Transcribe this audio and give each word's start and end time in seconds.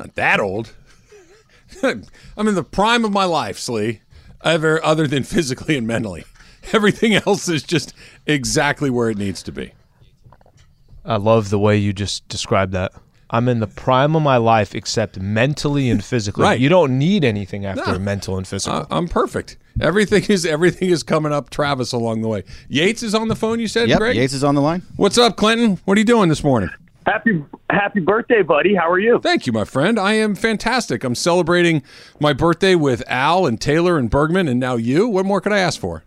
Not 0.00 0.14
that 0.14 0.40
old. 0.40 0.72
I'm 1.82 2.48
in 2.48 2.54
the 2.54 2.64
prime 2.64 3.04
of 3.04 3.12
my 3.12 3.24
life, 3.26 3.58
Slee. 3.58 4.00
Ever 4.42 4.82
other 4.82 5.06
than 5.06 5.24
physically 5.24 5.76
and 5.76 5.86
mentally. 5.86 6.24
Everything 6.72 7.14
else 7.14 7.50
is 7.50 7.62
just 7.62 7.92
exactly 8.26 8.88
where 8.88 9.10
it 9.10 9.18
needs 9.18 9.42
to 9.42 9.52
be. 9.52 9.72
I 11.04 11.16
love 11.16 11.50
the 11.50 11.58
way 11.58 11.76
you 11.76 11.92
just 11.92 12.26
described 12.28 12.72
that. 12.72 12.92
I'm 13.28 13.46
in 13.46 13.60
the 13.60 13.66
prime 13.66 14.16
of 14.16 14.22
my 14.22 14.38
life, 14.38 14.74
except 14.74 15.20
mentally 15.20 15.90
and 15.90 16.02
physically. 16.02 16.44
Right. 16.44 16.58
You 16.58 16.70
don't 16.70 16.98
need 16.98 17.22
anything 17.22 17.66
after 17.66 17.92
No. 17.92 17.98
mental 17.98 18.38
and 18.38 18.48
physical. 18.48 18.78
Uh, 18.78 18.86
I'm 18.90 19.06
perfect. 19.06 19.58
Everything 19.82 20.24
is 20.30 20.46
everything 20.46 20.88
is 20.88 21.02
coming 21.02 21.30
up 21.32 21.50
Travis 21.50 21.92
along 21.92 22.22
the 22.22 22.28
way. 22.28 22.44
Yates 22.70 23.02
is 23.02 23.14
on 23.14 23.28
the 23.28 23.36
phone, 23.36 23.60
you 23.60 23.68
said, 23.68 23.90
Yep, 23.90 23.98
Greg? 23.98 24.16
Yates 24.16 24.32
is 24.32 24.42
on 24.42 24.54
the 24.54 24.62
line. 24.62 24.82
What's 24.96 25.18
up, 25.18 25.36
Clinton? 25.36 25.78
What 25.84 25.98
are 25.98 26.00
you 26.00 26.06
doing 26.06 26.30
this 26.30 26.42
morning? 26.42 26.70
Happy 27.10 27.44
happy 27.68 27.98
birthday, 27.98 28.42
buddy. 28.42 28.72
How 28.72 28.88
are 28.88 28.98
you? 29.00 29.18
Thank 29.20 29.44
you, 29.44 29.52
my 29.52 29.64
friend. 29.64 29.98
I 29.98 30.12
am 30.12 30.36
fantastic. 30.36 31.02
I'm 31.02 31.16
celebrating 31.16 31.82
my 32.20 32.32
birthday 32.32 32.76
with 32.76 33.02
Al 33.08 33.46
and 33.46 33.60
Taylor 33.60 33.98
and 33.98 34.08
Bergman 34.08 34.46
and 34.46 34.60
now 34.60 34.76
you. 34.76 35.08
What 35.08 35.26
more 35.26 35.40
could 35.40 35.52
I 35.52 35.58
ask 35.58 35.80
for? 35.80 36.04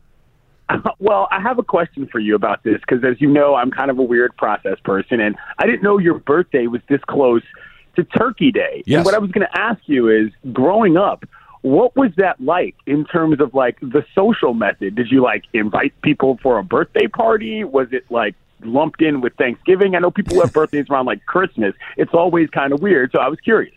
Well, 0.99 1.27
I 1.29 1.41
have 1.41 1.59
a 1.59 1.63
question 1.63 2.07
for 2.09 2.19
you 2.19 2.35
about 2.35 2.63
this 2.63 2.79
because, 2.79 3.03
as 3.03 3.19
you 3.19 3.29
know, 3.29 3.55
I'm 3.55 3.69
kind 3.69 3.91
of 3.91 3.99
a 3.99 4.01
weird 4.01 4.35
process 4.37 4.79
person, 4.85 5.19
and 5.19 5.35
I 5.59 5.65
didn't 5.65 5.83
know 5.83 5.97
your 5.97 6.17
birthday 6.19 6.67
was 6.67 6.79
this 6.87 7.01
close 7.09 7.43
to 7.97 8.05
Turkey 8.05 8.51
Day. 8.51 8.83
Yes. 8.85 8.99
And 8.99 9.05
what 9.05 9.13
I 9.13 9.17
was 9.17 9.29
going 9.31 9.45
to 9.45 9.59
ask 9.59 9.81
you 9.85 10.07
is, 10.07 10.31
growing 10.53 10.95
up, 10.95 11.25
what 11.61 11.95
was 11.97 12.11
that 12.15 12.39
like 12.39 12.75
in 12.85 13.05
terms 13.05 13.41
of 13.41 13.53
like 13.53 13.77
the 13.81 14.05
social 14.15 14.53
method? 14.53 14.95
Did 14.95 15.11
you 15.11 15.21
like 15.21 15.43
invite 15.53 15.93
people 16.01 16.39
for 16.41 16.57
a 16.57 16.63
birthday 16.63 17.07
party? 17.07 17.65
Was 17.65 17.89
it 17.91 18.05
like 18.09 18.35
lumped 18.65 19.01
in 19.01 19.21
with 19.21 19.35
Thanksgiving? 19.35 19.95
I 19.95 19.99
know 19.99 20.11
people 20.11 20.39
have 20.41 20.53
birthdays 20.53 20.89
around 20.89 21.05
like 21.05 21.25
Christmas. 21.25 21.73
It's 21.97 22.13
always 22.13 22.49
kind 22.49 22.73
of 22.73 22.81
weird, 22.81 23.11
so 23.11 23.19
I 23.19 23.27
was 23.27 23.39
curious. 23.39 23.73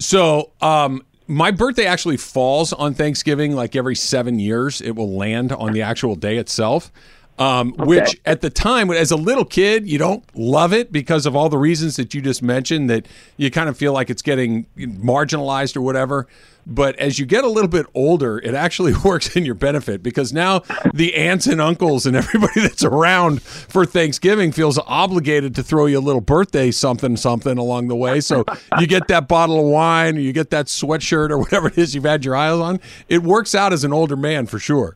So, 0.00 0.52
um, 0.60 1.02
my 1.26 1.50
birthday 1.50 1.84
actually 1.84 2.16
falls 2.16 2.72
on 2.72 2.94
Thanksgiving. 2.94 3.54
Like 3.54 3.76
every 3.76 3.94
seven 3.94 4.38
years, 4.38 4.80
it 4.80 4.92
will 4.92 5.14
land 5.14 5.52
on 5.52 5.72
the 5.72 5.82
actual 5.82 6.14
day 6.14 6.38
itself. 6.38 6.90
Um, 7.38 7.72
Which 7.74 8.20
at 8.24 8.40
the 8.40 8.50
time, 8.50 8.90
as 8.90 9.10
a 9.10 9.16
little 9.16 9.44
kid, 9.44 9.88
you 9.88 9.96
don't 9.96 10.24
love 10.36 10.72
it 10.72 10.90
because 10.90 11.24
of 11.24 11.36
all 11.36 11.48
the 11.48 11.58
reasons 11.58 11.96
that 11.96 12.12
you 12.12 12.20
just 12.20 12.42
mentioned. 12.42 12.90
That 12.90 13.06
you 13.36 13.50
kind 13.50 13.68
of 13.68 13.76
feel 13.76 13.92
like 13.92 14.10
it's 14.10 14.22
getting 14.22 14.66
marginalized 14.76 15.76
or 15.76 15.80
whatever. 15.80 16.26
But 16.70 16.96
as 16.96 17.18
you 17.18 17.24
get 17.24 17.44
a 17.44 17.48
little 17.48 17.68
bit 17.68 17.86
older, 17.94 18.38
it 18.38 18.54
actually 18.54 18.92
works 19.04 19.34
in 19.34 19.44
your 19.44 19.54
benefit 19.54 20.02
because 20.02 20.32
now 20.32 20.62
the 20.92 21.14
aunts 21.14 21.46
and 21.46 21.60
uncles 21.60 22.04
and 22.04 22.14
everybody 22.14 22.60
that's 22.60 22.84
around 22.84 23.42
for 23.42 23.86
Thanksgiving 23.86 24.52
feels 24.52 24.78
obligated 24.86 25.54
to 25.54 25.62
throw 25.62 25.86
you 25.86 25.98
a 25.98 26.00
little 26.00 26.20
birthday 26.20 26.70
something 26.70 27.16
something 27.16 27.56
along 27.56 27.88
the 27.88 27.96
way. 27.96 28.20
So 28.20 28.44
you 28.78 28.86
get 28.86 29.08
that 29.08 29.28
bottle 29.28 29.58
of 29.58 29.66
wine 29.66 30.18
or 30.18 30.20
you 30.20 30.34
get 30.34 30.50
that 30.50 30.66
sweatshirt 30.66 31.30
or 31.30 31.38
whatever 31.38 31.68
it 31.68 31.78
is 31.78 31.94
you've 31.94 32.04
had 32.04 32.24
your 32.24 32.36
eyes 32.36 32.60
on. 32.60 32.80
It 33.08 33.22
works 33.22 33.54
out 33.54 33.72
as 33.72 33.82
an 33.84 33.92
older 33.92 34.16
man 34.16 34.46
for 34.46 34.58
sure. 34.58 34.94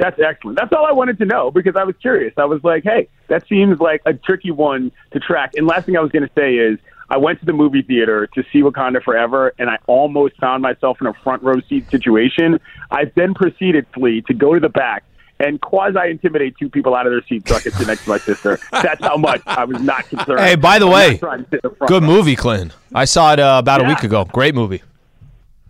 That's 0.00 0.18
excellent. 0.18 0.58
That's 0.58 0.72
all 0.72 0.86
I 0.86 0.92
wanted 0.92 1.18
to 1.18 1.26
know 1.26 1.50
because 1.50 1.76
I 1.76 1.84
was 1.84 1.94
curious. 2.00 2.32
I 2.38 2.46
was 2.46 2.64
like, 2.64 2.84
hey, 2.84 3.08
that 3.28 3.46
seems 3.46 3.80
like 3.80 4.00
a 4.06 4.14
tricky 4.14 4.50
one 4.50 4.92
to 5.12 5.20
track. 5.20 5.52
And 5.56 5.66
last 5.66 5.84
thing 5.84 5.96
I 5.96 6.00
was 6.00 6.10
going 6.10 6.26
to 6.26 6.34
say 6.34 6.54
is 6.54 6.78
I 7.10 7.18
went 7.18 7.38
to 7.40 7.46
the 7.46 7.52
movie 7.52 7.82
theater 7.82 8.26
to 8.28 8.42
see 8.50 8.62
Wakanda 8.62 9.02
Forever, 9.02 9.52
and 9.58 9.68
I 9.68 9.76
almost 9.86 10.36
found 10.38 10.62
myself 10.62 11.02
in 11.02 11.06
a 11.06 11.12
front 11.12 11.42
row 11.42 11.60
seat 11.68 11.90
situation. 11.90 12.58
I 12.90 13.12
then 13.14 13.34
proceeded, 13.34 13.86
Flea, 13.92 14.22
to 14.22 14.32
go 14.32 14.54
to 14.54 14.60
the 14.60 14.70
back 14.70 15.04
and 15.38 15.60
quasi 15.60 15.98
intimidate 16.10 16.56
two 16.58 16.70
people 16.70 16.94
out 16.94 17.06
of 17.06 17.12
their 17.12 17.24
seats 17.26 17.50
so 17.50 17.56
I 17.56 17.60
could 17.60 17.74
sit 17.74 17.86
next 17.86 18.04
to 18.04 18.10
my 18.10 18.18
sister. 18.18 18.58
That's 18.72 19.04
how 19.04 19.18
much 19.18 19.42
I 19.46 19.64
was 19.64 19.82
not 19.82 20.08
concerned. 20.08 20.40
Hey, 20.40 20.54
by 20.54 20.78
the 20.78 20.86
way, 20.86 21.18
trying 21.18 21.44
to 21.44 21.50
sit 21.50 21.60
in 21.62 21.70
the 21.70 21.76
front 21.76 21.88
Good 21.88 22.02
movie, 22.04 22.36
Clinton. 22.36 22.72
I 22.94 23.04
saw 23.04 23.34
it 23.34 23.40
uh, 23.40 23.56
about 23.58 23.84
a 23.84 23.84
week 23.84 24.02
ago. 24.02 24.24
Great 24.24 24.54
movie. 24.54 24.82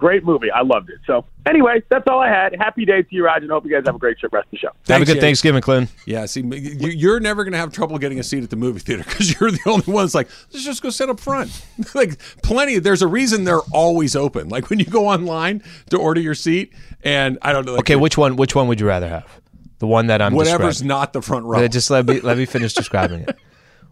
Great 0.00 0.24
movie. 0.24 0.50
I 0.50 0.62
loved 0.62 0.88
it. 0.88 0.96
So, 1.06 1.26
anyway, 1.46 1.82
that's 1.90 2.06
all 2.08 2.20
I 2.20 2.28
had. 2.28 2.56
Happy 2.58 2.86
day 2.86 3.02
to 3.02 3.08
you, 3.14 3.22
Raj, 3.26 3.42
and 3.42 3.50
hope 3.50 3.66
you 3.66 3.70
guys 3.70 3.82
have 3.84 3.94
a 3.94 3.98
great 3.98 4.18
trip 4.18 4.32
rest 4.32 4.46
of 4.46 4.50
the 4.52 4.56
show. 4.56 4.68
Have 4.68 4.74
a 4.76 4.84
Thanks, 4.86 5.08
good 5.10 5.14
Jay. 5.16 5.20
Thanksgiving, 5.20 5.60
Clinton. 5.60 5.94
Yeah, 6.06 6.24
see, 6.24 6.40
you- 6.40 6.88
you're 6.88 7.20
never 7.20 7.44
going 7.44 7.52
to 7.52 7.58
have 7.58 7.70
trouble 7.70 7.98
getting 7.98 8.18
a 8.18 8.22
seat 8.22 8.42
at 8.42 8.48
the 8.48 8.56
movie 8.56 8.80
theater 8.80 9.04
because 9.08 9.38
you're 9.38 9.50
the 9.50 9.60
only 9.66 9.84
one 9.92 10.04
that's 10.04 10.14
like, 10.14 10.28
let's 10.52 10.64
just 10.64 10.82
go 10.82 10.88
sit 10.88 11.10
up 11.10 11.20
front. 11.20 11.50
like, 11.94 12.18
plenty. 12.42 12.78
There's 12.78 13.02
a 13.02 13.06
reason 13.08 13.44
they're 13.44 13.58
always 13.72 14.16
open. 14.16 14.48
Like 14.48 14.70
when 14.70 14.78
you 14.78 14.86
go 14.86 15.06
online 15.06 15.62
to 15.90 15.98
order 15.98 16.20
your 16.20 16.34
seat, 16.34 16.72
and 17.04 17.38
I 17.42 17.52
don't 17.52 17.66
know. 17.66 17.72
Like, 17.72 17.80
Okay, 17.80 17.96
which 17.96 18.16
one? 18.16 18.36
Which 18.36 18.54
one 18.54 18.68
would 18.68 18.80
you 18.80 18.86
rather 18.86 19.08
have? 19.08 19.40
The 19.80 19.86
one 19.86 20.06
that 20.08 20.20
I'm 20.22 20.34
whatever's 20.34 20.76
describing. 20.78 20.88
not 20.88 21.12
the 21.12 21.22
front 21.22 21.44
row. 21.44 21.68
Just 21.68 21.90
let 21.90 22.06
me 22.06 22.20
let 22.20 22.36
me 22.38 22.46
finish 22.46 22.72
describing 22.74 23.20
it. 23.20 23.36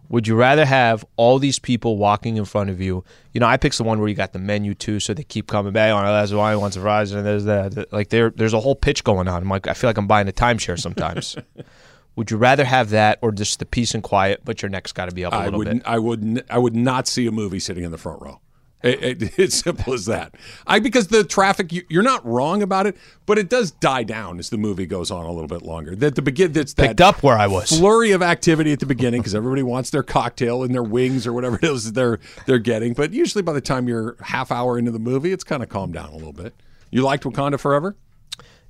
Would 0.09 0.27
you 0.27 0.35
rather 0.35 0.65
have 0.65 1.05
all 1.17 1.37
these 1.37 1.59
people 1.59 1.97
walking 1.97 2.37
in 2.37 2.45
front 2.45 2.71
of 2.71 2.81
you? 2.81 3.03
You 3.31 3.39
know, 3.39 3.45
I 3.45 3.57
picked 3.57 3.77
the 3.77 3.83
one 3.83 3.99
where 3.99 4.09
you 4.09 4.15
got 4.15 4.33
the 4.33 4.39
menu 4.39 4.73
too, 4.73 4.99
so 4.99 5.13
they 5.13 5.23
keep 5.23 5.47
coming 5.47 5.71
back. 5.71 5.93
Oh, 5.93 6.01
that's 6.01 6.31
why 6.31 6.51
I 6.51 6.55
want 6.55 6.73
some 6.73 6.81
fries, 6.81 7.11
and 7.11 7.25
there's 7.25 7.45
that. 7.45 7.93
Like 7.93 8.09
there, 8.09 8.31
there's 8.31 8.53
a 8.53 8.59
whole 8.59 8.75
pitch 8.75 9.03
going 9.03 9.27
on. 9.27 9.43
I'm 9.43 9.49
like, 9.49 9.67
I 9.67 9.73
feel 9.73 9.87
like 9.87 9.97
I'm 9.97 10.07
buying 10.07 10.27
a 10.27 10.31
timeshare 10.31 10.79
sometimes. 10.79 11.37
would 12.15 12.31
you 12.31 12.37
rather 12.37 12.65
have 12.65 12.89
that 12.89 13.19
or 13.21 13.31
just 13.31 13.59
the 13.59 13.65
peace 13.65 13.93
and 13.93 14.01
quiet, 14.01 14.41
but 14.43 14.63
your 14.63 14.69
neck's 14.69 14.91
got 14.91 15.09
to 15.09 15.15
be 15.15 15.23
up 15.23 15.33
a 15.33 15.37
I 15.37 15.45
little 15.45 15.59
would, 15.59 15.69
bit? 15.69 15.83
I 15.85 15.99
would, 15.99 16.43
I 16.49 16.57
would 16.57 16.75
not 16.75 17.07
see 17.07 17.27
a 17.27 17.31
movie 17.31 17.59
sitting 17.59 17.83
in 17.83 17.91
the 17.91 17.97
front 17.99 18.21
row. 18.21 18.41
It, 18.81 19.21
it, 19.21 19.33
it's 19.39 19.55
simple 19.57 19.93
as 19.93 20.05
that. 20.05 20.35
I 20.65 20.79
because 20.79 21.07
the 21.07 21.23
traffic, 21.23 21.71
you, 21.71 21.83
you're 21.89 22.03
not 22.03 22.25
wrong 22.25 22.61
about 22.61 22.87
it, 22.87 22.97
but 23.25 23.37
it 23.37 23.49
does 23.49 23.71
die 23.71 24.03
down 24.03 24.39
as 24.39 24.49
the 24.49 24.57
movie 24.57 24.85
goes 24.85 25.11
on 25.11 25.25
a 25.25 25.31
little 25.31 25.47
bit 25.47 25.61
longer. 25.63 25.95
That 25.95 26.15
the 26.15 26.21
begin, 26.21 26.53
that's 26.53 26.73
that 26.75 26.87
Picked 26.87 27.01
up 27.01 27.21
where 27.23 27.37
I 27.37 27.47
was. 27.47 27.77
flurry 27.77 28.11
of 28.11 28.21
activity 28.21 28.71
at 28.71 28.79
the 28.79 28.85
beginning 28.85 29.21
because 29.21 29.35
everybody 29.35 29.63
wants 29.63 29.89
their 29.89 30.03
cocktail 30.03 30.63
and 30.63 30.73
their 30.73 30.83
wings 30.83 31.27
or 31.27 31.33
whatever 31.33 31.55
it 31.61 31.63
is 31.65 31.85
that 31.85 31.95
they're 31.95 32.19
they're 32.45 32.59
getting. 32.59 32.93
But 32.93 33.13
usually 33.13 33.41
by 33.41 33.53
the 33.53 33.61
time 33.61 33.87
you're 33.87 34.15
half 34.21 34.51
hour 34.51 34.77
into 34.77 34.91
the 34.91 34.99
movie, 34.99 35.31
it's 35.31 35.43
kind 35.43 35.61
of 35.61 35.69
calmed 35.69 35.93
down 35.93 36.09
a 36.09 36.15
little 36.15 36.33
bit. 36.33 36.53
You 36.91 37.01
liked 37.03 37.23
Wakanda 37.23 37.59
Forever? 37.59 37.95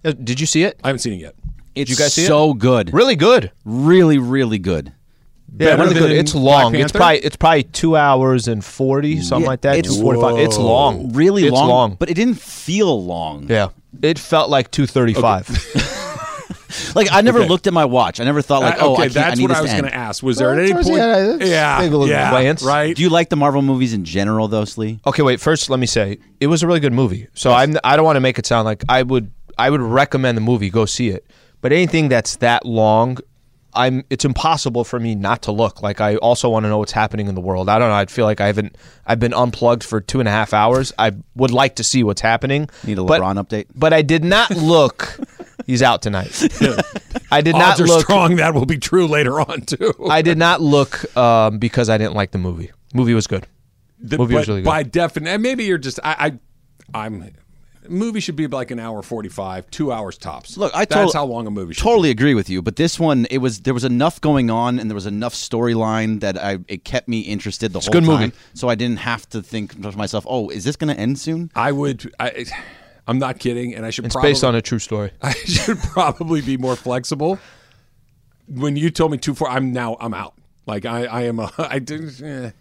Uh, 0.03 0.11
Did 0.11 0.39
you 0.39 0.45
see 0.45 0.63
it? 0.63 0.79
I 0.83 0.87
haven't 0.87 0.99
seen 0.99 1.13
it 1.13 1.21
yet. 1.21 1.35
It's 1.75 1.89
you 1.91 1.95
guys 1.95 2.13
see 2.13 2.23
it? 2.23 2.27
so 2.27 2.53
good. 2.53 2.93
Really 2.93 3.15
good. 3.15 3.51
Really, 3.63 4.17
really 4.17 4.57
good. 4.59 4.91
Yeah, 5.57 5.75
really 5.75 5.93
good. 5.93 6.11
It's 6.11 6.35
long. 6.35 6.75
It's 6.75 6.91
probably 6.91 7.19
it's 7.19 7.35
probably 7.35 7.63
two 7.63 7.95
hours 7.95 8.47
and 8.47 8.63
forty, 8.63 9.21
something 9.21 9.43
Yeah, 9.43 9.49
like 9.49 9.61
that. 9.61 9.77
it's- 9.77 9.95
Two 9.95 10.01
forty 10.01 10.21
five. 10.21 10.37
It's 10.37 10.57
long. 10.57 11.11
Really 11.13 11.43
it's 11.43 11.51
long, 11.53 11.67
long. 11.69 11.95
but 11.99 12.09
it 12.09 12.13
didn't 12.13 12.39
feel 12.39 13.03
long. 13.05 13.47
yeah, 13.49 13.69
it 14.01 14.19
felt 14.19 14.49
like 14.49 14.71
two 14.71 14.85
thirty 14.87 15.13
five. 15.13 15.47
Like 16.95 17.07
I 17.11 17.21
never 17.21 17.39
Okay. 17.39 17.47
looked 17.49 17.65
at 17.67 17.73
my 17.73 17.85
watch. 17.85 18.19
I 18.19 18.23
never 18.23 18.41
thought 18.43 18.61
like, 18.61 18.75
Uh, 18.81 18.85
oh, 18.87 18.93
I, 18.95 19.01
can't, 19.01 19.13
that's 19.13 19.39
I 19.39 19.41
what 19.41 19.51
I 19.51 19.61
was 19.61 19.71
going 19.71 19.83
to 19.83 19.93
ask. 19.95 20.21
Was 20.23 20.37
there 20.37 20.53
at 20.53 20.59
any 20.59 20.73
point? 20.73 20.87
yeah, 20.87 21.35
yeah, 21.39 21.81
yeah, 21.81 22.29
glance. 22.31 22.61
right. 22.63 22.95
Do 22.95 23.01
you 23.01 23.09
like 23.09 23.29
the 23.29 23.35
Marvel 23.35 23.61
movies 23.63 23.93
in 23.93 24.05
general, 24.05 24.47
though, 24.47 24.65
Slee? 24.65 24.99
Okay, 25.05 25.21
wait. 25.23 25.39
First, 25.39 25.69
let 25.69 25.79
me 25.79 25.87
say 25.87 26.19
it 26.39 26.47
was 26.47 26.61
a 26.63 26.67
really 26.67 26.79
good 26.79 26.93
movie. 26.93 27.27
So 27.33 27.51
I'm 27.51 27.75
I 27.83 27.95
don't 27.95 28.05
want 28.05 28.17
to 28.17 28.21
make 28.21 28.37
it 28.39 28.45
sound 28.45 28.65
like 28.65 28.83
I 28.87 29.01
would 29.03 29.31
I 29.57 29.69
would 29.69 29.81
recommend 29.81 30.37
the 30.37 30.41
movie. 30.41 30.69
Go 30.69 30.85
see 30.85 31.09
it. 31.09 31.25
But 31.61 31.71
anything 31.73 32.07
that's 32.07 32.35
that 32.37 32.65
long, 32.65 33.17
I'm 33.73 34.03
it's 34.09 34.25
impossible 34.25 34.83
for 34.83 34.99
me 34.99 35.15
not 35.15 35.43
to 35.43 35.51
look. 35.51 35.81
Like 35.81 36.01
I 36.01 36.15
also 36.17 36.49
want 36.49 36.63
to 36.65 36.69
know 36.69 36.79
what's 36.79 36.91
happening 36.91 37.27
in 37.27 37.35
the 37.35 37.41
world. 37.41 37.69
I 37.69 37.79
don't 37.79 37.89
know. 37.89 37.95
I 37.95 38.05
feel 38.05 38.25
like 38.25 38.41
I 38.41 38.47
haven't 38.47 38.77
I've 39.05 39.19
been 39.19 39.33
unplugged 39.33 39.83
for 39.83 40.01
two 40.01 40.19
and 40.19 40.27
a 40.27 40.31
half 40.31 40.53
hours. 40.53 40.91
I 40.97 41.13
would 41.35 41.51
like 41.51 41.75
to 41.75 41.83
see 41.83 42.03
what's 42.03 42.21
happening. 42.21 42.69
Need 42.83 42.97
a 42.99 43.03
but- 43.03 43.21
LeBron 43.21 43.35
update? 43.43 43.65
But 43.75 43.93
I 43.93 44.01
did 44.01 44.23
not 44.23 44.51
look. 44.51 45.19
He's 45.65 45.83
out 45.83 46.01
tonight. 46.01 46.31
I 47.31 47.41
did 47.41 47.53
not 47.53 47.73
Odds 47.73 47.81
are 47.81 47.87
look. 47.87 48.01
strong 48.01 48.37
that 48.37 48.53
will 48.55 48.65
be 48.65 48.77
true 48.79 49.07
later 49.07 49.39
on 49.39 49.61
too. 49.61 49.93
I 50.09 50.21
did 50.23 50.37
not 50.37 50.61
look 50.61 51.15
um, 51.15 51.59
because 51.59 51.89
I 51.89 51.97
didn't 51.97 52.15
like 52.15 52.31
the 52.31 52.37
movie. 52.39 52.71
Movie 52.93 53.13
was 53.13 53.27
good. 53.27 53.45
The- 53.99 54.17
movie 54.17 54.33
was 54.35 54.47
really 54.47 54.61
good. 54.61 54.65
By 54.67 54.83
definition, 54.83 55.41
maybe 55.41 55.65
you're 55.65 55.77
just 55.77 55.99
I, 56.03 56.39
I 56.93 57.05
I'm. 57.05 57.33
Movie 57.89 58.19
should 58.19 58.35
be 58.35 58.47
like 58.47 58.71
an 58.71 58.79
hour 58.79 59.01
forty-five, 59.01 59.69
two 59.71 59.91
hours 59.91 60.17
tops. 60.17 60.57
Look, 60.57 60.71
I 60.75 60.85
that's 60.85 61.11
tot- 61.11 61.13
how 61.13 61.25
long 61.25 61.47
a 61.47 61.51
movie 61.51 61.73
should. 61.73 61.83
Totally 61.83 62.09
agree 62.09 62.33
with 62.33 62.49
you, 62.49 62.61
but 62.61 62.75
this 62.75 62.99
one, 62.99 63.25
it 63.29 63.39
was 63.39 63.61
there 63.61 63.73
was 63.73 63.83
enough 63.83 64.21
going 64.21 64.49
on 64.49 64.79
and 64.79 64.89
there 64.89 64.95
was 64.95 65.05
enough 65.05 65.33
storyline 65.33 66.19
that 66.21 66.37
I 66.37 66.59
it 66.67 66.83
kept 66.85 67.07
me 67.07 67.21
interested 67.21 67.73
the 67.73 67.79
whole 67.79 67.91
good 67.91 68.05
time. 68.05 68.21
movie. 68.21 68.33
So 68.53 68.69
I 68.69 68.75
didn't 68.75 68.99
have 68.99 69.27
to 69.29 69.41
think 69.41 69.81
to 69.81 69.97
myself, 69.97 70.25
oh, 70.27 70.49
is 70.49 70.63
this 70.63 70.75
going 70.75 70.93
to 70.93 70.99
end 70.99 71.19
soon? 71.19 71.51
I 71.55 71.71
would. 71.71 72.13
I, 72.19 72.45
I'm 73.07 73.17
not 73.17 73.39
kidding, 73.39 73.73
and 73.73 73.85
I 73.85 73.89
should. 73.89 74.05
It's 74.05 74.13
probably, 74.13 74.31
based 74.31 74.43
on 74.43 74.53
a 74.55 74.61
true 74.61 74.79
story. 74.79 75.11
I 75.21 75.33
should 75.33 75.79
probably 75.79 76.41
be 76.41 76.57
more 76.57 76.75
flexible. 76.75 77.39
When 78.47 78.75
you 78.75 78.89
told 78.91 79.11
me 79.11 79.17
two 79.17 79.33
four, 79.33 79.49
I'm 79.49 79.73
now 79.73 79.97
I'm 79.99 80.13
out. 80.13 80.35
Like 80.65 80.85
I, 80.85 81.05
I 81.05 81.21
am 81.23 81.39
a. 81.39 81.51
I 81.57 81.79
didn't. 81.79 82.21
Eh, 82.21 82.51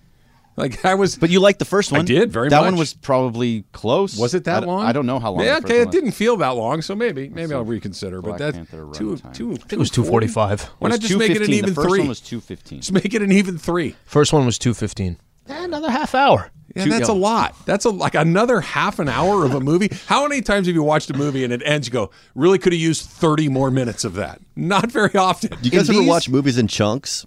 Like 0.59 0.85
I 0.85 0.95
was. 0.95 1.17
But 1.17 1.31
you 1.31 1.41
liked 1.41 1.59
the 1.61 1.65
first 1.65 1.93
one. 1.93 2.01
I 2.01 2.05
did, 2.05 2.33
very 2.33 2.47
much. 2.47 2.51
That 2.51 2.61
much. 2.61 2.65
one 2.73 2.77
was 2.77 2.95
probably 2.95 3.65
close. 3.73 4.19
was 4.19 4.35
it 4.35 4.45
that 4.45 4.65
I, 4.65 4.67
long? 4.67 4.85
I 4.85 4.93
don't 4.93 5.07
know 5.07 5.19
how 5.19 5.31
long. 5.33 5.45
Yeah, 5.45 5.55
the 5.57 5.61
first 5.63 5.65
okay, 5.67 5.75
one 5.79 5.83
it 5.83 5.87
was. 5.87 5.95
didn't 5.95 6.11
feel 6.13 6.37
that 6.39 6.49
long, 6.51 6.83
so 6.83 6.95
maybe 6.95 7.29
maybe 7.29 7.55
I'll 7.55 7.65
reconsider. 7.65 8.21
Black 8.21 8.39
but 8.39 8.45
that 8.45 8.55
Panther 8.55 8.89
two 8.93 9.11
runtime. 9.17 9.35
two. 9.35 9.53
I 9.53 9.57
think 9.57 9.73
it 9.75 9.79
was 9.79 9.91
245. 9.91 10.63
Why 10.81 10.89
It 10.89 10.91
not 10.91 11.01
just 11.01 11.17
make 11.19 11.31
it 11.31 11.43
an 11.43 11.47
215. 11.49 11.55
even 11.55 11.69
the 11.71 11.75
first 11.75 11.89
three? 11.89 11.99
one 12.01 12.09
was 12.09 12.21
two 12.21 12.41
fifteen. 12.41 12.81
Just 12.81 12.93
make 12.93 13.15
it 13.15 13.23
an 13.23 13.33
even 13.33 13.57
three. 13.59 13.95
First 14.05 14.33
one 14.33 14.45
was 14.45 14.59
215. 14.59 15.17
Eh, 15.49 15.65
Another 15.65 15.91
half 15.91 16.15
hour. 16.15 16.51
Yeah, 16.77 16.85
Two- 16.85 16.91
that's 16.91 17.09
a 17.09 17.15
lot. 17.15 17.55
That's 17.65 17.85
a 17.87 17.91
like 17.91 18.15
another 18.15 18.61
half 18.61 18.99
an 18.99 19.09
hour 19.09 19.45
of 19.45 19.55
a 19.55 19.61
movie. 19.61 19.89
How 20.07 20.27
many 20.29 20.43
times 20.43 20.67
have 20.67 20.75
you 20.77 20.83
watched 20.83 21.09
a 21.11 21.15
movie 21.17 21.43
and 21.45 21.53
it 21.53 21.63
ends? 21.65 21.87
You 21.89 21.93
go, 21.93 22.11
really 22.35 22.59
could 22.59 22.73
have 22.75 22.81
used 22.81 23.07
thirty 23.09 23.49
more 23.49 23.71
minutes 23.71 24.05
of 24.05 24.15
that. 24.15 24.41
Not 24.57 24.91
very 24.93 25.15
often. 25.15 25.51
Do 25.51 25.59
you 25.63 25.71
guys 25.71 25.89
In 25.89 25.95
ever 25.95 26.01
these- 26.03 26.09
watch 26.09 26.29
movies 26.29 26.59
in 26.59 26.67
chunks 26.69 27.25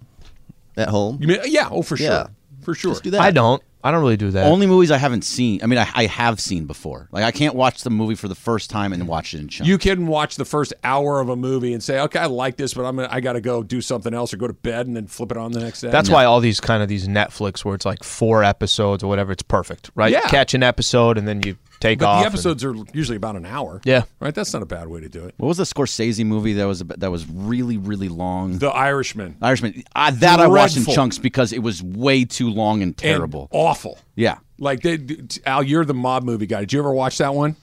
at 0.78 0.89
home? 0.89 1.18
You 1.22 1.28
mean, 1.28 1.39
yeah, 1.45 1.69
oh 1.72 1.81
for 1.81 1.98
sure, 1.98 2.06
Yeah. 2.07 2.28
For 2.62 2.74
sure. 2.74 2.92
Just 2.92 3.04
do 3.04 3.12
that. 3.12 3.22
I 3.22 3.31
don't. 3.31 3.62
I 3.84 3.90
don't 3.90 4.02
really 4.02 4.18
do 4.18 4.30
that. 4.31 4.46
Only 4.46 4.68
movies 4.68 4.92
I 4.92 4.98
haven't 4.98 5.24
seen. 5.24 5.63
I 5.63 5.66
mean, 5.66 5.80
I, 5.80 5.90
I 5.96 6.06
have 6.06 6.40
seen 6.40 6.66
before. 6.66 7.08
Like 7.12 7.24
I 7.24 7.31
can't 7.31 7.56
watch 7.56 7.81
the 7.81 7.90
movie 7.90 8.16
for 8.16 8.28
the 8.28 8.36
first 8.36 8.69
time 8.69 8.94
and 8.94 9.08
watch 9.08 9.34
it 9.34 9.40
in 9.40 9.48
chunks. 9.48 9.68
You 9.68 9.78
can 9.80 10.06
watch 10.06 10.36
the 10.36 10.46
first 10.46 10.74
hour 10.84 11.19
of 11.19 11.30
a 11.30 11.36
movie 11.36 11.74
and 11.74 11.81
say, 11.81 12.00
"Okay, 12.02 12.19
I 12.19 12.28
like 12.28 12.58
this, 12.58 12.74
but 12.75 12.86
I'm 12.86 12.96
gonna, 12.96 13.10
I 13.12 13.22
got 13.22 13.34
to 13.34 13.42
go 13.42 13.63
do 13.63 13.81
something 13.81 14.13
else 14.13 14.34
or 14.34 14.38
go 14.38 14.48
to 14.48 14.54
bed 14.54 14.86
and 14.86 14.96
then 14.96 15.08
flip 15.08 15.31
it 15.31 15.38
on 15.38 15.52
the 15.52 15.60
next 15.62 15.81
day." 15.81 15.90
That's 15.90 16.10
why 16.10 16.25
all 16.25 16.40
these 16.40 16.60
kind 16.60 16.84
of 16.84 16.90
these 16.90 17.08
Netflix 17.08 17.66
where 17.66 17.74
it's 17.74 17.86
like 17.86 18.04
four 18.04 18.44
episodes 18.44 19.04
or 19.04 19.07
whatever, 19.07 19.31
it's 19.31 19.44
perfect, 19.44 19.90
right? 19.96 20.12
Yeah. 20.12 20.22
Catch 20.28 20.54
an 20.54 20.62
episode 20.62 21.18
and 21.18 21.28
then 21.28 21.42
you 21.42 21.57
take 21.81 22.00
But 22.00 22.06
off. 22.06 22.22
the 22.22 22.25
and- 22.28 22.33
episodes 22.33 22.63
are 22.63 22.74
usually 22.94 23.18
about 23.18 23.36
an 23.36 23.45
hour. 23.45 23.81
Yeah. 23.83 24.04
right. 24.19 24.33
That's 24.33 24.54
not 24.54 24.62
a 24.62 24.66
bad 24.66 24.88
way 24.88 25.01
to 25.01 25.10
do 25.10 25.25
it. 25.25 25.33
what 25.38 25.48
was 25.48 25.57
the 25.57 25.63
Scorsese 25.66 26.25
movie 26.25 26.54
that 26.54 26.66
was 26.66 26.80
that 26.80 27.12
was 27.12 27.28
really 27.30 27.78
really 27.78 28.07
long? 28.10 28.57
The 28.60 28.69
Irishman. 28.69 29.36
Irishman. 29.42 29.83
Uh, 29.95 30.12
that 30.12 30.39
I 30.39 30.48
watched 30.48 30.78
in 30.78 30.86
chunks 30.86 31.18
because 31.18 31.51
it 31.51 31.60
was 31.63 31.81
way 31.83 32.24
too 32.25 32.50
long 32.50 32.81
and 32.81 32.92
and 32.92 32.98
terrible. 32.98 33.48
awful. 33.51 33.98
yeah. 34.16 34.38
Like 34.60 34.81
they, 34.81 35.00
Al, 35.45 35.63
you're 35.63 35.86
the 35.86 35.94
mob 35.95 36.24
movie 36.24 36.45
guy. 36.45 36.60
Did 36.62 36.74
you 36.74 36.80
ever 36.80 36.94
watch 36.94 37.18
that 37.18 37.33
one? 37.33 37.56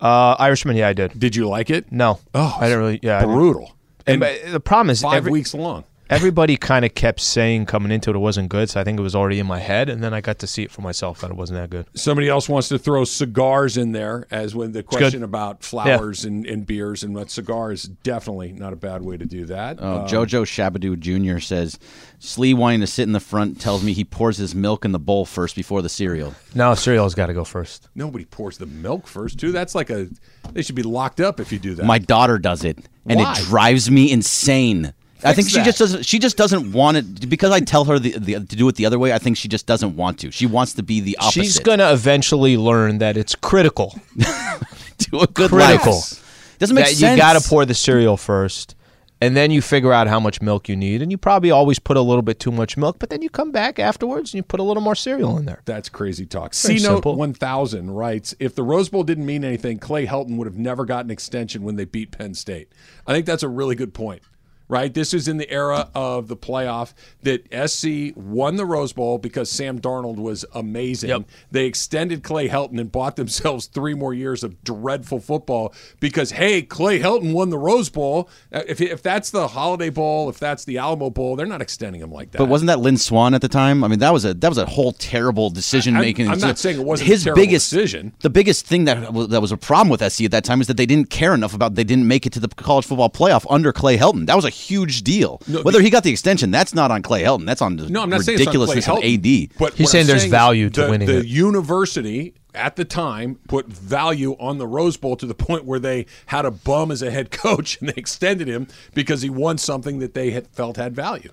uh, 0.00 0.36
Irishman, 0.38 0.76
yeah, 0.76 0.88
I 0.88 0.92
did. 0.94 1.18
Did 1.18 1.36
you 1.36 1.48
like 1.48 1.68
it? 1.70 1.90
No, 1.92 2.18
Oh, 2.34 2.56
I 2.60 2.64
didn't 2.68 2.78
really. 2.78 3.00
Yeah, 3.02 3.24
brutal. 3.24 3.72
And 4.06 4.22
And 4.22 4.52
the 4.54 4.60
problem 4.60 4.90
is 4.90 5.02
five 5.02 5.14
every, 5.18 5.32
weeks 5.32 5.52
long. 5.54 5.84
Everybody 6.10 6.56
kind 6.56 6.84
of 6.84 6.94
kept 6.94 7.20
saying 7.20 7.66
coming 7.66 7.90
into 7.92 8.10
it 8.10 8.16
it 8.16 8.20
wasn't 8.20 8.48
good, 8.48 8.70
so 8.70 8.80
I 8.80 8.84
think 8.84 8.98
it 8.98 9.02
was 9.02 9.14
already 9.14 9.38
in 9.38 9.46
my 9.46 9.58
head, 9.58 9.88
and 9.88 10.02
then 10.02 10.14
I 10.14 10.20
got 10.20 10.38
to 10.40 10.46
see 10.46 10.62
it 10.62 10.70
for 10.70 10.80
myself 10.82 11.20
that 11.20 11.30
it 11.30 11.36
wasn't 11.36 11.58
that 11.60 11.70
good. 11.70 11.86
Somebody 11.94 12.28
else 12.28 12.48
wants 12.48 12.68
to 12.68 12.78
throw 12.78 13.04
cigars 13.04 13.76
in 13.76 13.92
there 13.92 14.26
as 14.30 14.54
when 14.54 14.72
the 14.72 14.82
question 14.82 15.22
about 15.22 15.62
flowers 15.62 16.24
and, 16.24 16.46
and 16.46 16.66
beers 16.66 17.02
and 17.02 17.14
what 17.14 17.30
cigars 17.30 17.84
definitely 17.84 18.52
not 18.52 18.72
a 18.72 18.76
bad 18.76 19.02
way 19.02 19.16
to 19.16 19.24
do 19.26 19.44
that. 19.46 19.78
Oh, 19.80 20.00
Um, 20.00 20.06
Jojo 20.06 20.42
Shabadoo 20.44 20.98
Jr. 20.98 21.40
says, 21.40 21.78
Slee 22.18 22.54
wanting 22.54 22.80
to 22.80 22.86
sit 22.86 23.02
in 23.02 23.12
the 23.12 23.20
front 23.20 23.60
tells 23.60 23.82
me 23.82 23.92
he 23.92 24.04
pours 24.04 24.36
his 24.38 24.54
milk 24.54 24.84
in 24.84 24.92
the 24.92 24.98
bowl 24.98 25.26
first 25.26 25.54
before 25.56 25.82
the 25.82 25.88
cereal. 25.88 26.34
No, 26.54 26.74
cereal's 26.74 27.14
got 27.14 27.26
to 27.26 27.34
go 27.34 27.44
first. 27.44 27.88
nobody 27.94 28.24
pours 28.24 28.58
the 28.58 28.66
milk 28.66 29.06
first, 29.06 29.38
too. 29.38 29.52
That's 29.52 29.74
like 29.74 29.90
a 29.90 30.08
they 30.52 30.62
should 30.62 30.74
be 30.76 30.82
locked 30.82 31.20
up 31.20 31.40
if 31.40 31.52
you 31.52 31.58
do 31.58 31.74
that. 31.74 31.84
My 31.84 31.98
daughter 31.98 32.38
does 32.38 32.64
it, 32.64 32.78
and 33.06 33.18
Why? 33.18 33.32
it 33.32 33.38
drives 33.44 33.90
me 33.90 34.10
insane. 34.10 34.94
I 35.24 35.32
think 35.32 35.48
she 35.48 35.56
that. 35.56 35.64
just 35.64 35.78
doesn't. 35.78 36.04
She 36.04 36.18
just 36.18 36.36
doesn't 36.36 36.72
want 36.72 36.96
it 36.98 37.28
because 37.28 37.50
I 37.50 37.60
tell 37.60 37.84
her 37.84 37.98
the, 37.98 38.12
the, 38.18 38.34
to 38.34 38.56
do 38.56 38.68
it 38.68 38.76
the 38.76 38.86
other 38.86 38.98
way. 38.98 39.12
I 39.12 39.18
think 39.18 39.36
she 39.36 39.48
just 39.48 39.66
doesn't 39.66 39.96
want 39.96 40.18
to. 40.20 40.30
She 40.30 40.46
wants 40.46 40.74
to 40.74 40.82
be 40.82 41.00
the 41.00 41.16
opposite. 41.18 41.42
She's 41.42 41.58
gonna 41.58 41.92
eventually 41.92 42.56
learn 42.56 42.98
that 42.98 43.16
it's 43.16 43.34
critical, 43.34 43.98
do 44.16 45.20
a 45.20 45.26
good 45.26 45.50
critical 45.50 45.94
life. 45.94 46.56
Doesn't 46.58 46.74
make 46.74 46.86
that 46.86 46.94
sense. 46.94 47.16
you 47.16 47.16
got 47.16 47.40
to 47.40 47.46
pour 47.46 47.64
the 47.64 47.74
cereal 47.74 48.16
first, 48.16 48.74
and 49.20 49.36
then 49.36 49.50
you 49.50 49.62
figure 49.62 49.92
out 49.92 50.06
how 50.06 50.20
much 50.20 50.40
milk 50.40 50.68
you 50.68 50.76
need, 50.76 51.02
and 51.02 51.10
you 51.10 51.18
probably 51.18 51.50
always 51.50 51.78
put 51.78 51.96
a 51.96 52.00
little 52.00 52.22
bit 52.22 52.38
too 52.38 52.52
much 52.52 52.76
milk, 52.76 52.98
but 52.98 53.10
then 53.10 53.22
you 53.22 53.30
come 53.30 53.50
back 53.50 53.78
afterwards 53.78 54.32
and 54.32 54.38
you 54.38 54.42
put 54.42 54.60
a 54.60 54.62
little 54.62 54.82
more 54.82 54.94
cereal 54.94 55.36
in 55.38 55.44
there. 55.44 55.62
That's 55.64 55.88
crazy 55.88 56.26
talk. 56.26 56.54
Very 56.54 56.78
C 56.78 56.86
Note 56.86 57.04
1000 57.04 57.90
writes 57.90 58.34
If 58.38 58.54
the 58.54 58.62
Rose 58.62 58.88
Bowl 58.88 59.02
didn't 59.02 59.26
mean 59.26 59.44
anything, 59.44 59.78
Clay 59.78 60.06
Helton 60.06 60.36
would 60.36 60.46
have 60.46 60.58
never 60.58 60.84
gotten 60.84 61.08
an 61.08 61.12
extension 61.12 61.62
when 61.62 61.76
they 61.76 61.84
beat 61.84 62.10
Penn 62.10 62.34
State. 62.34 62.72
I 63.06 63.12
think 63.12 63.26
that's 63.26 63.42
a 63.42 63.48
really 63.48 63.74
good 63.74 63.94
point. 63.94 64.22
Right? 64.68 64.92
This 64.92 65.14
is 65.14 65.28
in 65.28 65.36
the 65.36 65.48
era 65.50 65.90
of 65.94 66.26
the 66.26 66.36
playoff 66.36 66.92
that 67.22 67.44
SC 67.70 68.12
won 68.16 68.56
the 68.56 68.66
Rose 68.66 68.92
Bowl 68.92 69.16
because 69.18 69.48
Sam 69.50 69.78
Darnold 69.80 70.16
was 70.16 70.44
amazing. 70.54 71.10
Yep. 71.10 71.22
They 71.52 71.66
extended 71.66 72.24
Clay 72.24 72.48
Helton 72.48 72.80
and 72.80 72.90
bought 72.90 73.14
themselves 73.16 73.66
three 73.72 73.94
more 73.94 74.12
years 74.12 74.42
of 74.42 74.64
dreadful 74.64 75.20
football 75.20 75.72
because, 76.00 76.32
hey, 76.32 76.62
Clay 76.62 76.98
Helton 76.98 77.32
won 77.32 77.50
the 77.50 77.58
Rose 77.58 77.88
Bowl. 77.90 78.28
Uh, 78.52 78.62
If, 78.66 78.80
if 78.80 79.02
that's 79.02 79.30
the 79.30 79.46
Holiday 79.48 79.90
Bowl, 79.90 80.28
if 80.28 80.38
that's 80.40 80.64
the 80.64 80.78
Alamo 80.78 81.10
Bowl, 81.10 81.36
they're 81.36 81.46
not 81.46 81.62
extending 81.62 82.00
him 82.02 82.10
like 82.10 82.32
that. 82.32 82.38
But 82.38 82.46
wasn't 82.48 82.66
that 82.66 82.80
Lynn 82.80 82.96
Swann 82.96 83.34
at 83.34 83.42
the 83.42 83.48
time? 83.48 83.84
I 83.84 83.88
mean, 83.88 84.00
that 84.00 84.12
was 84.12 84.24
a 84.24 84.34
that 84.34 84.48
was 84.48 84.58
a 84.58 84.66
whole 84.66 84.92
terrible 84.92 85.48
decision 85.50 85.94
making. 85.94 86.26
I'm- 86.26 86.34
I'm 86.34 86.40
not 86.40 86.58
saying 86.58 86.80
it 86.80 86.84
wasn't 86.84 87.08
a 87.08 87.12
his 87.12 87.22
terrible 87.24 87.42
biggest 87.42 87.70
decision. 87.70 88.12
The 88.20 88.30
biggest 88.30 88.66
thing 88.66 88.84
that 88.84 89.12
was, 89.12 89.28
that 89.28 89.40
was 89.40 89.52
a 89.52 89.56
problem 89.56 89.88
with 89.90 90.00
SC 90.12 90.22
at 90.24 90.32
that 90.32 90.44
time 90.44 90.60
is 90.60 90.66
that 90.66 90.76
they 90.76 90.86
didn't 90.86 91.08
care 91.10 91.34
enough 91.34 91.54
about 91.54 91.76
they 91.76 91.84
didn't 91.84 92.08
make 92.08 92.26
it 92.26 92.32
to 92.34 92.40
the 92.40 92.48
college 92.48 92.84
football 92.84 93.10
playoff 93.10 93.46
under 93.48 93.72
Clay 93.72 93.96
Helton. 93.96 94.26
That 94.26 94.34
was 94.36 94.44
a 94.44 94.55
huge 94.56 95.02
deal. 95.02 95.40
No, 95.46 95.62
Whether 95.62 95.78
the- 95.78 95.84
he 95.84 95.90
got 95.90 96.02
the 96.04 96.10
extension, 96.10 96.50
that's 96.50 96.74
not 96.74 96.90
on 96.90 97.02
Clay 97.02 97.22
Helton. 97.22 97.46
That's 97.46 97.62
on 97.62 97.76
the 97.76 97.88
No, 97.88 98.02
I'm 98.02 98.10
not 98.10 98.22
saying 98.22 98.38
it's 98.38 98.46
on 98.46 98.52
Clay 98.54 98.60
ridiculousness 98.66 98.88
of 98.88 98.94
Helton, 99.02 99.48
AD. 99.50 99.58
But 99.58 99.74
He's 99.74 99.90
saying 99.90 100.02
I'm 100.04 100.06
there's 100.08 100.24
is 100.24 100.30
value 100.30 100.70
to 100.70 100.82
the, 100.82 100.90
winning 100.90 101.08
The 101.08 101.18
it. 101.18 101.26
university 101.26 102.34
at 102.54 102.76
the 102.76 102.84
time 102.86 103.38
put 103.48 103.66
value 103.66 104.32
on 104.40 104.56
the 104.58 104.66
Rose 104.66 104.96
Bowl 104.96 105.14
to 105.16 105.26
the 105.26 105.34
point 105.34 105.64
where 105.66 105.78
they 105.78 106.06
had 106.26 106.44
a 106.46 106.50
bum 106.50 106.90
as 106.90 107.02
a 107.02 107.10
head 107.10 107.30
coach 107.44 107.78
and 107.80 107.88
they 107.90 107.94
extended 107.96 108.48
him 108.48 108.66
because 108.94 109.22
he 109.22 109.28
won 109.30 109.58
something 109.58 109.98
that 109.98 110.14
they 110.14 110.30
had 110.30 110.46
felt 110.48 110.76
had 110.78 110.94
value. 110.94 111.30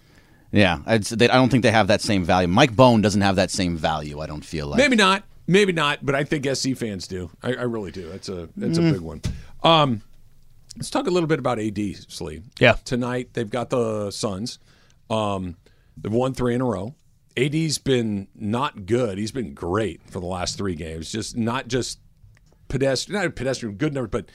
yeah, 0.51 0.79
I'd, 0.85 1.03
they, 1.03 1.29
I 1.29 1.35
don't 1.35 1.49
think 1.49 1.63
they 1.63 1.71
have 1.71 1.87
that 1.87 2.01
same 2.01 2.23
value. 2.25 2.47
Mike 2.47 2.75
Bohn 2.75 3.01
doesn't 3.01 3.21
have 3.21 3.37
that 3.37 3.51
same 3.51 3.77
value. 3.77 4.19
I 4.19 4.25
don't 4.27 4.43
feel 4.45 4.67
like. 4.67 4.77
Maybe 4.77 4.95
not, 4.97 5.23
maybe 5.47 5.71
not, 5.71 6.05
but 6.05 6.13
I 6.13 6.23
think 6.25 6.45
SC 6.53 6.75
fans 6.75 7.07
do. 7.07 7.29
I, 7.41 7.49
I 7.55 7.63
really 7.63 7.91
do. 7.91 8.09
That's 8.09 8.27
a 8.29 8.49
that's 8.57 8.77
Mm. 8.77 8.89
a 8.89 8.91
big 8.93 9.01
one. 9.01 9.21
Um, 9.63 10.01
let's 10.77 10.89
talk 10.89 11.07
a 11.07 11.11
little 11.11 11.27
bit 11.27 11.39
about 11.39 11.59
AD 11.59 11.79
Slee. 12.07 12.41
Yeah. 12.59 12.73
tonight 12.85 13.29
they've 13.33 13.49
got 13.49 13.69
the 13.69 14.11
Suns. 14.11 14.59
Um, 15.09 15.57
they've 15.97 16.11
won 16.11 16.33
three 16.33 16.55
in 16.55 16.61
a 16.61 16.65
row. 16.65 16.95
AD's 17.35 17.77
been 17.79 18.27
not 18.35 18.85
good. 18.85 19.17
He's 19.17 19.31
been 19.31 19.53
great 19.53 20.01
for 20.09 20.19
the 20.19 20.27
last 20.27 20.57
three 20.57 20.75
games. 20.75 21.11
Just 21.11 21.35
not 21.35 21.67
just 21.67 21.99
pedestrian, 22.67 23.21
not 23.21 23.35
pedestrian, 23.35 23.75
good 23.75 23.93
numbers, 23.93 24.11
but 24.11 24.29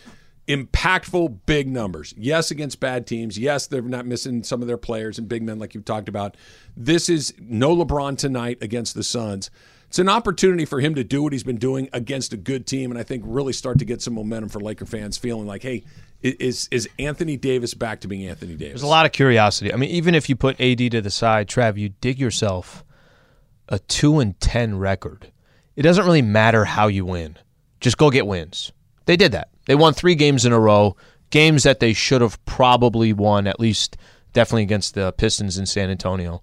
impactful 0.49 1.39
big 1.47 1.69
numbers. 1.69 2.15
Yes, 2.17 2.51
against 2.51 2.81
bad 2.81 3.07
teams. 3.07 3.39
Yes, 3.39 3.67
they're 3.67 3.83
not 3.83 4.07
missing 4.07 4.43
some 4.43 4.63
of 4.63 4.69
their 4.69 4.79
players 4.79 5.19
and 5.19 5.29
big 5.29 5.43
men 5.43 5.59
like 5.59 5.75
you've 5.75 5.85
talked 5.85 6.09
about. 6.09 6.37
This 6.77 7.09
is 7.09 7.35
no 7.39 7.77
LeBron 7.77 8.17
tonight 8.17 8.59
against 8.63 8.95
the 8.95 9.05
Suns. 9.05 9.51
It's 9.89 9.99
an 9.99 10.09
opportunity 10.09 10.65
for 10.65 10.81
him 10.81 10.95
to 10.97 11.05
do 11.05 11.23
what 11.23 11.33
he's 11.33 11.45
been 11.45 11.57
doing 11.57 11.89
against 11.93 12.33
a 12.33 12.37
good 12.37 12.67
team, 12.67 12.91
and 12.91 12.99
I 12.99 13.03
think 13.03 13.23
really 13.27 13.53
start 13.53 13.79
to 13.79 13.85
get 13.85 14.03
some 14.03 14.15
momentum 14.15 14.51
for 14.51 14.61
Laker 14.61 14.85
fans, 14.85 15.17
feeling 15.17 15.47
like, 15.47 15.63
hey, 15.63 15.85
is 16.23 16.69
is 16.71 16.89
Anthony 16.99 17.37
Davis 17.37 17.75
back 17.75 18.01
to 18.01 18.09
being 18.09 18.27
Anthony 18.27 18.55
Davis? 18.55 18.81
There's 18.81 18.83
a 18.83 18.87
lot 18.87 19.07
of 19.07 19.13
curiosity. 19.13 19.73
I 19.73 19.77
mean, 19.77 19.91
even 19.91 20.15
if 20.15 20.29
you 20.29 20.37
put 20.37 20.61
AD 20.61 20.79
to 20.91 21.01
the 21.01 21.11
side, 21.11 21.49
Trav, 21.49 21.77
you 21.77 21.91
dig 22.01 22.19
yourself 22.19 22.85
a 23.69 23.79
two 23.79 24.19
and 24.19 24.39
ten 24.41 24.79
record. 24.79 25.31
It 25.77 25.83
doesn't 25.83 26.05
really 26.05 26.23
matter 26.23 26.65
how 26.65 26.89
you 26.89 27.05
win. 27.05 27.37
Just 27.81 27.99
go 27.99 28.11
get 28.11 28.27
wins. 28.27 28.73
They 29.07 29.17
did 29.17 29.33
that. 29.33 29.49
They 29.67 29.77
won 29.77 29.95
three 29.95 30.17
games 30.17 30.45
in 30.45 30.53
a 30.53 30.59
row, 30.59 30.97
games 31.31 31.63
that 31.63 31.79
they 31.79 31.93
should 31.93 32.21
have 32.21 32.45
probably 32.47 33.13
won, 33.13 33.47
at 33.47 33.61
least 33.61 33.97
definitely 34.33 34.65
against 34.65 34.95
the 34.95 35.13
Pistons 35.13 35.57
in 35.57 35.67
San 35.67 35.91
Antonio. 35.91 36.43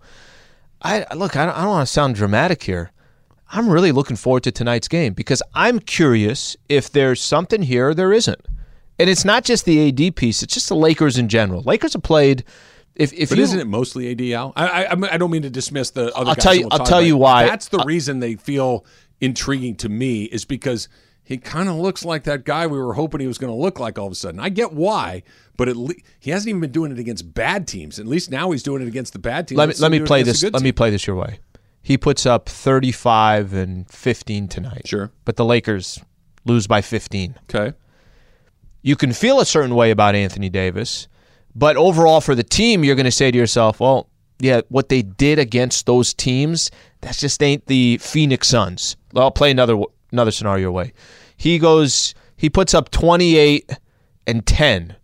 I 0.81 1.05
look. 1.15 1.35
I 1.35 1.45
don't, 1.45 1.55
don't 1.55 1.67
want 1.67 1.87
to 1.87 1.93
sound 1.93 2.15
dramatic 2.15 2.63
here. 2.63 2.91
I'm 3.51 3.69
really 3.69 3.91
looking 3.91 4.15
forward 4.15 4.43
to 4.43 4.51
tonight's 4.51 4.87
game 4.87 5.13
because 5.13 5.43
I'm 5.53 5.79
curious 5.79 6.57
if 6.69 6.91
there's 6.91 7.21
something 7.21 7.61
here 7.61 7.89
or 7.89 7.93
there 7.93 8.13
isn't. 8.13 8.41
And 8.97 9.09
it's 9.09 9.25
not 9.25 9.43
just 9.43 9.65
the 9.65 9.89
AD 9.89 10.15
piece; 10.15 10.41
it's 10.43 10.53
just 10.53 10.69
the 10.69 10.75
Lakers 10.75 11.17
in 11.17 11.27
general. 11.29 11.61
Lakers 11.63 11.93
have 11.93 12.03
played. 12.03 12.43
If 12.95 13.11
if 13.11 13.29
But 13.29 13.37
you 13.37 13.43
isn't 13.43 13.59
it 13.59 13.67
mostly 13.67 14.09
AD 14.11 14.21
Al? 14.33 14.53
I, 14.55 14.85
I, 14.85 14.91
I 15.13 15.17
don't 15.17 15.31
mean 15.31 15.41
to 15.41 15.49
dismiss 15.49 15.91
the 15.91 16.15
other. 16.15 16.29
I'll 16.29 16.35
tell 16.35 16.55
you- 16.55 16.61
we'll 16.61 16.73
I'll 16.73 16.85
tell 16.85 16.99
about. 16.99 17.07
you 17.07 17.17
why. 17.17 17.45
That's 17.45 17.67
the 17.67 17.79
reason 17.85 18.19
they 18.19 18.35
feel 18.35 18.85
intriguing 19.19 19.75
to 19.77 19.89
me 19.89 20.23
is 20.23 20.45
because 20.45 20.87
he 21.23 21.37
kind 21.37 21.67
of 21.67 21.75
looks 21.75 22.05
like 22.05 22.23
that 22.23 22.45
guy 22.45 22.67
we 22.67 22.77
were 22.79 22.93
hoping 22.93 23.19
he 23.19 23.27
was 23.27 23.37
going 23.37 23.51
to 23.51 23.59
look 23.59 23.79
like 23.79 23.97
all 23.99 24.05
of 24.05 24.11
a 24.13 24.15
sudden. 24.15 24.39
I 24.39 24.47
get 24.49 24.71
why, 24.71 25.23
but 25.57 25.67
at 25.67 25.75
le- 25.75 25.95
he 26.19 26.31
hasn't 26.31 26.47
even 26.47 26.61
been 26.61 26.71
doing 26.71 26.91
it 26.91 26.99
against 26.99 27.33
bad 27.33 27.67
teams. 27.67 27.99
At 27.99 28.05
least 28.07 28.31
now 28.31 28.51
he's 28.51 28.63
doing 28.63 28.81
it 28.81 28.87
against 28.87 29.11
the 29.11 29.19
bad 29.19 29.47
teams. 29.49 29.57
let 29.57 29.69
me 29.69 29.75
let 29.79 29.91
me 29.91 29.97
him 29.97 30.01
do 30.01 30.05
it 30.05 30.07
play 30.07 30.23
this. 30.23 30.41
Let 30.43 30.61
me 30.61 30.71
play 30.71 30.89
this 30.89 31.05
your 31.05 31.17
way. 31.17 31.39
He 31.81 31.97
puts 31.97 32.25
up 32.25 32.47
35 32.47 33.53
and 33.53 33.89
15 33.91 34.47
tonight. 34.47 34.87
Sure. 34.87 35.11
but 35.25 35.35
the 35.35 35.45
Lakers 35.45 35.99
lose 36.45 36.65
by 36.65 36.81
15. 36.81 37.35
Okay. 37.43 37.75
You 38.85 38.95
can 38.95 39.13
feel 39.13 39.39
a 39.39 39.47
certain 39.47 39.73
way 39.73 39.89
about 39.89 40.13
Anthony 40.13 40.47
Davis, 40.47 41.07
but 41.55 41.75
overall 41.75 42.21
for 42.21 42.35
the 42.35 42.43
team, 42.43 42.83
you're 42.83 42.93
going 42.95 43.05
to 43.05 43.11
say 43.11 43.31
to 43.31 43.37
yourself, 43.37 43.79
"Well, 43.79 44.07
yeah, 44.37 44.61
what 44.69 44.89
they 44.89 45.01
did 45.01 45.39
against 45.39 45.87
those 45.87 46.13
teams, 46.13 46.69
that 47.01 47.15
just 47.15 47.41
ain't 47.41 47.65
the 47.65 47.97
Phoenix 47.97 48.47
Suns." 48.47 48.95
I'll 49.15 49.31
play 49.31 49.49
another 49.49 49.81
another 50.11 50.29
scenario 50.29 50.71
way. 50.71 50.93
He 51.35 51.57
goes, 51.57 52.13
he 52.37 52.47
puts 52.47 52.75
up 52.75 52.91
28 52.91 53.71
and 54.27 54.45
10 54.45 54.95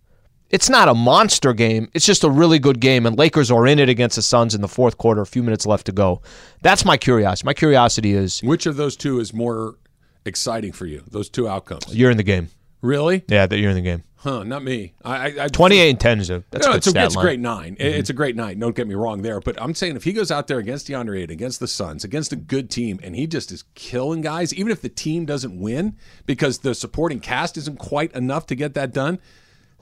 it's 0.52 0.70
not 0.70 0.90
a 0.90 0.94
monster 0.94 1.54
game. 1.54 1.90
It's 1.94 2.06
just 2.06 2.26
a 2.26 2.30
really 2.30 2.60
good 2.60 2.82
game, 2.82 3.06
and 3.06 3.18
Lakers 3.18 3.50
are 3.50 3.66
in 3.66 3.80
it 3.80 3.88
against 3.88 4.18
the 4.18 4.22
Suns 4.22 4.54
in 4.54 4.60
the 4.60 4.68
fourth 4.68 4.98
quarter. 4.98 5.22
A 5.22 5.26
few 5.26 5.42
minutes 5.42 5.66
left 5.66 5.86
to 5.86 5.94
go. 5.94 6.22
That's 6.62 6.84
my 6.84 6.98
curiosity. 6.98 7.46
My 7.46 7.54
curiosity 7.54 8.12
is 8.12 8.42
Which 8.42 8.66
of 8.66 8.76
those 8.76 8.98
two 8.98 9.22
is 9.22 9.34
more 9.34 9.78
exciting 10.26 10.74
for 10.74 10.86
you? 10.86 11.04
Those 11.10 11.30
two 11.30 11.48
outcomes. 11.48 11.96
you're 11.96 12.12
in 12.12 12.18
the 12.18 12.24
game. 12.24 12.50
Really? 12.82 13.24
Yeah, 13.28 13.46
that 13.46 13.58
you're 13.58 13.70
in 13.70 13.76
the 13.76 13.82
game. 13.82 14.04
Huh? 14.18 14.44
Not 14.44 14.64
me. 14.64 14.94
I, 15.04 15.32
I, 15.32 15.44
I 15.46 15.48
28 15.48 15.90
and 15.90 16.00
10 16.00 16.20
is 16.20 16.30
a 16.30 16.44
that's 16.52 16.68
no, 16.68 16.74
a 16.74 16.74
good 16.76 16.78
it's, 16.78 16.96
a, 16.96 17.06
it's 17.06 17.16
a 17.16 17.20
great 17.20 17.40
9 17.40 17.74
It- 17.74 17.80
mm-hmm. 17.80 18.00
It's 18.00 18.10
a 18.12 18.14
great 18.14 18.36
nine. 18.36 18.60
Don't 18.60 18.76
get 18.76 18.88
me 18.88 18.94
wrong 18.94 19.24
there. 19.24 19.40
But 19.40 19.60
I'm 19.60 19.74
saying 19.74 19.96
if 19.96 20.04
he 20.04 20.14
goes 20.14 20.30
out 20.30 20.48
there 20.48 20.60
against 20.60 20.88
DeAndre 20.88 21.24
Ayton, 21.24 21.32
against 21.32 21.60
the 21.60 21.68
Suns, 21.68 22.04
against 22.04 22.32
a 22.32 22.36
good 22.36 22.70
team, 22.70 23.00
and 23.02 23.16
he 23.16 23.26
just 23.26 23.52
is 23.52 23.64
killing 23.74 24.22
guys, 24.22 24.54
even 24.54 24.72
if 24.72 24.82
the 24.82 24.90
team 24.90 25.26
doesn't 25.26 25.60
win 25.60 25.98
because 26.28 26.60
the 26.60 26.76
supporting 26.76 27.20
cast 27.20 27.58
isn't 27.58 27.80
quite 27.80 28.12
enough 28.14 28.46
to 28.48 28.56
get 28.56 28.76
that 28.76 28.94
done. 28.94 29.20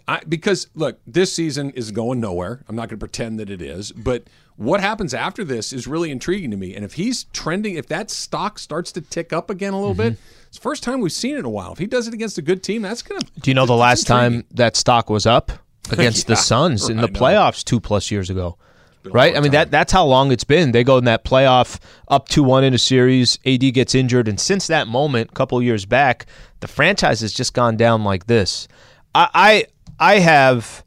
I, 0.08 0.22
because 0.28 0.68
look, 0.74 1.00
this 1.06 1.34
season 1.34 1.72
is 1.72 1.92
going 1.92 2.22
nowhere. 2.22 2.64
I'm 2.68 2.76
not 2.76 2.84
going 2.90 2.98
to 2.98 3.06
pretend 3.06 3.40
that 3.40 3.50
it 3.50 3.62
is, 3.62 3.92
but 3.92 4.24
what 4.56 4.82
happens 4.82 5.14
after 5.14 5.44
this 5.44 5.72
is 5.72 5.86
really 5.86 6.12
intriguing 6.12 6.50
to 6.52 6.58
me. 6.58 6.76
And 6.76 6.84
if 6.84 6.94
he's 6.94 7.26
trending, 7.26 7.76
if 7.76 7.88
that 7.88 8.10
stock 8.10 8.58
starts 8.58 8.92
to 8.94 9.02
tick 9.02 9.32
up 9.32 9.50
again 9.50 9.74
a 9.74 9.80
little 9.80 9.94
mm-hmm. 9.94 10.16
bit, 10.16 10.20
it's 10.50 10.58
the 10.58 10.62
first 10.62 10.84
time 10.84 11.00
we've 11.00 11.12
seen 11.12 11.36
it 11.36 11.40
in 11.40 11.46
a 11.46 11.50
while. 11.50 11.72
If 11.72 11.78
he 11.78 11.86
does 11.86 12.08
it 12.08 12.14
against 12.14 12.38
a 12.40 12.42
good 12.42 12.64
team, 12.64 12.82
that's 12.82 13.04
going 13.04 13.22
to. 13.22 13.28
Do 13.40 13.52
you 13.52 13.56
know 13.56 13.66
the 13.68 13.76
last 13.76 14.08
time 14.08 14.46
that 14.52 14.76
stock 14.76 15.10
was 15.10 15.26
up 15.26 15.52
against 15.92 16.28
the 16.28 16.34
Yeah, 16.34 16.40
Suns 16.40 16.90
in 16.90 16.98
the 16.98 17.08
playoffs 17.08 17.64
two 17.64 17.80
plus 17.80 18.10
years 18.10 18.30
ago? 18.30 18.58
Right? 19.06 19.38
I 19.38 19.40
mean 19.40 19.54
that 19.54 19.72
that's 19.72 19.94
how 19.94 20.06
long 20.06 20.32
it's 20.32 20.44
been. 20.44 20.72
They 20.72 20.84
go 20.84 20.98
in 20.98 21.06
that 21.06 21.24
playoff 21.24 21.80
up 22.10 22.28
2-1 22.28 22.64
in 22.64 22.74
a 22.74 22.78
series, 22.78 23.40
AD 23.46 23.74
gets 23.74 23.96
injured 23.96 24.28
and 24.28 24.40
since 24.40 24.68
that 24.68 24.88
moment, 24.88 25.32
a 25.32 25.34
couple 25.34 25.62
years 25.62 25.86
back, 25.86 26.26
the 26.60 26.68
franchise 26.68 27.22
has 27.22 27.32
just 27.32 27.54
gone 27.54 27.78
down 27.78 28.04
like 28.04 28.26
this. 28.28 28.68
I 29.16 29.66
I, 30.00 30.16
I 30.16 30.20
have 30.20 30.84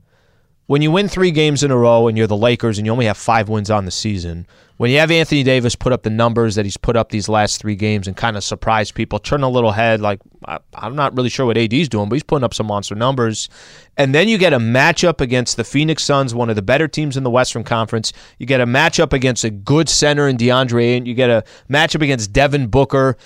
when 0.67 0.83
you 0.83 0.91
win 0.91 1.09
three 1.09 1.31
games 1.31 1.63
in 1.63 1.71
a 1.71 1.77
row 1.77 2.07
and 2.07 2.19
you're 2.19 2.27
the 2.27 2.37
Lakers 2.37 2.79
and 2.79 2.87
you 2.87 2.93
only 2.93 3.07
have 3.07 3.17
five 3.17 3.49
wins 3.49 3.71
on 3.71 3.87
the 3.87 3.91
season, 3.91 4.47
when 4.83 4.91
you 4.91 4.99
have 4.99 5.13
Anthony 5.13 5.45
Davis 5.45 5.77
put 5.77 5.93
up 5.93 6.03
the 6.03 6.11
numbers 6.11 6.57
that 6.57 6.65
he's 6.65 6.77
put 6.77 6.97
up 6.97 7.11
these 7.11 7.29
last 7.29 7.61
three 7.61 7.77
games 7.77 8.09
and 8.09 8.17
kind 8.17 8.37
of 8.37 8.43
surprise 8.43 8.91
people, 8.91 9.21
turn 9.21 9.45
a 9.45 9.49
little 9.49 9.71
head, 9.71 10.01
like 10.01 10.19
I, 10.45 10.59
I'm 10.75 10.97
not 10.97 11.17
really 11.17 11.29
sure 11.29 11.47
what 11.47 11.57
AD's 11.57 11.89
doing, 11.89 12.09
but 12.09 12.17
he's 12.17 12.25
putting 12.25 12.43
up 12.43 12.53
some 12.53 12.67
monster 12.67 12.97
numbers. 12.97 13.49
And 13.97 14.13
then 14.13 14.27
you 14.27 14.39
get 14.39 14.53
a 14.53 14.59
matchup 14.59 15.21
against 15.21 15.57
the 15.57 15.63
Phoenix 15.63 16.03
Suns, 16.03 16.35
one 16.35 16.51
of 16.51 16.57
the 16.57 16.63
better 16.63 16.89
teams 16.89 17.17
in 17.17 17.23
the 17.23 17.31
Western 17.31 17.63
Conference. 17.63 18.13
You 18.39 18.47
get 18.47 18.61
a 18.61 18.67
matchup 18.67 19.13
against 19.13 19.45
a 19.45 19.51
good 19.51 19.89
center 19.89 20.27
in 20.27 20.37
DeAndre, 20.37 20.97
and 20.97 21.07
you 21.07 21.15
get 21.15 21.31
a 21.31 21.45
matchup 21.71 22.03
against 22.03 22.33
Devin 22.33 22.67
Booker, 22.67 23.17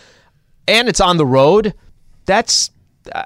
and 0.68 0.90
it's 0.90 1.00
on 1.00 1.16
the 1.16 1.25
road. 1.25 1.72
That's 2.26 2.70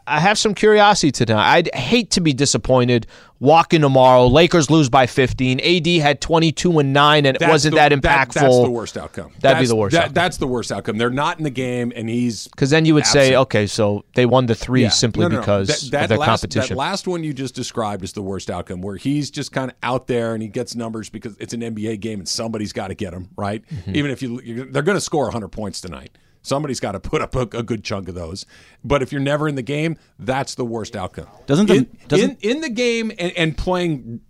I 0.06 0.20
have 0.20 0.38
some 0.38 0.54
curiosity 0.54 1.10
tonight. 1.12 1.50
I'd 1.52 1.75
hate 1.75 2.10
to 2.12 2.20
be 2.20 2.32
disappointed 2.32 3.06
walking 3.38 3.80
tomorrow. 3.80 4.26
Lakers 4.26 4.70
lose 4.70 4.90
by 4.90 5.06
15. 5.06 5.60
AD 5.60 5.87
had 6.02 6.20
22 6.20 6.78
and 6.78 6.92
9 6.92 7.25
and 7.26 7.37
it 7.37 7.40
That's 7.40 7.50
wasn't 7.50 7.75
the- 7.75 7.76
that 7.76 7.92
impactful. 7.92 8.34
that's 8.34 8.56
the 8.62 8.70
worst 8.70 8.96
outcome. 8.99 9.32
That'd 9.40 9.60
be 9.60 9.66
the 9.66 9.76
worst 9.76 9.92
that- 9.94 10.00
outcome. 10.00 10.12
That's 10.14 10.37
the 10.37 10.46
worst 10.46 10.70
outcome. 10.70 10.99
They're 10.99 11.08
not 11.08 11.38
in 11.38 11.44
the 11.44 11.50
game, 11.50 11.90
and 11.96 12.08
he's 12.08 12.49
Cuz 12.56 12.68
then 12.70 12.84
you 12.84 12.92
would 12.94 13.06
say, 13.06 13.34
okay, 13.37 13.66
so 13.66 14.04
they 14.14 14.26
won 14.26 14.44
the 14.46 14.54
3 14.54 14.82
Yeah. 14.82 14.88
simply 14.90 15.22
No, 15.22 15.28
no, 15.28 15.34
no. 15.37 15.40
because 15.40 15.68
that, 15.68 15.90
that 15.92 16.02
of 16.04 16.08
their 16.10 16.18
last, 16.18 16.28
competition. 16.28 16.76
That 16.76 16.80
last 16.80 17.08
one 17.08 17.25
you 17.25 17.32
just 17.32 17.54
described 17.54 18.04
is 18.04 18.12
the 18.12 18.22
worst 18.22 18.50
outcome, 18.50 18.82
where 18.82 18.96
he's 18.96 19.30
just 19.30 19.52
kind 19.52 19.70
of 19.70 19.76
out 19.82 20.06
there 20.06 20.34
and 20.34 20.42
he 20.42 20.49
gets 20.49 20.75
numbers 20.75 21.08
because 21.08 21.34
it's 21.40 21.54
an 21.54 21.62
NBA 21.62 21.96
game 22.00 22.18
and 22.18 22.28
somebody's 22.28 22.72
got 22.75 22.88
to 22.88 22.94
get 22.94 23.14
him 23.14 23.28
right. 23.37 23.64
Mm-hmm. 23.72 23.96
Even 23.96 24.10
if 24.10 24.20
you, 24.22 24.40
you're, 24.44 24.66
they're 24.66 24.82
going 24.82 24.96
to 24.99 25.00
score 25.00 25.25
100 25.25 25.49
points 25.49 25.80
tonight. 25.80 26.10
Somebody's 26.42 26.80
got 26.80 26.92
to 26.92 27.00
put 27.00 27.20
up 27.20 27.35
a, 27.37 27.40
a 27.59 27.62
good 27.62 27.85
chunk 27.85 28.09
of 28.09 28.14
those. 28.14 28.47
But 28.82 29.02
if 29.02 29.12
you're 29.12 29.20
never 29.20 29.47
in 29.49 29.54
the 29.56 29.62
game, 29.62 29.97
that's 30.18 30.54
the 30.54 30.64
worst 30.64 30.97
outcome. 30.97 31.26
Doesn't 31.47 31.66
the- 31.66 31.75
in, 31.75 31.99
doesn't- 32.09 32.42
in, 32.42 32.50
in 32.56 32.61
the 32.62 32.70
game 32.70 33.11
and, 33.18 33.32
and 33.37 33.56
playing 33.56 34.20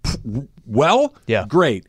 well, 0.67 1.15
Yeah. 1.27 1.45
great. 1.49 1.87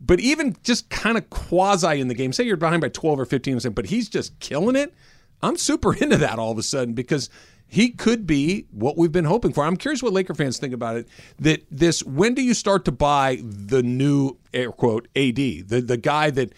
But 0.00 0.20
even 0.20 0.56
just 0.62 0.90
kind 0.90 1.16
of 1.16 1.30
quasi 1.30 2.00
in 2.00 2.08
the 2.08 2.14
game, 2.14 2.32
say 2.32 2.44
you're 2.44 2.56
behind 2.56 2.82
by 2.82 2.88
12 2.90 3.20
or 3.20 3.24
15, 3.24 3.58
but 3.74 3.86
he's 3.86 4.08
just 4.08 4.38
killing 4.38 4.76
it. 4.76 4.92
I'm 5.42 5.56
super 5.56 5.94
into 6.02 6.16
that 6.18 6.38
all 6.38 6.52
of 6.52 6.58
a 6.58 6.62
sudden 6.62 6.94
because 6.94 7.30
he 7.66 7.90
could 7.90 8.26
be 8.26 8.66
what 8.70 8.96
we've 8.98 9.10
been 9.10 9.24
hoping 9.24 9.52
for. 9.52 9.64
I'm 9.64 9.76
curious 9.76 10.02
what 10.02 10.12
Laker 10.12 10.34
fans 10.34 10.58
think 10.58 10.74
about 10.74 10.96
it. 10.96 11.08
That 11.38 11.64
this, 11.70 12.04
when 12.04 12.34
do 12.34 12.42
you 12.42 12.54
start 12.54 12.84
to 12.84 12.92
buy 12.92 13.40
the 13.42 13.82
new 13.82 14.36
air 14.52 14.70
quote 14.70 15.08
AD, 15.16 15.36
the 15.36 15.82
the 15.84 15.96
guy 15.96 16.30
that 16.30 16.52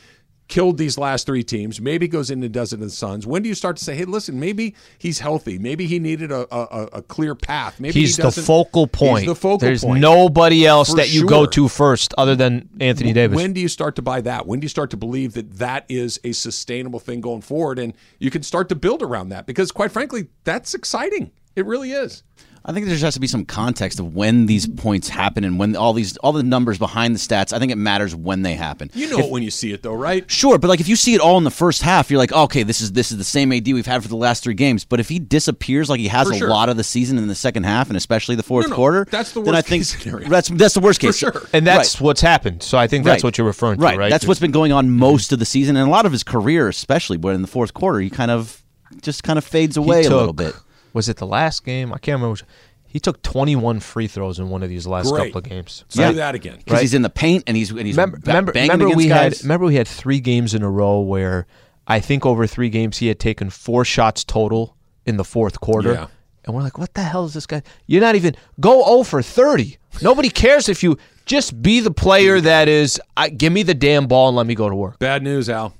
killed 0.49 0.79
these 0.79 0.97
last 0.97 1.27
three 1.27 1.43
teams, 1.43 1.81
maybe 1.81 2.07
goes 2.09 2.31
in 2.31 2.43
and 2.43 2.53
does 2.53 2.73
it 2.73 2.77
in 2.77 2.83
the 2.83 2.91
Suns. 2.91 3.27
When 3.27 3.43
do 3.43 3.49
you 3.49 3.55
start 3.55 3.77
to 3.79 3.85
say, 3.85 3.95
hey, 3.95 4.05
listen, 4.05 4.39
maybe 4.39 4.75
he's 4.99 5.19
healthy, 5.19 5.59
maybe 5.59 5.87
he 5.87 5.99
needed 5.99 6.31
a 6.31 6.47
a, 6.55 6.89
a 6.95 7.03
clear 7.03 7.35
path, 7.35 7.81
maybe 7.81 8.01
he's 8.01 8.17
he 8.17 8.23
the 8.23 8.31
focal 8.31 8.87
point. 8.87 9.21
He's 9.21 9.29
the 9.29 9.35
focal 9.35 9.59
There's 9.59 9.83
point. 9.85 10.01
nobody 10.01 10.67
else 10.67 10.91
For 10.91 10.97
that 10.97 11.11
you 11.11 11.27
go 11.27 11.47
to 11.47 11.69
first 11.69 12.15
other 12.17 12.37
than 12.37 12.69
Anthony 12.81 13.13
Davis. 13.13 13.37
When 13.37 13.53
do 13.53 13.61
you 13.61 13.69
start 13.69 13.97
to 13.97 14.03
buy 14.03 14.21
that? 14.23 14.47
When 14.47 14.61
do 14.61 14.65
you 14.65 14.69
start 14.69 14.91
to 14.91 14.97
believe 14.97 15.35
that 15.35 15.59
that 15.59 15.85
is 15.89 16.21
a 16.25 16.33
sustainable 16.33 17.01
thing 17.01 17.21
going 17.21 17.43
forward, 17.43 17.79
and 17.79 17.95
you 18.19 18.31
can 18.31 18.43
start 18.43 18.69
to 18.69 18.75
build 18.75 19.03
around 19.03 19.31
that? 19.31 19.47
Because 19.47 19.73
quite 19.73 19.93
frankly, 19.93 20.29
that's 20.45 20.75
exciting. 20.75 21.33
It 21.57 21.67
really 21.67 21.93
is. 21.93 22.23
I 22.69 22.73
think 22.73 22.87
there 22.87 22.95
just 22.97 23.05
has 23.05 23.15
to 23.15 23.21
be 23.21 23.29
some 23.29 23.45
context 23.45 24.01
of 24.01 24.17
when 24.17 24.47
these 24.47 24.67
points 24.67 25.09
happen 25.09 25.45
and 25.45 25.57
when 25.57 25.77
all 25.77 25.93
these 25.93 26.17
all 26.17 26.33
the 26.33 26.43
numbers 26.43 26.79
behind 26.79 27.15
the 27.15 27.19
stats. 27.21 27.53
I 27.53 27.61
think 27.61 27.71
it 27.71 27.77
matters 27.77 28.13
when 28.13 28.43
they 28.43 28.55
happen. 28.55 28.91
You 28.93 29.09
know 29.09 29.19
it 29.21 29.31
when 29.31 29.45
you 29.45 29.53
see 29.53 29.73
it, 29.73 29.85
though, 29.85 29.95
right? 29.95 30.29
Sure, 30.29 30.59
but 30.59 30.67
like 30.67 30.81
if 30.81 30.89
you 30.89 30.97
see 30.97 31.15
it 31.15 31.21
all 31.21 31.39
in 31.39 31.45
the 31.45 31.51
first 31.53 31.83
half, 31.83 32.11
you're 32.11 32.19
like, 32.19 32.33
oh, 32.35 32.43
okay, 32.43 32.65
this 32.65 32.81
is 32.81 32.91
this 32.91 33.13
is 33.13 33.19
the 33.19 33.25
same 33.25 33.53
AD 33.53 33.67
we've 33.69 33.87
had 33.87 34.03
for 34.03 34.09
the 34.09 34.17
last 34.17 34.43
three 34.43 34.55
games. 34.55 34.85
But 34.85 34.99
if 34.99 35.09
he 35.09 35.21
disappears 35.21 35.89
like 35.89 36.01
he 36.01 36.09
has 36.09 36.27
For 36.27 36.35
a 36.35 36.39
sure. 36.39 36.49
lot 36.49 36.69
of 36.69 36.77
the 36.77 36.83
season 36.83 37.19
in 37.19 37.29
the 37.29 37.37
second 37.37 37.63
half 37.63 37.87
and 37.87 37.97
especially 37.97 38.35
the 38.35 38.43
fourth 38.43 38.65
No, 38.67 38.71
no, 38.71 38.77
quarter, 38.77 39.07
that's 39.09 39.31
the 39.31 39.43
then 39.43 39.55
I 39.55 39.59
worst 39.59 39.69
think 39.69 39.81
case 39.83 40.03
scenario. 40.03 40.29
that's 40.31 40.49
that's 40.49 40.75
the 40.75 40.81
worst 40.81 40.99
case. 40.99 41.21
For 41.21 41.33
sure. 41.33 41.43
and 41.53 41.65
that's 41.65 41.95
Right. 42.01 42.05
what's 42.05 42.21
happened. 42.21 42.65
So 42.65 42.77
I 42.79 42.89
think 42.89 43.05
that's 43.05 43.23
Right. 43.23 43.29
what 43.29 43.39
you're 43.39 43.47
referring 43.47 43.79
to, 43.79 43.85
right. 43.85 43.97
right? 43.97 44.11
That's 44.11 44.27
what's 44.27 44.41
been 44.41 44.51
going 44.51 44.73
on 44.73 44.91
most 44.91 45.33
of 45.33 45.39
the 45.39 45.47
season 45.47 45.77
and 45.77 45.87
a 45.87 45.91
lot 45.93 46.05
of 46.05 46.11
his 46.11 46.25
career, 46.25 46.67
especially. 46.67 47.17
But 47.17 47.37
in 47.37 47.43
the 47.43 47.49
fourth 47.49 47.75
quarter, 47.75 48.01
he 48.01 48.11
kind 48.11 48.33
of 48.33 48.61
just 49.03 49.23
kind 49.23 49.39
of 49.39 49.45
fades 49.45 49.77
He 49.77 49.83
away 49.83 50.05
a 50.05 50.11
little 50.11 50.33
bit. 50.33 50.55
Was 50.97 51.11
it 51.11 51.19
the 51.19 51.27
last 51.27 51.63
game? 51.63 51.93
I 51.93 51.99
can't 51.99 52.15
remember. 52.17 52.31
Which, 52.33 52.45
he 52.87 52.99
took 52.99 53.21
21 53.23 53.81
free 53.81 54.07
throws 54.07 54.39
in 54.39 54.49
one 54.49 54.63
of 54.63 54.71
these 54.71 54.87
last 54.87 55.11
Great. 55.11 55.27
couple 55.27 55.39
of 55.41 55.45
games. 55.45 55.85
Say 55.89 56.05
Yeah. 56.05 56.13
that 56.13 56.35
again. 56.35 56.57
Because 56.65 56.81
he's 56.81 56.95
in 56.95 57.03
the 57.03 57.11
paint 57.11 57.45
and 57.47 57.55
he's 57.55 57.71
and 57.71 57.81
he's 57.81 57.95
remember, 57.97 58.17
ba- 58.17 58.29
remember, 58.31 58.53
banging 58.53 58.71
remember 58.71 58.87
against 58.87 58.97
we 58.97 59.09
guys. 59.09 59.37
had 59.39 59.45
remember 59.45 59.67
we 59.67 59.75
had 59.75 59.87
three 59.87 60.21
games 60.21 60.55
in 60.55 60.63
a 60.63 60.71
row 60.71 61.01
where 61.01 61.47
I 61.87 62.01
think 62.01 62.25
over 62.25 62.47
three 62.47 62.71
games 62.71 62.97
he 62.99 63.09
had 63.09 63.21
taken 63.21 63.51
four 63.51 63.85
shots 63.85 64.25
total 64.25 64.75
in 65.05 65.19
the 65.19 65.25
fourth 65.25 65.61
quarter. 65.61 65.93
Yeah. 65.93 66.07
And 66.47 66.55
we're 66.55 66.63
like, 66.63 66.79
what 66.79 66.95
the 66.95 67.03
hell 67.03 67.27
is 67.27 67.35
this 67.35 67.45
guy? 67.45 67.63
You're 67.87 68.01
not 68.01 68.15
even 68.15 68.35
go 68.59 68.83
0 68.85 69.03
for 69.03 69.21
30. 69.21 69.77
Nobody 70.01 70.31
cares 70.31 70.69
if 70.71 70.83
you 70.83 70.97
just 71.27 71.61
be 71.61 71.81
the 71.81 71.91
player 71.91 72.41
that 72.41 72.69
is. 72.69 72.99
I, 73.17 73.29
give 73.29 73.53
me 73.53 73.63
the 73.65 73.75
damn 73.75 74.07
ball 74.07 74.29
and 74.29 74.37
let 74.39 74.47
me 74.47 74.55
go 74.55 74.71
to 74.71 74.75
work. 74.77 74.99
Bad 75.01 75.23
news, 75.23 75.51
Al. 75.51 75.75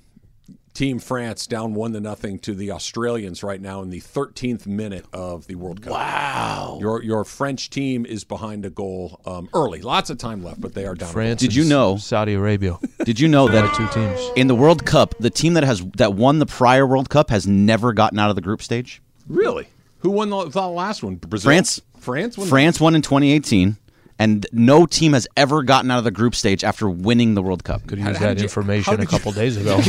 Team 0.77 0.99
France 0.99 1.47
down 1.47 1.73
one 1.73 1.95
to 1.95 2.01
nothing 2.01 2.39
to 2.41 2.55
the 2.55 2.71
Australians 2.71 3.43
right 3.43 3.63
now 3.63 3.81
in 3.81 3.89
the 3.89 4.03
13th 4.03 4.67
minute 4.67 5.07
of 5.11 5.47
the 5.47 5.55
World 5.55 5.81
Cup. 5.81 5.95
Wow! 5.95 6.77
Your 6.83 7.03
your 7.03 7.25
French 7.25 7.71
team 7.71 8.05
is 8.05 8.25
behind 8.25 8.67
a 8.67 8.69
goal 8.69 9.19
um, 9.25 9.49
early. 9.55 9.81
Lots 9.81 10.11
of 10.11 10.19
time 10.19 10.45
left, 10.45 10.61
but 10.61 10.75
they 10.75 10.85
are 10.85 10.95
down. 10.95 11.11
France. 11.11 11.41
Did 11.41 11.55
you 11.55 11.65
know- 11.65 11.97
Saudi 11.97 12.35
Arabia? 12.35 12.79
Did 13.07 13.19
you 13.19 13.27
know 13.27 13.49
that 13.49 13.75
two 13.75 13.89
teams. 13.89 14.21
in 14.37 14.49
the 14.49 14.55
World 14.55 14.85
Cup, 14.85 15.15
the 15.19 15.31
team 15.31 15.55
that 15.55 15.65
has 15.65 15.83
that 15.97 16.13
won 16.13 16.41
the 16.41 16.47
prior 16.47 16.87
World 16.87 17.09
Cup 17.09 17.31
has 17.31 17.47
never 17.47 17.95
gotten 17.95 18.19
out 18.19 18.29
of 18.29 18.37
the 18.37 18.43
group 18.43 18.61
stage? 18.61 19.01
Really? 19.29 19.69
Who 20.01 20.11
won 20.11 20.29
the, 20.29 20.45
the 20.51 20.69
last 20.69 21.03
one? 21.03 21.15
Brazil. 21.15 21.49
France. 21.49 21.81
France. 22.01 22.37
Won 22.37 22.49
France 22.49 22.79
won 22.79 22.95
in 22.95 23.01
2018, 23.01 23.79
and 24.19 24.47
no 24.53 24.87
team 24.87 25.13
has 25.13 25.27
ever 25.37 25.63
gotten 25.63 25.91
out 25.91 25.99
of 25.99 26.05
the 26.05 26.11
group 26.11 26.35
stage 26.35 26.65
after 26.65 26.89
winning 26.89 27.35
the 27.35 27.43
World 27.43 27.65
Cup. 27.65 27.87
Could 27.87 27.99
How- 27.99 28.09
use 28.11 28.19
how 28.19 28.27
that 28.27 28.35
did 28.39 28.43
information 28.45 28.85
how 28.85 28.95
a 28.95 28.97
did 28.99 29.13
you- 29.13 29.19
couple 29.19 29.33
days 29.33 29.57
ago. 29.57 29.77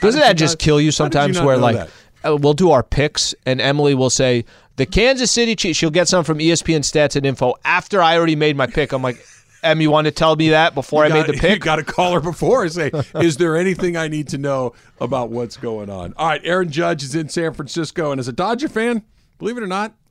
Doesn't 0.00 0.20
that 0.20 0.36
just 0.36 0.58
kill 0.58 0.80
you 0.80 0.90
sometimes? 0.90 1.36
not 1.36 1.44
where 1.46 1.56
like 1.56 1.76
that? 1.76 1.90
uh, 2.24 2.36
we'll 2.36 2.54
do 2.54 2.70
our 2.70 2.82
picks, 2.82 3.34
and 3.46 3.60
Emily 3.60 3.94
will 3.94 4.10
say 4.10 4.44
the 4.76 4.86
Kansas 4.86 5.30
City 5.30 5.54
Chiefs. 5.56 5.78
She'll 5.78 5.90
get 5.90 6.08
some 6.08 6.24
from 6.24 6.38
ESPN 6.38 6.80
Stats 6.80 7.16
and 7.16 7.26
Info 7.26 7.54
after 7.64 8.02
I 8.02 8.16
already 8.16 8.36
made 8.36 8.56
my 8.56 8.66
pick. 8.66 8.92
I'm 8.92 9.02
like, 9.02 9.24
Em, 9.62 9.80
you 9.80 9.90
want 9.90 10.04
to 10.06 10.10
tell 10.10 10.36
me 10.36 10.50
that 10.50 10.74
before 10.74 11.04
I 11.04 11.08
made 11.08 11.26
the 11.26 11.32
pick? 11.32 11.42
You 11.42 11.48
pick? 11.56 11.62
got 11.62 11.76
to 11.76 11.84
call 11.84 12.12
her 12.12 12.20
before 12.20 12.64
and 12.64 12.72
say, 12.72 12.90
"Is 13.14 13.38
there 13.38 13.56
anything 13.56 13.96
I 13.96 14.08
need 14.08 14.28
to 14.28 14.38
know 14.38 14.74
about 15.00 15.30
what's 15.30 15.56
going 15.56 15.88
on?" 15.88 16.12
All 16.18 16.28
right, 16.28 16.40
Aaron 16.44 16.70
Judge 16.70 17.02
is 17.02 17.14
in 17.14 17.28
San 17.30 17.54
Francisco, 17.54 18.10
and 18.10 18.18
as 18.20 18.28
a 18.28 18.32
Dodger 18.32 18.68
fan, 18.68 19.02
believe 19.38 19.56
it 19.56 19.62
or 19.62 19.66
not, 19.66 19.94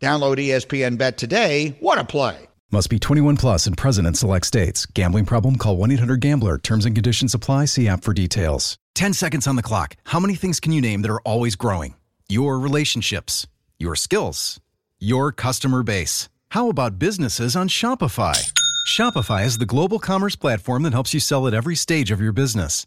Download 0.00 0.36
ESPN 0.36 0.96
Bet 0.96 1.18
today. 1.18 1.76
What 1.80 1.98
a 1.98 2.04
play! 2.04 2.46
Must 2.72 2.88
be 2.88 2.98
21 3.00 3.36
plus 3.36 3.66
and 3.66 3.76
present 3.76 4.06
in 4.06 4.14
select 4.14 4.46
states. 4.46 4.86
Gambling 4.86 5.26
problem? 5.26 5.56
Call 5.56 5.76
1 5.76 5.90
800 5.90 6.20
Gambler. 6.20 6.56
Terms 6.56 6.86
and 6.86 6.94
conditions 6.94 7.34
apply. 7.34 7.64
See 7.64 7.88
app 7.88 8.04
for 8.04 8.14
details. 8.14 8.76
10 8.94 9.12
seconds 9.12 9.46
on 9.46 9.56
the 9.56 9.62
clock. 9.62 9.96
How 10.04 10.20
many 10.20 10.36
things 10.36 10.60
can 10.60 10.72
you 10.72 10.80
name 10.80 11.02
that 11.02 11.10
are 11.10 11.20
always 11.22 11.56
growing? 11.56 11.94
Your 12.28 12.60
relationships, 12.60 13.46
your 13.78 13.96
skills, 13.96 14.60
your 15.00 15.32
customer 15.32 15.82
base. 15.82 16.28
How 16.50 16.68
about 16.68 16.98
businesses 16.98 17.56
on 17.56 17.68
Shopify? 17.68 18.52
Shopify 18.86 19.44
is 19.44 19.58
the 19.58 19.66
global 19.66 19.98
commerce 19.98 20.36
platform 20.36 20.84
that 20.84 20.92
helps 20.92 21.12
you 21.12 21.20
sell 21.20 21.46
at 21.46 21.54
every 21.54 21.74
stage 21.74 22.10
of 22.10 22.20
your 22.20 22.32
business. 22.32 22.86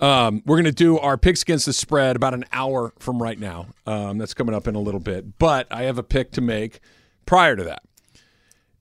Um, 0.00 0.42
we're 0.46 0.56
going 0.56 0.64
to 0.64 0.72
do 0.72 0.98
our 0.98 1.16
picks 1.18 1.42
against 1.42 1.66
the 1.66 1.72
spread 1.72 2.16
about 2.16 2.34
an 2.34 2.44
hour 2.52 2.92
from 2.98 3.22
right 3.22 3.38
now. 3.38 3.66
Um, 3.86 4.18
that's 4.18 4.34
coming 4.34 4.54
up 4.54 4.66
in 4.68 4.74
a 4.74 4.80
little 4.80 5.00
bit. 5.00 5.38
But 5.38 5.66
I 5.70 5.82
have 5.82 5.98
a 5.98 6.02
pick 6.02 6.32
to 6.32 6.40
make 6.40 6.80
prior 7.26 7.56
to 7.56 7.64
that. 7.64 7.82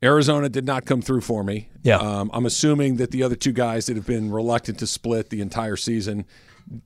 Arizona 0.02 0.48
did 0.48 0.66
not 0.66 0.86
come 0.86 1.02
through 1.02 1.22
for 1.22 1.44
me. 1.44 1.70
Yeah. 1.84 1.98
Um, 1.98 2.30
I'm 2.34 2.46
assuming 2.46 2.98
that 2.98 3.12
the 3.12 3.24
other 3.24 3.36
two 3.36 3.52
guys 3.52 3.88
that 3.88 3.98
have 3.98 4.06
been 4.06 4.32
reluctant 4.32 4.80
to 4.80 4.88
split 4.88 5.30
the 5.30 5.42
entire 5.42 5.76
season 5.76 6.26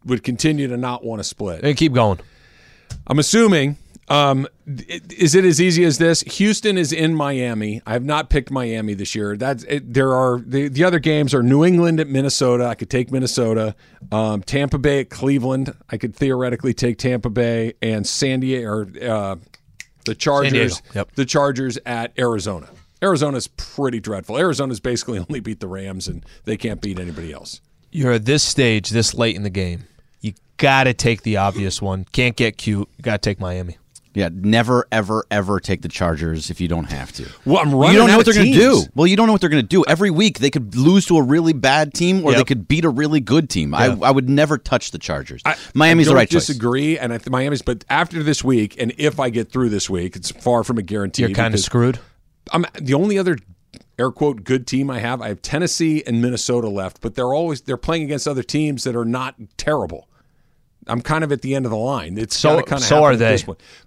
would 0.05 0.23
continue 0.23 0.67
to 0.67 0.77
not 0.77 1.03
want 1.03 1.19
to 1.19 1.23
split. 1.23 1.63
And 1.63 1.77
keep 1.77 1.93
going. 1.93 2.19
I'm 3.05 3.19
assuming. 3.19 3.77
Um, 4.09 4.47
is 4.65 5.33
it 5.33 5.45
as 5.45 5.61
easy 5.61 5.83
as 5.85 5.97
this? 5.97 6.21
Houston 6.21 6.77
is 6.77 6.91
in 6.91 7.15
Miami. 7.15 7.81
I 7.85 7.93
have 7.93 8.03
not 8.03 8.29
picked 8.29 8.51
Miami 8.51 8.93
this 8.93 9.15
year. 9.15 9.37
That's 9.37 9.63
it, 9.63 9.93
there 9.93 10.13
are 10.13 10.39
the, 10.39 10.67
the 10.67 10.83
other 10.83 10.99
games 10.99 11.33
are 11.33 11.41
New 11.41 11.63
England 11.63 11.99
at 11.99 12.07
Minnesota. 12.07 12.65
I 12.65 12.75
could 12.75 12.89
take 12.89 13.11
Minnesota. 13.11 13.75
Um, 14.11 14.43
Tampa 14.43 14.77
Bay 14.77 15.01
at 15.01 15.09
Cleveland. 15.09 15.73
I 15.89 15.97
could 15.97 16.15
theoretically 16.15 16.73
take 16.73 16.97
Tampa 16.97 17.29
Bay 17.29 17.73
and 17.81 18.05
San 18.05 18.41
Diego 18.41 18.67
or 18.67 18.87
uh, 19.01 19.35
the 20.05 20.15
Chargers. 20.15 20.81
Yep. 20.93 21.13
The 21.15 21.25
Chargers 21.25 21.77
at 21.85 22.11
Arizona. 22.19 22.67
Arizona's 23.01 23.47
pretty 23.47 23.99
dreadful. 23.99 24.37
Arizona's 24.37 24.79
basically 24.79 25.19
only 25.29 25.39
beat 25.39 25.59
the 25.59 25.67
Rams 25.67 26.07
and 26.07 26.25
they 26.43 26.57
can't 26.57 26.81
beat 26.81 26.99
anybody 26.99 27.31
else. 27.31 27.61
You're 27.91 28.13
at 28.13 28.25
this 28.25 28.43
stage, 28.43 28.89
this 28.89 29.13
late 29.13 29.35
in 29.35 29.43
the 29.43 29.49
game. 29.49 29.83
You 30.21 30.33
got 30.57 30.85
to 30.85 30.93
take 30.93 31.21
the 31.21 31.37
obvious 31.37 31.81
one. 31.81 32.05
Can't 32.11 32.35
get 32.35 32.57
cute. 32.57 32.89
You 32.97 33.01
got 33.03 33.21
to 33.21 33.29
take 33.29 33.39
Miami. 33.39 33.77
Yeah, 34.15 34.29
never, 34.31 34.87
ever, 34.91 35.25
ever 35.31 35.59
take 35.59 35.81
the 35.81 35.87
Chargers 35.87 36.51
if 36.51 36.61
you 36.61 36.67
don't 36.67 36.85
have 36.91 37.11
to. 37.13 37.27
Well, 37.45 37.57
I'm 37.57 37.73
running 37.73 37.93
You 37.93 37.97
don't 37.99 38.07
know 38.07 38.13
out 38.13 38.17
what 38.17 38.27
of 38.27 38.33
they're 38.35 38.43
going 38.43 38.53
to 38.53 38.59
do. 38.59 38.73
teams. 38.75 38.89
Well, 38.93 39.07
you 39.07 39.15
don't 39.17 39.25
know 39.25 39.31
what 39.31 39.41
they're 39.41 39.49
going 39.49 39.63
to 39.63 39.67
do. 39.67 39.83
Every 39.87 40.11
week 40.11 40.37
they 40.37 40.51
could 40.51 40.75
lose 40.75 41.07
to 41.07 41.17
a 41.17 41.23
really 41.23 41.53
bad 41.53 41.95
team, 41.95 42.23
or 42.23 42.33
they 42.33 42.43
could 42.43 42.67
beat 42.67 42.85
a 42.85 42.89
really 42.89 43.19
good 43.19 43.49
team. 43.49 43.73
I, 43.73 43.85
I 43.87 44.11
would 44.11 44.29
never 44.29 44.57
touch 44.59 44.91
the 44.91 44.99
Chargers. 44.99 45.41
I- 45.45 45.55
Miami's 45.73 46.07
I 46.07 46.09
the 46.09 46.11
don't 46.11 46.17
right 46.17 46.29
choice. 46.29 46.45
disagree, 46.47 46.99
and 46.99 47.11
I 47.11 47.17
think 47.17 47.31
Miami's. 47.31 47.63
But 47.63 47.85
after 47.89 48.21
this 48.21 48.43
week, 48.43 48.75
and 48.79 48.93
if 48.99 49.19
I 49.19 49.29
get 49.31 49.51
through 49.51 49.69
this 49.69 49.89
week, 49.89 50.15
it's 50.15 50.29
far 50.29 50.63
from 50.63 50.77
a 50.77 50.83
guarantee. 50.83 51.23
You're 51.23 51.31
kind 51.31 51.53
of 51.55 51.59
screwed. 51.59 51.99
I'm 52.51 52.65
the 52.79 52.93
only 52.93 53.17
other 53.17 53.37
air 53.97 54.11
quote 54.11 54.43
good 54.43 54.67
team 54.67 54.89
I 54.89 54.99
have. 54.99 55.21
I 55.21 55.29
have 55.29 55.41
Tennessee 55.41 56.03
and 56.05 56.21
Minnesota 56.21 56.67
left, 56.69 57.01
but 57.01 57.15
they're 57.15 57.33
always 57.33 57.61
they're 57.61 57.77
playing 57.77 58.03
against 58.03 58.27
other 58.27 58.43
teams 58.43 58.83
that 58.83 58.95
are 58.95 59.05
not 59.05 59.35
terrible. 59.57 60.07
I'm 60.87 61.01
kind 61.01 61.23
of 61.23 61.31
at 61.31 61.41
the 61.41 61.55
end 61.55 61.65
of 61.65 61.71
the 61.71 61.77
line. 61.77 62.17
It's 62.17 62.37
So- 62.37 62.61
kind 62.61 62.81
of 62.81 62.87
so 62.87 63.03
are 63.03 63.15
they. 63.15 63.37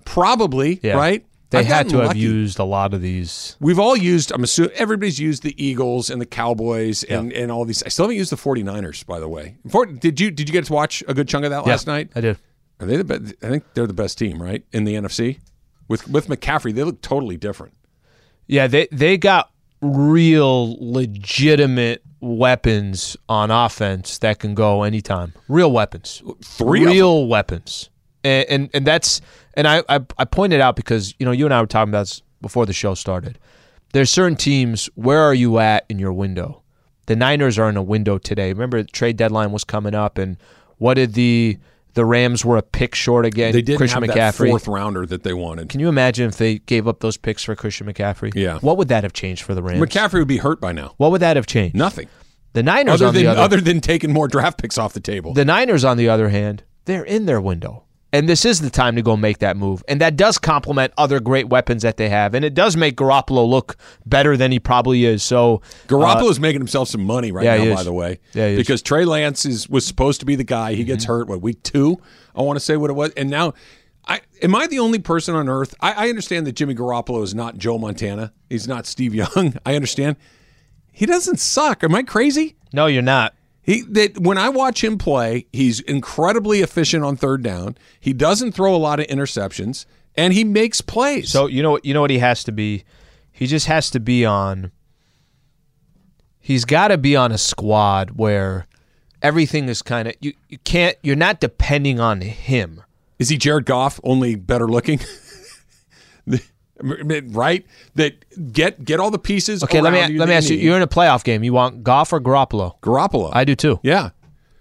Probably 0.04 0.80
Yeah. 0.82 0.94
right. 0.94 1.24
They 1.50 1.58
I've 1.60 1.66
had 1.66 1.88
to 1.90 1.98
have 1.98 2.06
lucky. 2.08 2.18
used 2.18 2.58
a 2.58 2.64
lot 2.64 2.92
of 2.92 3.00
these. 3.00 3.56
We've 3.60 3.78
all 3.78 3.96
used, 3.96 4.32
I'm 4.32 4.42
assuming 4.42 4.72
everybody's 4.74 5.20
used 5.20 5.44
the 5.44 5.54
Eagles 5.64 6.10
and 6.10 6.20
the 6.20 6.26
Cowboys 6.26 7.04
and, 7.04 7.32
and 7.32 7.52
all 7.52 7.64
these. 7.64 7.84
I 7.84 7.88
still 7.88 8.06
haven't 8.06 8.16
used 8.16 8.32
the 8.32 8.36
49ers, 8.36 9.06
by 9.06 9.20
the 9.20 9.28
way. 9.28 9.54
For- 9.68 9.86
Did 9.86 10.18
you 10.20 10.32
did 10.32 10.48
you 10.48 10.52
get 10.52 10.64
to 10.66 10.72
watch 10.72 11.04
a 11.06 11.14
good 11.14 11.28
chunk 11.28 11.44
of 11.44 11.50
that 11.52 11.64
last 11.64 11.86
night? 11.86 12.10
I 12.16 12.20
did. 12.20 12.38
Are 12.80 12.86
they 12.86 12.96
the 12.96 13.04
best? 13.04 13.34
I 13.44 13.48
think 13.48 13.64
they're 13.74 13.86
the 13.86 13.92
best 13.94 14.18
team, 14.18 14.42
right? 14.42 14.64
In 14.72 14.84
the 14.84 14.94
NFC? 14.96 15.38
With 15.86 16.08
with 16.08 16.26
McCaffrey, 16.26 16.74
they 16.74 16.82
look 16.82 17.00
totally 17.00 17.36
different. 17.36 17.74
Yeah, 18.48 18.66
they 18.66 18.88
they 18.90 19.16
got 19.16 19.50
real 19.80 20.76
legitimate 20.80 22.02
weapons 22.20 23.16
on 23.28 23.50
offense 23.50 24.18
that 24.18 24.38
can 24.38 24.54
go 24.54 24.82
anytime. 24.82 25.32
Real 25.48 25.72
weapons. 25.72 26.22
Three 26.42 26.84
real 26.84 27.26
weapons. 27.26 27.90
And, 28.24 28.48
and 28.48 28.70
and 28.74 28.86
that's 28.86 29.20
and 29.54 29.68
I, 29.68 29.82
I 29.88 30.00
I 30.18 30.24
pointed 30.24 30.60
out 30.60 30.76
because 30.76 31.14
you 31.18 31.26
know 31.26 31.32
you 31.32 31.44
and 31.44 31.54
I 31.54 31.60
were 31.60 31.66
talking 31.66 31.90
about 31.90 32.02
this 32.02 32.22
before 32.40 32.66
the 32.66 32.72
show 32.72 32.94
started. 32.94 33.38
There's 33.92 34.10
certain 34.10 34.36
teams. 34.36 34.90
Where 34.94 35.20
are 35.20 35.34
you 35.34 35.58
at 35.58 35.86
in 35.88 35.98
your 35.98 36.12
window? 36.12 36.62
The 37.06 37.16
Niners 37.16 37.58
are 37.58 37.68
in 37.68 37.76
a 37.76 37.82
window 37.82 38.18
today. 38.18 38.52
Remember, 38.52 38.82
the 38.82 38.88
trade 38.88 39.16
deadline 39.16 39.52
was 39.52 39.62
coming 39.62 39.94
up, 39.94 40.18
and 40.18 40.36
what 40.78 40.94
did 40.94 41.14
the 41.14 41.58
the 41.96 42.04
Rams 42.04 42.44
were 42.44 42.56
a 42.58 42.62
pick 42.62 42.94
short 42.94 43.26
again? 43.26 43.52
They 43.52 43.62
didn't 43.62 43.78
Christian 43.78 44.04
have 44.04 44.14
that 44.14 44.34
McCaffrey. 44.34 44.50
fourth 44.50 44.68
rounder 44.68 45.04
that 45.06 45.24
they 45.24 45.32
wanted. 45.32 45.70
Can 45.70 45.80
you 45.80 45.88
imagine 45.88 46.28
if 46.28 46.36
they 46.36 46.58
gave 46.58 46.86
up 46.86 47.00
those 47.00 47.16
picks 47.16 47.42
for 47.42 47.56
Christian 47.56 47.92
McCaffrey? 47.92 48.32
Yeah. 48.34 48.58
What 48.60 48.76
would 48.76 48.88
that 48.88 49.02
have 49.02 49.14
changed 49.14 49.42
for 49.42 49.54
the 49.54 49.62
Rams? 49.62 49.80
McCaffrey 49.80 50.20
would 50.20 50.28
be 50.28 50.36
hurt 50.36 50.60
by 50.60 50.72
now. 50.72 50.94
What 50.98 51.10
would 51.10 51.22
that 51.22 51.36
have 51.36 51.46
changed? 51.46 51.74
Nothing. 51.74 52.08
The 52.52 52.62
Niners 52.62 53.00
Other 53.02 53.06
on 53.08 53.14
than 53.14 53.22
the 53.24 53.30
other, 53.30 53.40
other 53.40 53.60
than 53.60 53.80
taking 53.80 54.12
more 54.12 54.28
draft 54.28 54.58
picks 54.60 54.78
off 54.78 54.92
the 54.92 55.00
table. 55.00 55.32
the 55.34 55.44
Niners 55.44 55.84
on 55.84 55.96
the 55.96 56.08
other 56.08 56.28
hand, 56.28 56.62
they're 56.84 57.04
in 57.04 57.26
their 57.26 57.40
window. 57.40 57.84
And 58.12 58.28
this 58.28 58.44
is 58.44 58.60
the 58.60 58.70
time 58.70 58.96
to 58.96 59.02
go 59.02 59.16
make 59.16 59.38
that 59.38 59.56
move. 59.56 59.82
And 59.88 60.00
that 60.00 60.16
does 60.16 60.38
complement 60.38 60.92
other 60.96 61.20
great 61.20 61.48
weapons 61.48 61.82
that 61.82 61.96
they 61.96 62.08
have. 62.08 62.34
And 62.34 62.44
it 62.44 62.54
does 62.54 62.76
make 62.76 62.96
Garoppolo 62.96 63.46
look 63.46 63.76
better 64.06 64.36
than 64.36 64.52
he 64.52 64.60
probably 64.60 65.04
is. 65.04 65.22
So 65.22 65.56
uh, 65.56 65.88
Garoppolo's 65.88 66.40
making 66.40 66.60
himself 66.60 66.88
some 66.88 67.04
money 67.04 67.32
right 67.32 67.44
yeah, 67.44 67.62
now, 67.62 67.74
by 67.74 67.82
the 67.82 67.92
way. 67.92 68.20
Yeah, 68.32 68.48
he 68.48 68.54
is. 68.54 68.58
because 68.58 68.82
Trey 68.82 69.04
Lance 69.04 69.44
is 69.44 69.68
was 69.68 69.84
supposed 69.84 70.20
to 70.20 70.26
be 70.26 70.36
the 70.36 70.44
guy. 70.44 70.74
He 70.74 70.84
gets 70.84 71.04
mm-hmm. 71.04 71.12
hurt 71.12 71.28
what 71.28 71.42
week 71.42 71.62
two? 71.62 72.00
I 72.34 72.42
want 72.42 72.56
to 72.56 72.64
say 72.64 72.76
what 72.76 72.90
it 72.90 72.94
was, 72.94 73.12
and 73.16 73.30
now. 73.30 73.54
I, 74.08 74.20
am 74.40 74.54
I 74.54 74.68
the 74.68 74.78
only 74.78 75.00
person 75.00 75.34
on 75.34 75.48
earth? 75.48 75.74
I, 75.80 76.06
I 76.06 76.08
understand 76.10 76.46
that 76.46 76.52
Jimmy 76.52 76.76
Garoppolo 76.76 77.24
is 77.24 77.34
not 77.34 77.58
Joe 77.58 77.76
Montana. 77.76 78.32
He's 78.48 78.68
not 78.68 78.86
Steve 78.86 79.12
Young. 79.16 79.58
I 79.66 79.74
understand. 79.74 80.14
He 80.92 81.06
doesn't 81.06 81.40
suck. 81.40 81.82
Am 81.82 81.92
I 81.92 82.04
crazy? 82.04 82.54
no, 82.72 82.86
you're 82.86 83.02
not. 83.02 83.34
He 83.66 83.82
that 83.82 84.16
when 84.20 84.38
I 84.38 84.48
watch 84.48 84.84
him 84.84 84.96
play, 84.96 85.46
he's 85.52 85.80
incredibly 85.80 86.60
efficient 86.60 87.04
on 87.04 87.16
third 87.16 87.42
down. 87.42 87.76
He 87.98 88.12
doesn't 88.12 88.52
throw 88.52 88.72
a 88.74 88.78
lot 88.78 89.00
of 89.00 89.08
interceptions, 89.08 89.86
and 90.14 90.32
he 90.32 90.44
makes 90.44 90.80
plays. 90.80 91.30
So 91.30 91.48
you 91.48 91.64
know 91.64 91.72
what 91.72 91.84
you 91.84 91.92
know 91.92 92.00
what 92.00 92.10
he 92.10 92.20
has 92.20 92.44
to 92.44 92.52
be? 92.52 92.84
He 93.32 93.48
just 93.48 93.66
has 93.66 93.90
to 93.90 93.98
be 93.98 94.24
on 94.24 94.70
he's 96.38 96.64
gotta 96.64 96.96
be 96.96 97.16
on 97.16 97.32
a 97.32 97.38
squad 97.38 98.12
where 98.12 98.68
everything 99.20 99.68
is 99.68 99.82
kind 99.82 100.06
of 100.06 100.14
you, 100.20 100.32
you 100.48 100.58
can't 100.58 100.96
you're 101.02 101.16
not 101.16 101.40
depending 101.40 101.98
on 101.98 102.20
him. 102.20 102.84
Is 103.18 103.30
he 103.30 103.36
Jared 103.36 103.66
Goff, 103.66 103.98
only 104.04 104.36
better 104.36 104.68
looking? 104.68 105.00
right? 106.82 107.64
That 107.94 108.52
get 108.52 108.84
get 108.84 109.00
all 109.00 109.10
the 109.10 109.18
pieces. 109.18 109.62
Okay, 109.64 109.80
let 109.80 109.92
me 109.92 110.14
you 110.14 110.18
let 110.18 110.28
me 110.28 110.34
ask 110.34 110.50
you. 110.50 110.56
Need. 110.56 110.64
You're 110.64 110.76
in 110.76 110.82
a 110.82 110.86
playoff 110.88 111.24
game. 111.24 111.42
You 111.44 111.52
want 111.52 111.82
Goff 111.82 112.12
or 112.12 112.20
Garoppolo? 112.20 112.78
Garoppolo. 112.80 113.30
I 113.32 113.44
do 113.44 113.54
too. 113.54 113.80
Yeah. 113.82 114.10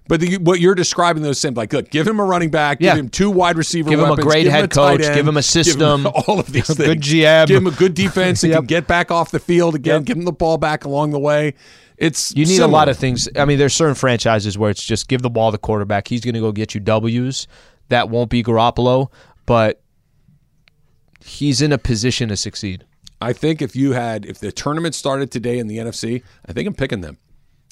But 0.07 0.19
the, 0.19 0.37
what 0.37 0.59
you're 0.59 0.75
describing 0.75 1.23
those 1.23 1.39
same 1.39 1.55
like, 1.55 1.73
look, 1.73 1.89
give 1.89 2.07
him 2.07 2.19
a 2.19 2.23
running 2.23 2.51
back, 2.51 2.77
Yeah. 2.79 2.91
give 2.91 3.05
him 3.05 3.09
two 3.09 3.31
wide 3.31 3.57
receiver, 3.57 3.89
Give 3.89 3.99
him 3.99 4.11
a 4.11 4.15
great 4.15 4.45
head 4.45 4.65
a 4.65 4.67
coach, 4.67 5.01
end, 5.01 5.15
give 5.15 5.27
him 5.27 5.35
a 5.35 5.39
give 5.39 5.45
system, 5.45 6.05
all 6.27 6.39
of 6.39 6.51
these 6.51 6.67
things. 6.75 6.77
good 6.77 7.01
GM. 7.01 7.47
give 7.47 7.57
him 7.57 7.65
a 7.65 7.71
good 7.71 7.95
defense 7.95 8.41
that 8.41 8.47
Yep. 8.49 8.57
can 8.59 8.65
get 8.67 8.85
back 8.87 9.09
off 9.09 9.31
the 9.31 9.39
field 9.39 9.73
again, 9.73 10.01
Yep. 10.01 10.05
give 10.05 10.17
him 10.17 10.25
the 10.25 10.31
ball 10.31 10.59
back 10.59 10.85
along 10.85 11.09
the 11.09 11.17
way. 11.17 11.55
It's 11.97 12.35
You 12.35 12.45
need 12.45 12.59
a 12.59 12.67
lot 12.67 12.87
of 12.87 12.97
things. 12.99 13.27
I 13.35 13.45
mean, 13.45 13.57
there's 13.57 13.73
certain 13.73 13.95
franchises 13.95 14.59
where 14.59 14.69
it's 14.69 14.83
just 14.83 15.07
give 15.07 15.23
the 15.23 15.29
ball 15.31 15.49
to 15.49 15.53
the 15.55 15.57
quarterback. 15.57 16.07
He's 16.07 16.21
going 16.21 16.35
to 16.35 16.39
go 16.39 16.51
get 16.51 16.75
you 16.75 16.81
W's. 16.81 17.47
That 17.89 18.09
won't 18.09 18.29
be 18.29 18.43
Garoppolo, 18.43 19.07
but 19.47 19.81
he's 21.25 21.61
in 21.61 21.71
a 21.71 21.77
position 21.77 22.29
to 22.29 22.37
succeed. 22.37 22.85
I 23.21 23.33
think 23.33 23.61
if 23.61 23.75
you 23.75 23.93
had 23.93 24.25
if 24.25 24.39
the 24.39 24.51
tournament 24.51 24.95
started 24.95 25.31
today 25.31 25.57
in 25.57 25.67
the 25.67 25.77
NFC, 25.77 26.23
I 26.47 26.53
think 26.53 26.67
I'm 26.67 26.75
picking 26.75 27.01
them. 27.01 27.17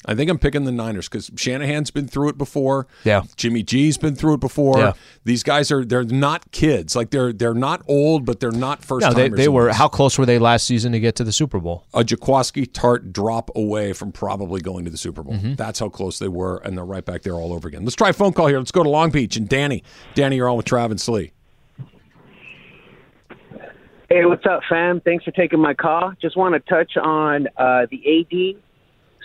I 0.06 0.14
think 0.14 0.30
I'm 0.30 0.38
picking 0.38 0.64
the 0.64 0.72
Niners 0.72 1.08
because 1.08 1.30
Shanahan's 1.36 1.90
been 1.90 2.06
through 2.06 2.28
it 2.28 2.38
before. 2.38 2.86
Yeah. 3.04 3.22
Jimmy 3.36 3.62
G's 3.62 3.96
been 3.96 4.14
through 4.14 4.34
it 4.34 4.40
before. 4.40 4.78
Yeah. 4.78 4.92
These 5.24 5.42
guys 5.42 5.70
are 5.72 5.84
they're 5.84 6.04
not 6.04 6.50
kids. 6.52 6.94
Like 6.94 7.10
they're 7.10 7.32
they're 7.32 7.54
not 7.54 7.82
old, 7.88 8.26
but 8.26 8.40
they're 8.40 8.50
not 8.50 8.84
first. 8.84 9.06
No, 9.06 9.12
they, 9.14 9.28
they 9.28 9.48
were. 9.48 9.72
How 9.72 9.88
close 9.88 10.18
were 10.18 10.26
they 10.26 10.38
last 10.38 10.66
season 10.66 10.92
to 10.92 11.00
get 11.00 11.16
to 11.16 11.24
the 11.24 11.32
Super 11.32 11.58
Bowl? 11.58 11.86
a 11.94 12.04
Jaquiski 12.04 12.70
Tartt 12.70 13.12
drop 13.12 13.50
away 13.56 13.92
from 13.92 14.12
probably 14.12 14.60
going 14.60 14.84
to 14.84 14.90
the 14.90 14.98
Super 14.98 15.22
Bowl. 15.22 15.34
Mm-hmm. 15.34 15.54
That's 15.54 15.78
how 15.78 15.88
close 15.88 16.18
they 16.18 16.28
were, 16.28 16.58
and 16.58 16.76
they're 16.76 16.84
right 16.84 17.04
back 17.04 17.22
there 17.22 17.34
all 17.34 17.52
over 17.52 17.68
again. 17.68 17.84
Let's 17.84 17.96
try 17.96 18.10
a 18.10 18.12
phone 18.12 18.32
call 18.32 18.48
here. 18.48 18.58
Let's 18.58 18.72
go 18.72 18.82
to 18.82 18.90
Long 18.90 19.10
Beach 19.10 19.36
and 19.36 19.48
Danny. 19.48 19.84
Danny, 20.14 20.36
you're 20.36 20.48
on 20.48 20.56
with 20.56 20.66
Travis 20.66 21.08
Lee. 21.08 21.32
Hey, 24.14 24.24
what's 24.26 24.46
up, 24.46 24.60
fam? 24.68 25.00
Thanks 25.00 25.24
for 25.24 25.32
taking 25.32 25.58
my 25.58 25.74
call. 25.74 26.12
Just 26.22 26.36
want 26.36 26.54
to 26.54 26.60
touch 26.60 26.96
on 26.96 27.48
uh, 27.56 27.86
the 27.90 28.20
AD 28.20 28.62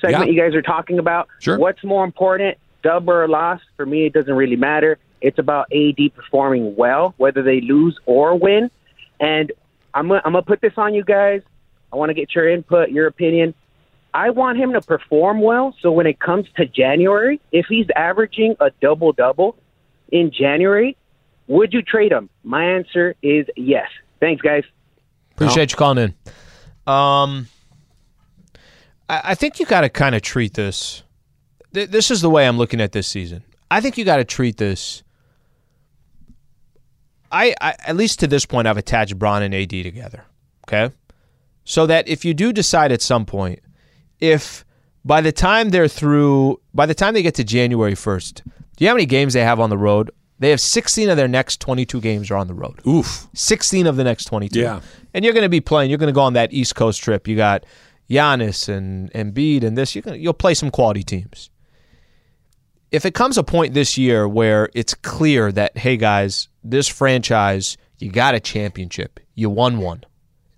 segment 0.01 0.25
Yeah. 0.25 0.33
you 0.33 0.41
guys 0.41 0.55
are 0.55 0.63
talking 0.63 0.97
about. 0.97 1.27
Sure. 1.37 1.59
What's 1.59 1.83
more 1.83 2.03
important, 2.03 2.57
dub 2.81 3.07
or 3.07 3.27
loss? 3.27 3.61
For 3.77 3.85
me, 3.85 4.07
it 4.07 4.13
doesn't 4.13 4.33
really 4.33 4.55
matter. 4.55 4.97
It's 5.21 5.37
about 5.37 5.71
AD 5.71 6.15
performing 6.15 6.75
well, 6.75 7.13
whether 7.17 7.43
they 7.43 7.61
lose 7.61 7.99
or 8.07 8.35
win. 8.35 8.71
And 9.19 9.51
I'm 9.93 10.07
gonna, 10.07 10.23
I'm 10.25 10.31
gonna 10.33 10.41
put 10.41 10.59
this 10.59 10.73
on 10.75 10.95
you 10.95 11.03
guys. 11.03 11.43
I 11.93 11.95
want 11.95 12.09
to 12.09 12.15
get 12.15 12.33
your 12.33 12.49
input, 12.49 12.89
your 12.89 13.05
opinion. 13.05 13.53
I 14.15 14.31
want 14.31 14.57
him 14.57 14.73
to 14.73 14.81
perform 14.81 15.39
well. 15.39 15.75
So 15.83 15.91
when 15.91 16.07
it 16.07 16.19
comes 16.19 16.47
to 16.57 16.65
January, 16.65 17.39
if 17.51 17.67
he's 17.69 17.85
averaging 17.95 18.55
a 18.59 18.71
double 18.81 19.11
double 19.11 19.55
in 20.11 20.31
January, 20.31 20.97
would 21.45 21.73
you 21.73 21.83
trade 21.83 22.11
him? 22.11 22.27
My 22.43 22.65
answer 22.65 23.13
is 23.21 23.45
yes. 23.55 23.87
Thanks, 24.19 24.41
guys. 24.41 24.63
Appreciate 25.39 25.71
you 25.71 25.77
calling 25.77 25.97
in. 25.97 26.91
Um, 26.91 27.47
I, 29.07 29.21
I 29.23 29.35
think 29.35 29.59
you 29.59 29.65
got 29.65 29.81
to 29.81 29.89
kind 29.89 30.15
of 30.15 30.21
treat 30.21 30.53
this. 30.53 31.03
Th- 31.73 31.89
this 31.89 32.11
is 32.11 32.21
the 32.21 32.29
way 32.29 32.47
I'm 32.47 32.57
looking 32.57 32.81
at 32.81 32.91
this 32.91 33.07
season. 33.07 33.43
I 33.71 33.81
think 33.81 33.97
you 33.97 34.05
got 34.05 34.17
to 34.17 34.25
treat 34.25 34.57
this. 34.57 35.03
I, 37.31 37.55
I 37.61 37.75
at 37.85 37.95
least 37.95 38.19
to 38.19 38.27
this 38.27 38.45
point, 38.45 38.67
I've 38.67 38.77
attached 38.77 39.17
Bron 39.17 39.43
and 39.43 39.53
AD 39.53 39.69
together. 39.69 40.25
Okay, 40.67 40.93
so 41.63 41.85
that 41.85 42.07
if 42.07 42.25
you 42.25 42.33
do 42.33 42.51
decide 42.51 42.91
at 42.91 43.01
some 43.01 43.25
point, 43.25 43.59
if 44.19 44.65
by 45.05 45.21
the 45.21 45.31
time 45.31 45.69
they're 45.69 45.87
through, 45.87 46.59
by 46.73 46.85
the 46.85 46.95
time 46.95 47.13
they 47.13 47.21
get 47.21 47.35
to 47.35 47.43
January 47.43 47.95
first, 47.95 48.43
do 48.45 48.83
you 48.83 48.87
know 48.87 48.91
how 48.91 48.95
many 48.95 49.05
games 49.05 49.33
they 49.33 49.43
have 49.43 49.59
on 49.59 49.69
the 49.69 49.77
road? 49.77 50.11
They 50.39 50.49
have 50.51 50.61
16 50.61 51.09
of 51.09 51.17
their 51.17 51.27
next 51.27 51.59
22 51.59 51.99
games 51.99 52.31
are 52.31 52.37
on 52.37 52.47
the 52.47 52.53
road. 52.53 52.79
Oof. 52.87 53.27
16 53.33 53.87
of 53.87 53.97
the 53.97 54.03
next 54.05 54.25
22. 54.25 54.59
Yeah. 54.59 54.81
And 55.13 55.25
you're 55.25 55.33
going 55.33 55.43
to 55.43 55.49
be 55.49 55.61
playing. 55.61 55.89
You're 55.89 55.99
going 55.99 56.07
to 56.07 56.13
go 56.13 56.21
on 56.21 56.33
that 56.33 56.53
East 56.53 56.75
Coast 56.75 57.03
trip. 57.03 57.27
You 57.27 57.35
got 57.35 57.65
Giannis 58.09 58.69
and 58.69 59.11
Embiid 59.11 59.63
and 59.63 59.77
this. 59.77 59.93
You're 59.93 60.01
gonna, 60.01 60.17
you'll 60.17 60.33
play 60.33 60.53
some 60.53 60.71
quality 60.71 61.03
teams. 61.03 61.49
If 62.91 63.05
it 63.05 63.13
comes 63.13 63.37
a 63.37 63.43
point 63.43 63.73
this 63.73 63.97
year 63.97 64.27
where 64.27 64.69
it's 64.73 64.95
clear 64.95 65.51
that, 65.51 65.77
hey, 65.77 65.97
guys, 65.97 66.47
this 66.63 66.87
franchise, 66.87 67.77
you 67.99 68.09
got 68.09 68.33
a 68.33 68.39
championship. 68.39 69.19
You 69.35 69.49
won 69.49 69.77
one. 69.77 70.05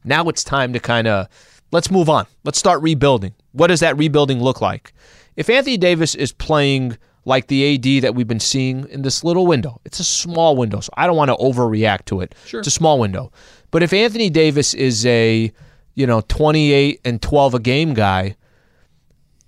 Now 0.03 0.29
it's 0.29 0.43
time 0.43 0.73
to 0.73 0.79
kind 0.79 1.07
of 1.07 1.27
let's 1.71 1.91
move 1.91 2.09
on. 2.09 2.25
Let's 2.43 2.59
start 2.59 2.81
rebuilding. 2.81 3.33
What 3.51 3.67
does 3.67 3.81
that 3.81 3.97
rebuilding 3.97 4.41
look 4.41 4.61
like? 4.61 4.93
If 5.35 5.49
Anthony 5.49 5.77
Davis 5.77 6.15
is 6.15 6.31
playing 6.31 6.97
like 7.25 7.47
the 7.47 7.75
AD 7.75 8.03
that 8.03 8.15
we've 8.15 8.27
been 8.27 8.39
seeing 8.39 8.87
in 8.89 9.03
this 9.03 9.23
little 9.23 9.45
window, 9.45 9.79
it's 9.85 9.99
a 9.99 10.03
small 10.03 10.55
window, 10.55 10.79
so 10.79 10.91
I 10.95 11.07
don't 11.07 11.17
want 11.17 11.29
to 11.29 11.35
overreact 11.35 12.05
to 12.05 12.21
it. 12.21 12.33
Sure. 12.45 12.59
It's 12.59 12.67
a 12.67 12.71
small 12.71 12.99
window. 12.99 13.31
But 13.69 13.83
if 13.83 13.93
Anthony 13.93 14.29
Davis 14.29 14.73
is 14.73 15.05
a, 15.05 15.51
you 15.93 16.07
know, 16.07 16.21
28 16.21 17.01
and 17.05 17.21
12 17.21 17.53
a 17.53 17.59
game 17.59 17.93
guy, 17.93 18.35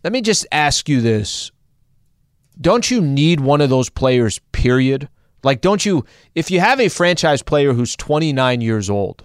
let 0.04 0.14
me 0.14 0.22
just 0.22 0.46
ask 0.52 0.88
you 0.88 1.02
this. 1.02 1.52
Don't 2.60 2.92
you 2.92 3.02
need 3.02 3.40
one 3.40 3.62
of 3.62 3.70
those 3.70 3.90
players, 3.90 4.40
period? 4.52 5.10
Like, 5.44 5.62
don't 5.62 5.86
you, 5.86 6.06
if 6.36 6.52
you 6.52 6.60
have 6.60 6.80
a 6.80 6.90
franchise 6.90 7.42
player 7.42 7.74
who's 7.74 7.96
29 7.96 8.62
years 8.62 8.90
old, 8.90 9.24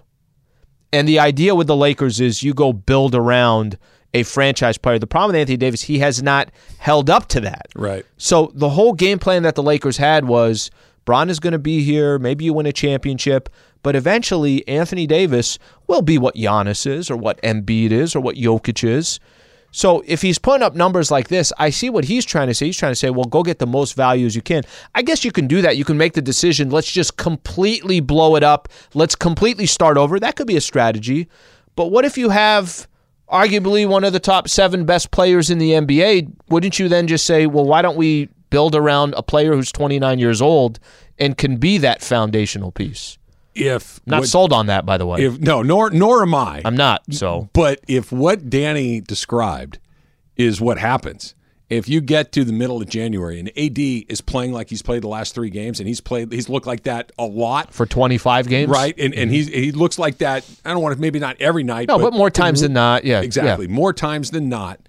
and 0.92 1.06
the 1.06 1.18
idea 1.18 1.54
with 1.54 1.66
the 1.66 1.76
Lakers 1.76 2.20
is 2.20 2.42
you 2.42 2.54
go 2.54 2.72
build 2.72 3.14
around 3.14 3.76
a 4.14 4.22
franchise 4.22 4.78
player. 4.78 4.98
The 4.98 5.06
problem 5.06 5.30
with 5.30 5.40
Anthony 5.40 5.56
Davis, 5.56 5.82
he 5.82 5.98
has 5.98 6.22
not 6.22 6.50
held 6.78 7.10
up 7.10 7.28
to 7.28 7.40
that. 7.40 7.66
Right. 7.76 8.04
So 8.16 8.50
the 8.54 8.70
whole 8.70 8.92
game 8.92 9.18
plan 9.18 9.42
that 9.42 9.54
the 9.54 9.62
Lakers 9.62 9.96
had 9.96 10.26
was 10.26 10.70
Bron 11.04 11.30
is 11.30 11.40
going 11.40 11.52
to 11.52 11.58
be 11.58 11.82
here. 11.82 12.18
Maybe 12.18 12.44
you 12.44 12.52
win 12.52 12.66
a 12.66 12.72
championship, 12.72 13.48
but 13.82 13.96
eventually 13.96 14.66
Anthony 14.68 15.06
Davis 15.06 15.58
will 15.86 16.02
be 16.02 16.18
what 16.18 16.34
Giannis 16.34 16.86
is, 16.86 17.10
or 17.10 17.16
what 17.16 17.40
Embiid 17.42 17.90
is, 17.92 18.14
or 18.14 18.20
what 18.20 18.36
Jokic 18.36 18.86
is. 18.86 19.20
So 19.70 20.02
if 20.06 20.22
he's 20.22 20.38
putting 20.38 20.62
up 20.62 20.74
numbers 20.74 21.10
like 21.10 21.28
this, 21.28 21.52
I 21.58 21.70
see 21.70 21.90
what 21.90 22.04
he's 22.04 22.24
trying 22.24 22.48
to 22.48 22.54
say. 22.54 22.66
He's 22.66 22.76
trying 22.76 22.92
to 22.92 22.96
say, 22.96 23.10
well, 23.10 23.26
go 23.26 23.42
get 23.42 23.58
the 23.58 23.66
most 23.66 23.94
value 23.94 24.26
as 24.26 24.34
you 24.34 24.42
can. 24.42 24.64
I 24.94 25.02
guess 25.02 25.24
you 25.24 25.32
can 25.32 25.46
do 25.46 25.60
that. 25.62 25.76
You 25.76 25.84
can 25.84 25.98
make 25.98 26.14
the 26.14 26.22
decision. 26.22 26.70
Let's 26.70 26.90
just 26.90 27.16
completely 27.18 28.00
blow 28.00 28.36
it 28.36 28.42
up. 28.42 28.68
Let's 28.94 29.14
completely 29.14 29.66
start 29.66 29.98
over. 29.98 30.18
That 30.18 30.36
could 30.36 30.46
be 30.46 30.56
a 30.56 30.60
strategy. 30.62 31.28
But 31.76 31.86
what 31.86 32.04
if 32.04 32.16
you 32.16 32.30
have 32.30 32.88
arguably 33.30 33.86
one 33.88 34.04
of 34.04 34.12
the 34.12 34.20
top 34.20 34.48
seven 34.48 34.84
best 34.84 35.10
players 35.10 35.50
in 35.50 35.58
the 35.58 35.72
NBA? 35.72 36.32
Wouldn't 36.48 36.78
you 36.78 36.88
then 36.88 37.06
just 37.06 37.24
say, 37.26 37.46
well, 37.46 37.64
why 37.64 37.82
don't 37.82 37.96
we 37.96 38.28
build 38.50 38.74
around 38.74 39.14
a 39.16 39.22
player 39.22 39.54
who's 39.54 39.70
29 39.72 40.18
years 40.18 40.40
old 40.40 40.78
and 41.18 41.36
can 41.36 41.56
be 41.56 41.78
that 41.78 42.02
foundational 42.02 42.72
piece? 42.72 43.18
If 43.54 44.00
Not 44.06 44.20
what- 44.20 44.28
sold 44.28 44.52
on 44.52 44.66
that, 44.66 44.86
by 44.86 44.98
the 44.98 45.06
way. 45.06 45.24
If 45.24 45.40
no, 45.40 45.62
nor 45.62 45.90
nor 45.90 46.22
am 46.22 46.34
I. 46.34 46.62
I'm 46.64 46.76
not. 46.76 47.02
So 47.10 47.48
But 47.52 47.80
if 47.88 48.12
what 48.12 48.48
Danny 48.48 49.00
described 49.00 49.78
is 50.36 50.60
what 50.60 50.78
happens, 50.78 51.34
if 51.70 51.88
you 51.88 52.00
get 52.00 52.33
to 52.33 52.44
the 52.44 52.52
middle 52.52 52.81
of 52.81 52.88
January 52.88 53.38
and 53.38 53.48
AD 53.50 53.78
is 53.78 54.20
playing 54.20 54.52
like 54.52 54.70
he's 54.70 54.81
played 54.81 55.02
the 55.02 55.09
last 55.09 55.35
three 55.35 55.50
games 55.50 55.81
and 55.81 55.87
he's 55.88 56.00
played 56.00 56.33
he's 56.33 56.48
looked 56.48 56.66
like 56.66 56.85
that 56.85 57.12
a 57.18 57.24
lot, 57.24 57.74
for 57.74 57.85
25 57.85 58.48
games, 58.48 58.70
right? 58.70 58.94
And 58.98 59.14
and 59.14 59.31
he's 59.31 59.48
he 59.48 59.72
looks 59.72 59.98
like 59.98 60.18
that. 60.18 60.48
I 60.64 60.72
don't 60.72 60.83
want 60.83 60.94
to 60.94 61.00
maybe 61.00 61.18
not 61.18 61.37
every 61.40 61.64
night, 61.64 61.88
No, 61.88 61.98
but 61.98 62.12
more 62.12 62.31
times 62.31 62.62
than 62.62 62.72
not. 62.72 63.04
Yeah, 63.04 63.20
exactly 63.20 63.66
yeah. 63.66 63.72
more 63.72 63.92
times 63.92 64.31
than 64.31 64.48
not. 64.48 64.81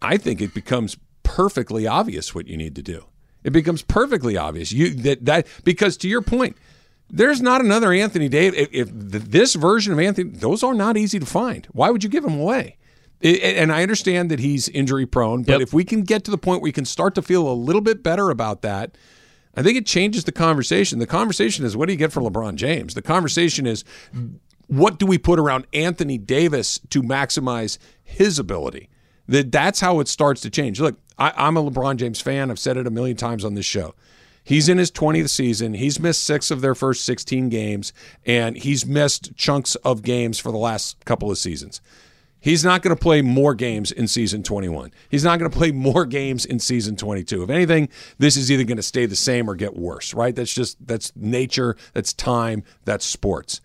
I 0.00 0.16
think 0.16 0.40
it 0.40 0.54
becomes 0.54 0.96
perfectly 1.22 1.86
obvious 1.86 2.34
what 2.34 2.46
you 2.46 2.56
need 2.56 2.74
to 2.76 2.82
do. 2.82 3.04
It 3.44 3.50
becomes 3.52 3.82
perfectly 3.82 4.36
obvious 4.36 4.72
you 4.72 4.94
that 4.94 5.26
that 5.26 5.46
because 5.62 5.96
to 5.98 6.08
your 6.08 6.22
point, 6.22 6.56
there's 7.10 7.42
not 7.42 7.60
another 7.60 7.92
Anthony 7.92 8.30
Davis. 8.30 8.60
If, 8.60 8.68
if 8.72 8.88
this 8.92 9.54
version 9.54 9.92
of 9.92 9.98
Anthony, 10.00 10.30
those 10.30 10.62
are 10.62 10.74
not 10.74 10.96
easy 10.96 11.18
to 11.18 11.26
find. 11.26 11.66
Why 11.72 11.90
would 11.90 12.02
you 12.02 12.08
give 12.08 12.24
him 12.24 12.40
away? 12.40 12.77
I- 13.24 13.26
and 13.28 13.72
I 13.72 13.82
understand 13.82 14.30
that 14.30 14.38
he's 14.40 14.68
injury 14.68 15.06
prone, 15.06 15.42
but 15.42 15.52
Yep. 15.54 15.60
if 15.60 15.72
we 15.72 15.84
can 15.84 16.02
get 16.02 16.24
to 16.24 16.30
the 16.30 16.38
point 16.38 16.60
where 16.60 16.68
we 16.68 16.72
can 16.72 16.84
start 16.84 17.14
to 17.16 17.22
feel 17.22 17.50
a 17.50 17.52
little 17.54 17.80
bit 17.82 18.02
better 18.02 18.30
about 18.30 18.62
that, 18.62 18.96
I 19.56 19.62
think 19.62 19.76
it 19.76 19.86
changes 19.86 20.24
the 20.24 20.32
conversation. 20.32 20.98
The 21.00 21.06
conversation 21.06 21.64
is 21.64 21.76
what 21.76 21.86
do 21.86 21.92
you 21.92 21.98
get 21.98 22.12
for 22.12 22.20
LeBron 22.20 22.54
James? 22.54 22.94
The 22.94 23.02
conversation 23.02 23.66
is 23.66 23.82
what 24.68 24.98
do 24.98 25.06
we 25.06 25.18
put 25.18 25.38
around 25.40 25.66
Anthony 25.72 26.18
Davis 26.18 26.78
to 26.90 27.02
maximize 27.02 27.78
his 28.04 28.38
ability? 28.38 28.88
That 29.26 29.50
that's 29.50 29.80
how 29.80 30.00
it 30.00 30.08
starts 30.08 30.40
to 30.42 30.50
change. 30.50 30.80
Look, 30.80 30.96
I, 31.18 31.32
I'm 31.36 31.56
a 31.56 31.62
LeBron 31.70 31.96
James 31.96 32.20
fan. 32.20 32.50
I've 32.50 32.58
said 32.58 32.76
it 32.76 32.86
a 32.86 32.90
million 32.90 33.16
times 33.16 33.44
on 33.44 33.54
this 33.54 33.66
show. 33.66 33.94
He's 34.44 34.68
in 34.70 34.78
his 34.78 34.90
20th 34.90 35.28
season. 35.28 35.74
He's 35.74 36.00
missed 36.00 36.24
six 36.24 36.50
of 36.50 36.62
their 36.62 36.74
first 36.74 37.04
16 37.04 37.50
games, 37.50 37.92
and 38.24 38.56
he's 38.56 38.86
missed 38.86 39.36
chunks 39.36 39.74
of 39.76 40.02
games 40.02 40.38
for 40.38 40.50
the 40.50 40.56
last 40.58 41.04
couple 41.04 41.30
of 41.30 41.36
seasons. 41.36 41.82
He's 42.40 42.64
not 42.64 42.82
going 42.82 42.94
to 42.94 43.00
play 43.00 43.20
more 43.20 43.54
games 43.54 43.90
in 43.90 44.06
season 44.06 44.42
21. 44.42 44.92
He's 45.08 45.24
not 45.24 45.38
going 45.38 45.50
to 45.50 45.56
play 45.56 45.72
more 45.72 46.06
games 46.06 46.44
in 46.44 46.60
season 46.60 46.96
22. 46.96 47.42
If 47.42 47.50
anything, 47.50 47.88
this 48.18 48.36
is 48.36 48.50
either 48.50 48.64
going 48.64 48.76
to 48.76 48.82
stay 48.82 49.06
the 49.06 49.16
same 49.16 49.50
or 49.50 49.54
get 49.54 49.76
worse, 49.76 50.14
right? 50.14 50.34
That's 50.34 50.52
just 50.52 50.76
that's 50.86 51.12
nature, 51.16 51.76
that's 51.94 52.12
time, 52.12 52.62
that's 52.84 53.04
sports. 53.04 53.60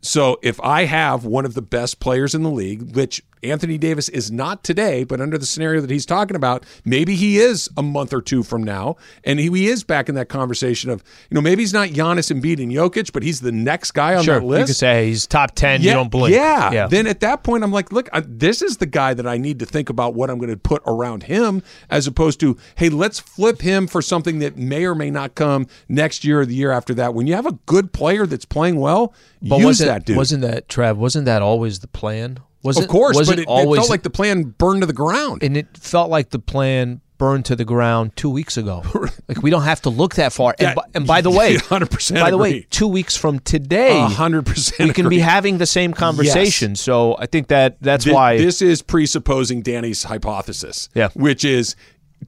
So 0.00 0.38
if 0.42 0.60
I 0.60 0.84
have 0.84 1.24
one 1.24 1.44
of 1.46 1.54
the 1.54 1.62
best 1.62 1.98
players 1.98 2.34
in 2.34 2.42
the 2.42 2.50
league, 2.50 2.94
which 2.94 3.22
Anthony 3.44 3.78
Davis 3.78 4.08
is 4.08 4.30
not 4.30 4.64
today, 4.64 5.04
but 5.04 5.20
under 5.20 5.38
the 5.38 5.46
scenario 5.46 5.80
that 5.80 5.90
he's 5.90 6.06
talking 6.06 6.36
about, 6.36 6.64
maybe 6.84 7.14
he 7.14 7.38
is 7.38 7.68
a 7.76 7.82
month 7.82 8.12
or 8.12 8.20
two 8.22 8.42
from 8.42 8.62
now, 8.62 8.96
and 9.24 9.38
he, 9.38 9.48
he 9.50 9.68
is 9.68 9.84
back 9.84 10.08
in 10.08 10.14
that 10.14 10.28
conversation 10.28 10.90
of, 10.90 11.02
you 11.30 11.34
know, 11.34 11.40
maybe 11.40 11.62
he's 11.62 11.72
not 11.72 11.88
Giannis 11.90 12.32
Embiid 12.32 12.62
and 12.62 12.72
Jokic, 12.72 13.12
but 13.12 13.22
he's 13.22 13.40
the 13.40 13.52
next 13.52 13.92
guy 13.92 14.14
on 14.14 14.24
Sure, 14.24 14.40
that 14.40 14.46
list. 14.46 14.60
you 14.60 14.66
could 14.66 14.76
say 14.76 15.06
he's 15.08 15.26
top 15.26 15.54
10. 15.54 15.82
you 15.82 15.88
Yeah, 15.88 15.94
don't 15.94 16.10
blink. 16.10 16.34
Yeah. 16.34 16.72
yeah. 16.72 16.86
Then 16.86 17.06
at 17.06 17.20
that 17.20 17.42
point, 17.42 17.62
I'm 17.64 17.72
like, 17.72 17.92
look, 17.92 18.08
I, 18.12 18.20
this 18.26 18.62
is 18.62 18.78
the 18.78 18.86
guy 18.86 19.14
that 19.14 19.26
I 19.26 19.36
need 19.38 19.58
to 19.60 19.66
think 19.66 19.90
about 19.90 20.14
what 20.14 20.30
I'm 20.30 20.38
going 20.38 20.50
to 20.50 20.56
put 20.56 20.82
around 20.86 21.24
him, 21.24 21.62
as 21.90 22.06
opposed 22.06 22.40
to, 22.40 22.56
hey, 22.76 22.88
let's 22.88 23.20
flip 23.20 23.60
him 23.60 23.86
for 23.86 24.00
something 24.02 24.38
that 24.40 24.56
may 24.56 24.84
or 24.84 24.94
may 24.94 25.10
not 25.10 25.34
come 25.34 25.66
next 25.88 26.24
year 26.24 26.40
or 26.40 26.46
the 26.46 26.54
year 26.54 26.70
after 26.70 26.94
that. 26.94 27.14
When 27.14 27.26
you 27.26 27.34
have 27.34 27.46
a 27.46 27.52
good 27.66 27.92
player 27.92 28.26
that's 28.26 28.44
playing 28.44 28.76
well, 28.80 29.14
but 29.42 29.58
use 29.58 29.78
that 29.78 30.06
dude. 30.06 30.16
Wasn't 30.16 30.42
that 30.42 30.68
Trav? 30.68 30.96
Wasn't 30.96 31.26
that 31.26 31.42
always 31.42 31.80
the 31.80 31.88
plan? 31.88 32.38
Was 32.64 32.78
of 32.78 32.84
it, 32.84 32.88
course, 32.88 33.16
was 33.16 33.28
but 33.28 33.38
it 33.38 33.46
it, 33.48 33.68
it 33.68 33.76
felt 33.76 33.90
like 33.90 34.02
the 34.02 34.10
plan 34.10 34.44
burned 34.44 34.80
to 34.80 34.86
the 34.86 34.92
ground. 34.92 35.42
and 35.42 35.56
it 35.56 35.76
felt 35.76 36.10
like 36.10 36.30
the 36.30 36.38
plan 36.38 37.00
burned 37.18 37.44
to 37.44 37.54
the 37.54 37.64
ground 37.64 38.16
two 38.16 38.30
weeks 38.30 38.56
ago. 38.56 38.82
like 39.28 39.42
we 39.42 39.50
don't 39.50 39.62
have 39.62 39.82
to 39.82 39.90
look 39.90 40.16
that 40.16 40.32
far. 40.32 40.54
And, 40.58 40.74
by, 40.74 40.82
and 40.94 41.06
by 41.06 41.20
the 41.20 41.30
way, 41.30 41.54
100% 41.56 42.20
By 42.20 42.30
the 42.30 42.38
way, 42.38 42.66
two 42.70 42.88
weeks 42.88 43.16
from 43.16 43.38
today, 43.40 44.00
hundred 44.00 44.46
percent 44.46 44.88
we 44.88 44.94
can 44.94 45.08
be 45.08 45.18
having 45.20 45.58
the 45.58 45.66
same 45.66 45.92
conversation. 45.92 46.74
So 46.74 47.16
I 47.18 47.26
think 47.26 47.48
that 47.48 47.76
that's 47.80 48.04
Thi- 48.04 48.12
why 48.12 48.38
this 48.38 48.60
is 48.62 48.82
presupposing 48.82 49.62
Danny's 49.62 50.02
hypothesis. 50.02 50.88
Yeah. 50.94 51.10
Which 51.14 51.44
is 51.44 51.76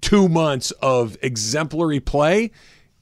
two 0.01 0.29
months 0.29 0.71
of 0.83 1.17
exemplary 1.23 2.01
play. 2.01 2.51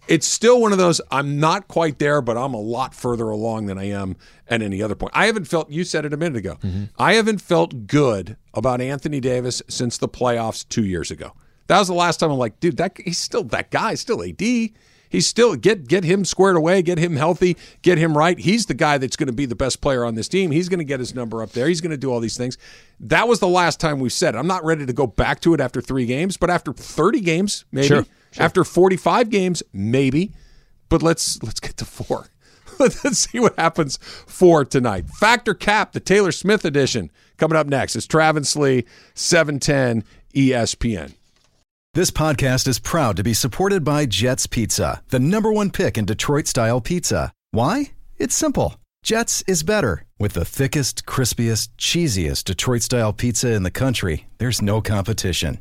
It's 0.07 0.27
still 0.27 0.61
one 0.61 0.73
of 0.73 0.79
those, 0.79 1.01
I'm 1.11 1.41
not 1.41 1.67
quite 1.69 1.99
there, 1.99 2.21
but 2.21 2.37
I'm 2.37 2.53
a 2.55 2.61
lot 2.61 2.95
further 2.95 3.31
along 3.31 3.67
than 3.67 3.79
I 3.79 3.85
am 3.91 4.17
at 4.49 4.61
any 4.61 4.83
other 4.83 4.95
point. 4.95 5.13
I 5.15 5.27
haven't 5.27 5.47
felt, 5.47 5.71
you 5.71 5.85
said 5.85 6.05
it 6.05 6.13
a 6.13 6.17
minute 6.17 6.37
ago, 6.37 6.59
Mm-hmm. 6.63 6.85
I 6.99 7.15
haven't 7.15 7.41
felt 7.41 7.87
good 7.87 8.37
about 8.53 8.81
Anthony 8.81 9.21
Davis 9.21 9.63
since 9.69 9.97
the 9.99 10.09
playoffs 10.09 10.69
two 10.69 10.85
years 10.85 11.11
ago. 11.11 11.33
That 11.69 11.79
was 11.79 11.89
the 11.89 11.95
last 11.95 12.19
time 12.19 12.31
I'm 12.31 12.39
like, 12.39 12.61
dude, 12.61 12.77
that 12.77 12.97
he's 13.03 13.19
still 13.19 13.45
that 13.45 13.71
guy, 13.71 13.91
he's 13.91 14.01
still 14.01 14.23
AD. 14.23 14.71
He's 15.11 15.29
still 15.29 15.55
get 15.55 15.87
get 15.87 16.03
him 16.03 16.25
squared 16.25 16.57
away, 16.57 16.83
get 16.83 16.99
him 16.99 17.15
healthy, 17.15 17.57
get 17.83 17.99
him 17.99 18.19
right. 18.19 18.37
He's 18.37 18.67
the 18.67 18.75
guy 18.75 18.99
that's 18.99 19.15
going 19.15 19.29
to 19.29 19.33
be 19.33 19.47
the 19.47 19.55
best 19.55 19.81
player 19.81 20.05
on 20.05 20.17
this 20.17 20.27
team. 20.27 20.51
He's 20.51 20.69
going 20.69 20.81
to 20.81 20.85
get 20.85 20.99
his 20.99 21.15
number 21.15 21.41
up 21.41 21.53
there. 21.53 21.69
He's 21.69 21.81
going 21.81 21.93
to 21.93 21.97
do 21.97 22.11
all 22.13 22.19
these 22.19 22.37
things. 22.37 22.59
That 22.99 23.29
was 23.29 23.39
the 23.39 23.47
last 23.47 23.79
time 23.79 24.01
we 24.01 24.09
said 24.09 24.35
it. 24.35 24.39
I'm 24.39 24.49
not 24.49 24.65
ready 24.65 24.85
to 24.87 24.93
go 24.93 25.07
back 25.07 25.39
to 25.43 25.55
it 25.55 25.61
after 25.61 25.81
three 25.81 26.05
games, 26.07 26.37
but 26.37 26.51
after 26.51 26.73
30 26.73 27.21
games, 27.21 27.65
maybe. 27.71 27.87
Sure, 27.87 28.07
After 28.39 28.65
45 28.65 29.31
games, 29.31 29.63
maybe. 29.73 30.33
But 30.89 31.03
let's 31.03 31.43
let's 31.43 31.61
get 31.61 31.77
to 31.79 31.85
four. 31.85 32.29
let's 32.79 33.19
see 33.19 33.39
what 33.39 33.59
happens 33.59 33.99
for 33.99 34.65
tonight. 34.65 35.09
Factor 35.09 35.55
Cap, 35.55 35.93
the 35.93 36.01
Taylor 36.01 36.33
Smith 36.33 36.65
edition, 36.65 37.11
coming 37.37 37.57
up 37.57 37.67
next. 37.67 37.97
It's 37.97 38.07
Travis 38.07 38.57
Lee, 38.57 38.79
E 38.79 38.85
710 39.15 40.05
ESPN. 40.35 41.13
This 41.95 42.11
podcast 42.11 42.67
is 42.67 42.81
proud 42.81 43.17
to 43.17 43.23
be 43.23 43.35
supported 43.35 43.85
by 43.85 44.07
Jets 44.07 44.49
Pizza, 44.49 45.03
the 45.11 45.21
number 45.21 45.53
one 45.53 45.71
pick 45.71 45.97
in 45.97 46.05
Detroit 46.05 46.49
style 46.49 46.81
pizza. 46.81 47.33
Why? 47.53 47.93
It's 48.19 48.35
simple. 48.35 48.75
Jets 49.05 49.45
is 49.47 49.63
better. 49.63 50.05
With 50.19 50.33
the 50.33 50.45
thickest, 50.45 51.07
crispiest, 51.07 51.69
cheesiest 51.79 52.45
Detroit 52.45 52.83
style 52.83 53.13
pizza 53.13 53.53
in 53.53 53.63
the 53.63 53.71
country, 53.71 54.27
there's 54.39 54.63
no 54.63 54.81
competition. 54.81 55.61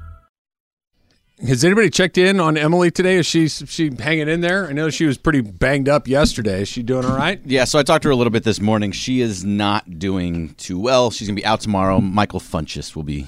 Has 1.47 1.65
anybody 1.65 1.89
checked 1.89 2.19
in 2.19 2.39
on 2.39 2.55
Emily 2.55 2.91
today? 2.91 3.15
Is 3.15 3.25
she 3.25 3.47
she 3.47 3.91
hanging 3.95 4.29
in 4.29 4.41
there? 4.41 4.67
I 4.67 4.73
know 4.73 4.91
she 4.91 5.05
was 5.05 5.17
pretty 5.17 5.41
banged 5.41 5.89
up 5.89 6.07
yesterday. 6.07 6.61
Is 6.61 6.67
she 6.67 6.83
doing 6.83 7.03
all 7.03 7.17
right? 7.17 7.41
Yeah, 7.45 7.63
so 7.63 7.79
I 7.79 7.83
talked 7.83 8.03
to 8.03 8.09
her 8.09 8.13
a 8.13 8.15
little 8.15 8.31
bit 8.31 8.43
this 8.43 8.61
morning. 8.61 8.91
She 8.91 9.21
is 9.21 9.43
not 9.43 9.97
doing 9.97 10.53
too 10.55 10.79
well. 10.79 11.09
She's 11.09 11.27
going 11.27 11.35
to 11.35 11.41
be 11.41 11.45
out 11.45 11.59
tomorrow. 11.59 11.99
Michael 11.99 12.39
Funchess 12.39 12.95
will 12.95 13.03
be 13.03 13.25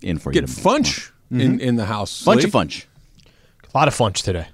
in 0.00 0.18
for 0.18 0.32
you. 0.32 0.40
Get 0.40 0.48
you. 0.48 0.62
Funch 0.62 1.10
in, 1.30 1.38
mm-hmm. 1.38 1.60
in 1.60 1.76
the 1.76 1.84
house. 1.84 2.24
Bunch 2.24 2.42
Lee? 2.42 2.48
of 2.48 2.52
Funch. 2.52 2.86
a 3.26 3.78
lot 3.78 3.88
of 3.88 3.94
funch 3.94 4.22
today. 4.22 4.48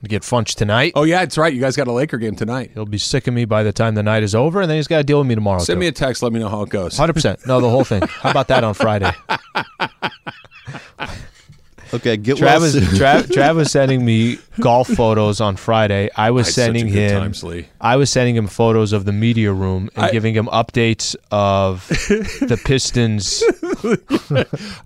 We 0.00 0.08
get 0.08 0.22
funch 0.22 0.54
tonight. 0.54 0.92
Oh 0.94 1.02
yeah, 1.02 1.22
it's 1.22 1.36
right. 1.36 1.52
You 1.52 1.60
guys 1.60 1.76
got 1.76 1.88
a 1.88 1.92
Laker 1.92 2.16
game 2.16 2.36
tonight. 2.36 2.70
He'll 2.72 2.86
be 2.86 2.98
sick 2.98 3.26
of 3.26 3.34
me 3.34 3.44
by 3.44 3.62
the 3.62 3.72
time 3.72 3.94
the 3.94 4.02
night 4.02 4.22
is 4.22 4.34
over, 4.34 4.62
and 4.62 4.70
then 4.70 4.76
he's 4.76 4.86
got 4.86 4.98
to 4.98 5.04
deal 5.04 5.18
with 5.18 5.26
me 5.26 5.34
tomorrow. 5.34 5.58
Send 5.58 5.76
too. 5.76 5.80
me 5.80 5.86
a 5.88 5.92
text. 5.92 6.22
Let 6.22 6.32
me 6.32 6.38
know 6.38 6.48
how 6.48 6.62
it 6.62 6.70
goes. 6.70 6.96
Hundred 6.96 7.14
percent. 7.14 7.46
No, 7.46 7.60
the 7.60 7.68
whole 7.68 7.84
thing. 7.84 8.02
How 8.02 8.30
about 8.30 8.48
that 8.48 8.64
on 8.64 8.74
Friday? 8.74 9.12
Okay, 11.94 12.16
get 12.16 12.36
Travis, 12.36 12.74
well. 12.74 12.84
Tra- 12.96 13.28
Trav 13.34 13.56
was 13.56 13.70
sending 13.70 14.04
me 14.04 14.38
golf 14.60 14.88
photos 14.88 15.40
on 15.40 15.56
Friday. 15.56 16.10
I 16.16 16.30
was 16.30 16.46
I 16.46 16.48
had 16.48 16.54
such 16.54 16.60
a 16.62 16.64
sending 16.66 16.88
him. 16.88 17.32
time, 17.32 17.64
I 17.80 17.96
was 17.96 18.10
sending 18.10 18.36
him 18.36 18.46
photos 18.46 18.92
of 18.92 19.04
the 19.04 19.12
media 19.12 19.52
room 19.52 19.88
and 19.96 20.06
I- 20.06 20.10
giving 20.10 20.34
him 20.34 20.46
updates 20.46 21.16
of 21.30 21.86
the 21.88 22.60
Pistons. 22.64 23.42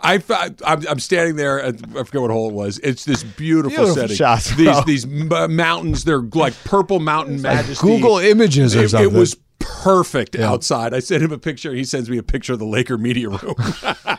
I, 0.00 0.22
I, 0.30 0.50
am 0.72 0.86
I'm 0.88 0.98
standing 0.98 1.36
there. 1.36 1.60
At, 1.62 1.76
I 1.96 2.04
forget 2.04 2.20
what 2.20 2.30
hole 2.30 2.48
it 2.50 2.54
was. 2.54 2.78
It's 2.78 3.04
this 3.04 3.22
beautiful, 3.22 3.70
Beautiful 3.84 3.94
setting. 3.94 4.16
shots, 4.16 4.54
these 4.56 4.84
these 4.84 5.04
m- 5.04 5.32
uh, 5.32 5.48
mountains. 5.48 6.04
They're 6.04 6.20
like 6.20 6.54
purple 6.64 7.00
mountain 7.00 7.42
majesty. 7.42 7.86
Google 7.86 8.18
Images 8.18 8.76
or 8.76 8.84
It, 8.84 8.94
it 8.94 9.12
was 9.12 9.36
perfect 9.58 10.36
outside. 10.36 10.92
I 10.94 10.98
sent 10.98 11.22
him 11.22 11.32
a 11.32 11.38
picture. 11.38 11.72
He 11.72 11.84
sends 11.84 12.10
me 12.10 12.18
a 12.18 12.22
picture 12.22 12.52
of 12.52 12.58
the 12.58 12.64
Laker 12.66 12.98
media 12.98 13.28
room. 13.28 13.54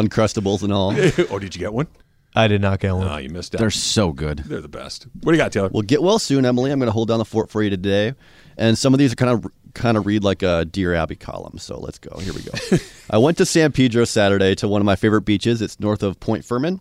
Uncrustables 0.00 0.62
and 0.62 0.72
all. 0.72 0.90
oh, 1.30 1.38
did 1.38 1.54
you 1.54 1.60
get 1.60 1.72
one? 1.72 1.86
I 2.34 2.46
did 2.46 2.60
not 2.60 2.78
get 2.78 2.94
one. 2.94 3.08
Oh, 3.08 3.16
you 3.16 3.28
missed 3.28 3.54
out. 3.54 3.58
They're 3.58 3.70
so 3.70 4.12
good. 4.12 4.38
They're 4.38 4.60
the 4.60 4.68
best. 4.68 5.06
What 5.22 5.32
do 5.32 5.36
you 5.36 5.42
got, 5.42 5.52
Taylor? 5.52 5.68
Well, 5.72 5.82
get 5.82 6.02
well 6.02 6.18
soon, 6.18 6.46
Emily. 6.46 6.70
I'm 6.70 6.78
going 6.78 6.86
to 6.86 6.92
hold 6.92 7.08
down 7.08 7.18
the 7.18 7.24
fort 7.24 7.50
for 7.50 7.62
you 7.62 7.70
today, 7.70 8.14
and 8.56 8.78
some 8.78 8.94
of 8.94 8.98
these 8.98 9.12
are 9.12 9.16
kind 9.16 9.32
of 9.32 9.50
kind 9.74 9.96
of 9.96 10.06
read 10.06 10.24
like 10.24 10.42
a 10.42 10.64
Dear 10.64 10.94
Abby 10.94 11.16
column. 11.16 11.58
So 11.58 11.78
let's 11.78 11.98
go. 11.98 12.18
Here 12.18 12.32
we 12.32 12.42
go. 12.42 12.52
I 13.10 13.18
went 13.18 13.38
to 13.38 13.46
San 13.46 13.72
Pedro 13.72 14.04
Saturday 14.04 14.54
to 14.56 14.68
one 14.68 14.80
of 14.80 14.86
my 14.86 14.96
favorite 14.96 15.22
beaches. 15.22 15.62
It's 15.62 15.78
north 15.80 16.02
of 16.02 16.18
Point 16.20 16.44
Fermin. 16.44 16.80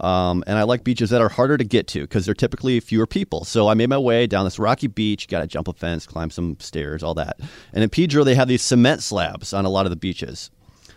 Um, 0.00 0.44
and 0.46 0.58
I 0.58 0.64
like 0.64 0.84
beaches 0.84 1.10
that 1.10 1.22
are 1.22 1.28
harder 1.28 1.56
to 1.56 1.64
get 1.64 1.88
to 1.88 2.02
because 2.02 2.26
they're 2.26 2.34
typically 2.34 2.80
fewer 2.80 3.06
people. 3.06 3.44
So 3.44 3.68
I 3.68 3.74
made 3.74 3.88
my 3.88 3.98
way 3.98 4.26
down 4.26 4.44
this 4.44 4.58
rocky 4.58 4.88
beach, 4.88 5.26
got 5.28 5.40
to 5.40 5.46
jump 5.46 5.68
a 5.68 5.72
fence, 5.72 6.06
climb 6.06 6.30
some 6.30 6.58
stairs, 6.60 7.02
all 7.02 7.14
that. 7.14 7.40
And 7.72 7.82
in 7.82 7.88
Pedro, 7.88 8.22
they 8.22 8.34
have 8.34 8.48
these 8.48 8.62
cement 8.62 9.02
slabs 9.02 9.52
on 9.52 9.64
a 9.64 9.70
lot 9.70 9.86
of 9.86 9.90
the 9.90 9.96
beaches. 9.96 10.50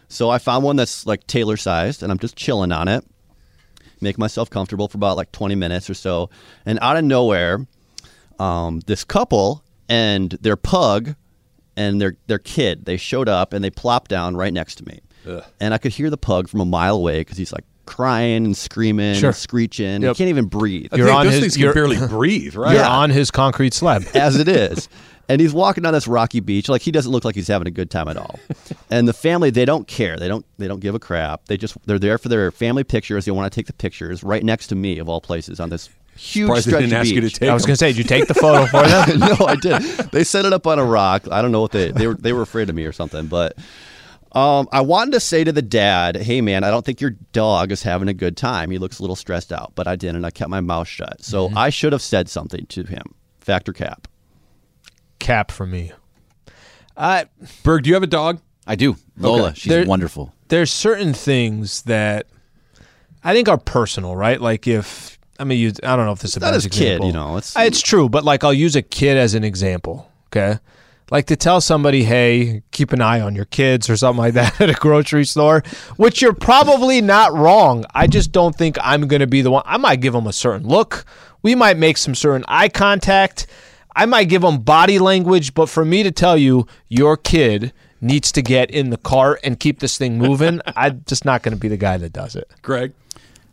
So 0.09 0.29
I 0.29 0.39
found 0.39 0.63
one 0.63 0.75
that's 0.75 1.05
like 1.05 1.25
tailor 1.27 1.55
sized, 1.57 2.01
and 2.03 2.11
I'm 2.11 2.17
just 2.19 2.35
chilling 2.35 2.71
on 2.71 2.87
it, 2.87 3.05
make 4.01 4.17
myself 4.17 4.49
comfortable 4.49 4.87
for 4.87 4.97
about 4.97 5.15
like 5.17 5.31
20 5.31 5.55
minutes 5.55 5.89
or 5.89 5.93
so. 5.93 6.29
And 6.65 6.79
out 6.81 6.97
of 6.97 7.03
nowhere, 7.05 7.65
um, 8.39 8.81
this 8.87 9.03
couple 9.03 9.63
and 9.87 10.31
their 10.41 10.55
pug 10.55 11.15
and 11.77 12.01
their 12.01 12.15
their 12.27 12.39
kid 12.39 12.85
they 12.85 12.97
showed 12.97 13.29
up 13.29 13.53
and 13.53 13.63
they 13.63 13.69
plopped 13.69 14.09
down 14.09 14.35
right 14.35 14.51
next 14.53 14.75
to 14.75 14.85
me, 14.85 14.99
and 15.61 15.73
I 15.73 15.77
could 15.77 15.93
hear 15.93 16.09
the 16.09 16.17
pug 16.17 16.49
from 16.49 16.59
a 16.61 16.65
mile 16.65 16.95
away 16.95 17.19
because 17.21 17.37
he's 17.37 17.51
like 17.53 17.63
crying 17.85 18.45
and 18.45 18.55
screaming, 18.57 19.15
Sure. 19.15 19.29
and 19.29 19.35
screeching. 19.37 20.01
Yep. 20.03 20.15
He 20.15 20.17
can't 20.17 20.29
even 20.29 20.45
breathe. 20.45 20.93
You're 20.95 21.09
on 21.11 21.25
those 21.25 21.33
his- 21.35 21.41
things 21.41 21.53
can 21.55 21.61
you're- 21.63 21.73
barely 21.73 21.97
breathe, 22.07 22.55
right? 22.55 22.75
You're 22.75 22.85
on 22.85 23.09
his 23.09 23.31
concrete 23.31 23.73
slab. 23.73 24.03
as 24.13 24.35
it 24.37 24.47
is. 24.47 24.89
And 25.29 25.39
he's 25.39 25.53
walking 25.53 25.83
down 25.83 25.93
this 25.93 26.07
rocky 26.07 26.39
beach 26.39 26.67
like 26.67 26.81
he 26.81 26.91
doesn't 26.91 27.11
look 27.11 27.23
like 27.23 27.35
he's 27.35 27.47
having 27.47 27.67
a 27.67 27.71
good 27.71 27.91
time 27.91 28.07
at 28.07 28.17
all. 28.17 28.39
and 28.89 29.07
the 29.07 29.13
family 29.13 29.51
they 29.51 29.63
don't 29.63 29.87
care. 29.87 30.17
They 30.17 30.27
don't 30.27 30.45
they 30.57 30.67
don't 30.67 30.79
give 30.79 30.95
a 30.95 30.99
crap. 30.99 31.45
They 31.45 31.55
just 31.55 31.77
they're 31.85 31.99
there 31.99 32.17
for 32.17 32.29
their 32.29 32.51
family 32.51 32.83
pictures. 32.83 33.25
They 33.25 33.31
want 33.31 33.51
to 33.51 33.55
take 33.55 33.67
the 33.67 33.73
pictures 33.73 34.23
right 34.23 34.43
next 34.43 34.67
to 34.67 34.75
me 34.75 34.97
of 34.97 35.07
all 35.07 35.21
places 35.21 35.59
on 35.59 35.69
this 35.69 35.87
huge 36.17 36.47
Surprised 36.47 36.65
they 36.65 36.69
stretch 36.71 36.81
didn't 36.81 36.93
of 36.95 36.99
ask 37.01 37.09
you 37.11 37.21
to 37.21 37.27
beach. 37.27 37.39
take 37.39 37.49
I 37.49 37.53
was 37.53 37.63
them. 37.63 37.67
going 37.67 37.73
to 37.75 37.77
say, 37.77 37.87
did 37.91 37.97
you 37.99 38.03
take 38.03 38.27
the 38.27 38.33
photo 38.33 38.65
for 38.65 38.81
them? 38.87 39.19
no, 39.39 39.45
I 39.45 39.55
did. 39.55 39.81
They 40.11 40.23
set 40.25 40.43
it 40.45 40.51
up 40.51 40.67
on 40.67 40.79
a 40.79 40.83
rock. 40.83 41.27
I 41.31 41.41
don't 41.41 41.51
know 41.51 41.61
what 41.61 41.71
they 41.71 41.91
they 41.91 42.07
were 42.07 42.15
they 42.15 42.33
were 42.33 42.41
afraid 42.41 42.67
of 42.69 42.75
me 42.75 42.85
or 42.85 42.91
something, 42.91 43.27
but 43.27 43.55
um, 44.31 44.67
I 44.71 44.81
wanted 44.81 45.11
to 45.11 45.19
say 45.19 45.43
to 45.43 45.51
the 45.51 45.61
dad, 45.61 46.15
"Hey, 46.17 46.41
man, 46.41 46.63
I 46.63 46.71
don't 46.71 46.83
think 46.85 47.01
your 47.01 47.11
dog 47.33 47.71
is 47.71 47.83
having 47.83 48.09
a 48.09 48.13
good 48.13 48.35
time. 48.35 48.69
He 48.71 48.77
looks 48.79 48.99
a 48.99 49.03
little 49.03 49.15
stressed 49.15 49.53
out." 49.53 49.73
But 49.75 49.87
I 49.87 49.95
didn't. 49.95 50.17
And 50.17 50.25
I 50.25 50.31
kept 50.31 50.49
my 50.49 50.61
mouth 50.61 50.87
shut. 50.87 51.23
So 51.23 51.51
I 51.55 51.69
should 51.69 51.93
have 51.93 52.01
said 52.01 52.29
something 52.29 52.65
to 52.67 52.83
him. 52.83 53.13
Factor 53.39 53.73
cap. 53.73 54.07
Cap 55.19 55.51
for 55.51 55.65
me. 55.65 55.91
I 56.97 57.25
Berg, 57.63 57.83
do 57.83 57.89
you 57.89 57.93
have 57.93 58.03
a 58.03 58.07
dog? 58.07 58.39
I 58.67 58.75
do. 58.75 58.97
Lola, 59.17 59.47
Okay. 59.49 59.53
she's 59.55 59.69
There- 59.69 59.85
wonderful. 59.85 60.33
there's 60.49 60.71
certain 60.71 61.13
things 61.13 61.81
that 61.83 62.27
I 63.23 63.33
think 63.33 63.49
are 63.49 63.57
personal, 63.57 64.15
right? 64.15 64.39
Like 64.39 64.67
if 64.67 65.17
I 65.39 65.45
mean, 65.45 65.57
you, 65.59 65.71
I 65.83 65.95
don't 65.95 66.05
know 66.05 66.11
if 66.11 66.19
this 66.19 66.31
is 66.31 66.37
a 66.37 66.39
not 66.41 66.47
bad 66.47 66.53
his 66.55 66.67
kid, 66.67 67.01
you 67.03 67.13
know, 67.13 67.37
it's- 67.37 67.55
Uh, 67.55 67.61
it's 67.61 67.81
true, 67.81 68.09
but 68.09 68.23
like 68.25 68.43
I'll 68.43 68.53
use 68.53 68.75
a 68.75 68.81
kid 68.81 69.15
as 69.17 69.33
an 69.35 69.43
example. 69.45 70.09
Okay, 70.27 70.59
like 71.11 71.25
to 71.27 71.35
tell 71.37 71.59
somebody, 71.61 72.03
hey, 72.03 72.61
keep 72.71 72.91
an 72.93 73.01
eye 73.01 73.19
on 73.21 73.35
your 73.35 73.45
kids 73.45 73.89
or 73.89 73.95
something 73.97 74.19
like 74.19 74.33
that 74.35 74.59
at 74.61 74.69
a 74.69 74.73
grocery 74.73 75.25
store, 75.25 75.63
which 75.95 76.21
you're 76.21 76.33
probably 76.33 77.01
not 77.01 77.33
wrong. 77.33 77.85
I 77.95 78.05
just 78.07 78.31
don't 78.31 78.55
think 78.55 78.77
I'm 78.81 79.07
going 79.07 79.21
to 79.21 79.27
be 79.27 79.41
the 79.41 79.49
one. 79.51 79.63
I 79.65 79.77
might 79.77 80.01
give 80.01 80.13
them 80.13 80.27
a 80.27 80.33
certain 80.33 80.67
look. 80.67 81.05
We 81.41 81.55
might 81.55 81.77
make 81.77 81.97
some 81.97 82.13
certain 82.15 82.43
eye 82.49 82.67
contact. 82.69 83.47
I 83.95 84.05
might 84.05 84.25
give 84.25 84.41
them 84.41 84.59
body 84.59 84.99
language, 84.99 85.53
but 85.53 85.67
for 85.67 85.83
me 85.83 86.03
to 86.03 86.11
tell 86.11 86.37
you 86.37 86.67
your 86.87 87.17
kid 87.17 87.73
needs 88.01 88.31
to 88.31 88.41
get 88.41 88.71
in 88.71 88.91
the 88.91 88.97
car 88.97 89.39
and 89.43 89.59
keep 89.59 89.79
this 89.79 89.97
thing 89.97 90.17
moving, 90.17 90.61
I'm 90.75 91.03
just 91.05 91.25
not 91.25 91.43
going 91.43 91.53
to 91.53 91.59
be 91.59 91.67
the 91.67 91.77
guy 91.77 91.97
that 91.97 92.13
does 92.13 92.35
it. 92.35 92.49
Greg, 92.61 92.93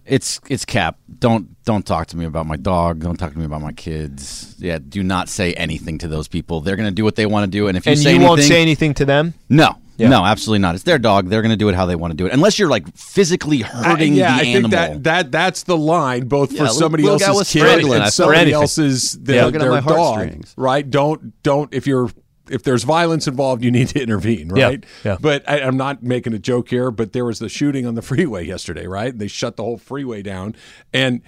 It's 0.04 0.40
it's 0.48 0.64
cap. 0.64 0.98
Don't 1.18 1.62
don't 1.64 1.84
talk 1.84 2.06
to 2.08 2.16
me 2.16 2.26
about 2.26 2.46
my 2.46 2.56
dog. 2.56 3.00
Don't 3.00 3.16
talk 3.16 3.32
to 3.32 3.38
me 3.38 3.44
about 3.44 3.60
my 3.60 3.72
kids. 3.72 4.54
Yeah, 4.58 4.78
do 4.78 5.02
not 5.02 5.28
say 5.28 5.52
anything 5.54 5.98
to 5.98 6.08
those 6.08 6.28
people. 6.28 6.60
They're 6.60 6.76
gonna 6.76 6.92
do 6.92 7.02
what 7.02 7.16
they 7.16 7.26
want 7.26 7.44
to 7.44 7.50
do, 7.50 7.66
and 7.66 7.76
if 7.76 7.86
you 7.86 7.92
and 7.92 7.98
say 8.00 8.10
you 8.10 8.16
anything, 8.16 8.28
won't 8.28 8.42
say 8.42 8.62
anything 8.62 8.94
to 8.94 9.04
them. 9.04 9.34
no, 9.48 9.76
Yeah. 9.98 10.08
no, 10.08 10.24
absolutely 10.24 10.60
not. 10.60 10.74
It's 10.74 10.84
their 10.84 10.98
dog. 10.98 11.28
They're 11.28 11.42
gonna 11.42 11.56
do 11.56 11.68
it 11.68 11.74
how 11.74 11.86
they 11.86 11.96
want 11.96 12.10
to 12.12 12.16
do 12.16 12.26
it, 12.26 12.32
unless 12.32 12.58
you're 12.58 12.68
like 12.68 12.94
physically 12.96 13.58
hurting 13.60 14.12
I, 14.14 14.16
yeah, 14.16 14.36
the 14.36 14.42
I 14.42 14.46
animal. 14.46 14.70
think 14.70 14.72
that 14.72 15.02
that 15.04 15.32
that's 15.32 15.62
the 15.64 15.76
line, 15.76 16.28
both 16.28 16.52
Yeah, 16.52 16.66
for 16.66 16.72
somebody 16.72 17.06
else's 17.06 17.50
kid. 17.50 17.84
And 17.84 18.12
somebody 18.12 18.52
else's 18.52 19.12
their, 19.12 19.50
their 19.50 19.80
dog. 19.80 20.44
Right? 20.56 20.88
Don't 20.88 21.42
don't 21.42 21.72
if 21.72 21.86
you're 21.86 22.10
if 22.48 22.62
there's 22.62 22.84
violence 22.84 23.26
involved, 23.26 23.64
you 23.64 23.70
need 23.72 23.88
to 23.88 24.00
intervene, 24.00 24.54
Yeah, 24.54 24.64
right? 24.66 24.86
yeah. 25.04 25.16
But 25.20 25.48
I, 25.48 25.60
I'm 25.62 25.76
not 25.76 26.02
making 26.02 26.32
a 26.32 26.38
joke 26.38 26.68
here. 26.68 26.90
But 26.90 27.12
there 27.12 27.24
was 27.24 27.38
the 27.40 27.48
shooting 27.48 27.86
on 27.86 27.94
the 27.94 28.02
freeway 28.10 28.46
yesterday, 28.46 28.86
right? 28.86 29.16
They 29.16 29.26
shut 29.28 29.56
the 29.56 29.62
whole 29.64 29.78
freeway 29.78 30.22
down, 30.22 30.54
and 30.92 31.22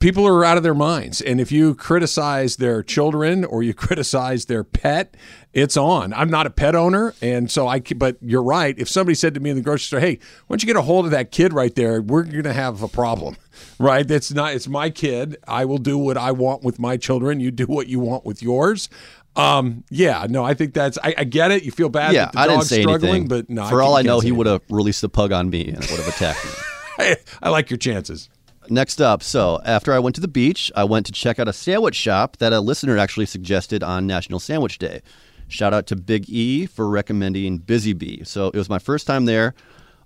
people 0.00 0.26
are 0.26 0.44
out 0.44 0.56
of 0.56 0.62
their 0.64 0.74
minds. 0.74 1.20
And 1.20 1.40
if 1.40 1.52
you 1.52 1.74
criticize 1.74 2.56
their 2.56 2.82
children 2.82 3.44
or 3.44 3.62
you 3.62 3.72
criticize 3.86 4.46
their 4.46 4.64
pet, 4.64 5.16
it's 5.52 5.76
on. 5.76 6.12
I'm 6.12 6.30
not 6.30 6.46
a 6.46 6.50
pet 6.50 6.74
owner, 6.74 7.14
and 7.22 7.50
so 7.50 7.68
I. 7.68 7.80
But 7.80 8.16
you're 8.20 8.42
right. 8.42 8.76
If 8.78 8.88
somebody 8.88 9.14
said 9.14 9.34
to 9.34 9.40
me 9.40 9.50
in 9.50 9.56
the 9.56 9.62
grocery 9.62 9.84
store, 9.86 10.00
"Hey, 10.00 10.18
why 10.46 10.54
don't 10.54 10.62
you 10.62 10.66
get 10.66 10.76
a 10.76 10.82
hold 10.82 11.04
of 11.04 11.10
that 11.12 11.30
kid 11.30 11.52
right 11.52 11.74
there? 11.74 12.02
We're 12.02 12.24
going 12.24 12.42
to 12.44 12.52
have 12.52 12.82
a 12.82 12.88
problem." 12.88 13.36
Right? 13.78 14.06
That's 14.08 14.32
not. 14.32 14.54
It's 14.54 14.68
my 14.68 14.88
kid. 14.88 15.36
I 15.46 15.64
will 15.66 15.78
do 15.78 15.98
what 15.98 16.16
I 16.16 16.32
want 16.32 16.62
with 16.62 16.78
my 16.78 16.96
children. 16.96 17.40
You 17.40 17.50
do 17.50 17.66
what 17.66 17.88
you 17.88 17.98
want 17.98 18.24
with 18.24 18.42
yours. 18.42 18.88
Um. 19.36 19.84
Yeah. 19.90 20.26
No. 20.30 20.44
I 20.44 20.54
think 20.54 20.72
that's. 20.72 20.98
I, 21.02 21.14
I 21.18 21.24
get 21.24 21.50
it. 21.50 21.62
You 21.62 21.70
feel 21.70 21.90
bad. 21.90 22.14
yeah, 22.14 22.30
I 22.34 22.46
didn't 22.46 22.62
say 22.64 22.80
struggling, 22.82 23.10
anything. 23.10 23.28
but 23.28 23.50
no. 23.50 23.66
For 23.66 23.82
I 23.82 23.86
all 23.86 23.96
I 23.96 24.02
know, 24.02 24.20
he 24.20 24.32
would 24.32 24.46
have 24.46 24.62
released 24.70 25.02
the 25.02 25.10
pug 25.10 25.32
on 25.32 25.50
me 25.50 25.66
and 25.68 25.78
would 25.78 25.90
have 25.90 26.08
attacked 26.08 26.42
me. 26.44 26.50
anything. 26.98 27.24
I 27.42 27.48
like 27.50 27.70
your 27.70 27.78
chances. 27.78 28.30
Next 28.72 29.00
up, 29.00 29.20
so 29.20 29.60
after 29.64 29.92
I 29.92 29.98
went 29.98 30.14
to 30.14 30.20
the 30.20 30.28
beach, 30.28 30.70
I 30.76 30.84
went 30.84 31.04
to 31.06 31.12
check 31.12 31.40
out 31.40 31.48
a 31.48 31.52
sandwich 31.52 31.96
shop 31.96 32.36
that 32.36 32.52
a 32.52 32.60
listener 32.60 32.96
actually 32.96 33.26
suggested 33.26 33.82
on 33.82 34.06
National 34.06 34.38
Sandwich 34.38 34.78
Day. 34.78 35.02
Shout 35.48 35.74
out 35.74 35.88
to 35.88 35.96
Big 35.96 36.30
E 36.30 36.66
for 36.66 36.88
recommending 36.88 37.58
Busy 37.58 37.94
Bee. 37.94 38.22
So 38.22 38.46
it 38.46 38.54
was 38.54 38.68
my 38.68 38.78
first 38.78 39.08
time 39.08 39.24
there. 39.24 39.54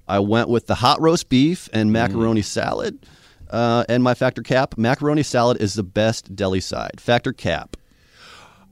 I 0.08 0.20
went 0.20 0.48
with 0.48 0.66
the 0.66 0.76
hot 0.76 0.98
roast 0.98 1.28
beef 1.28 1.68
and 1.74 1.92
macaroni 1.92 2.40
salad. 2.40 3.06
Uh, 3.50 3.84
and 3.86 4.02
my 4.02 4.14
factor 4.14 4.40
cap 4.40 4.78
macaroni 4.78 5.22
salad 5.22 5.60
is 5.60 5.74
the 5.74 5.82
best 5.82 6.34
deli 6.34 6.60
side. 6.60 6.98
Factor 6.98 7.34
cap. 7.34 7.76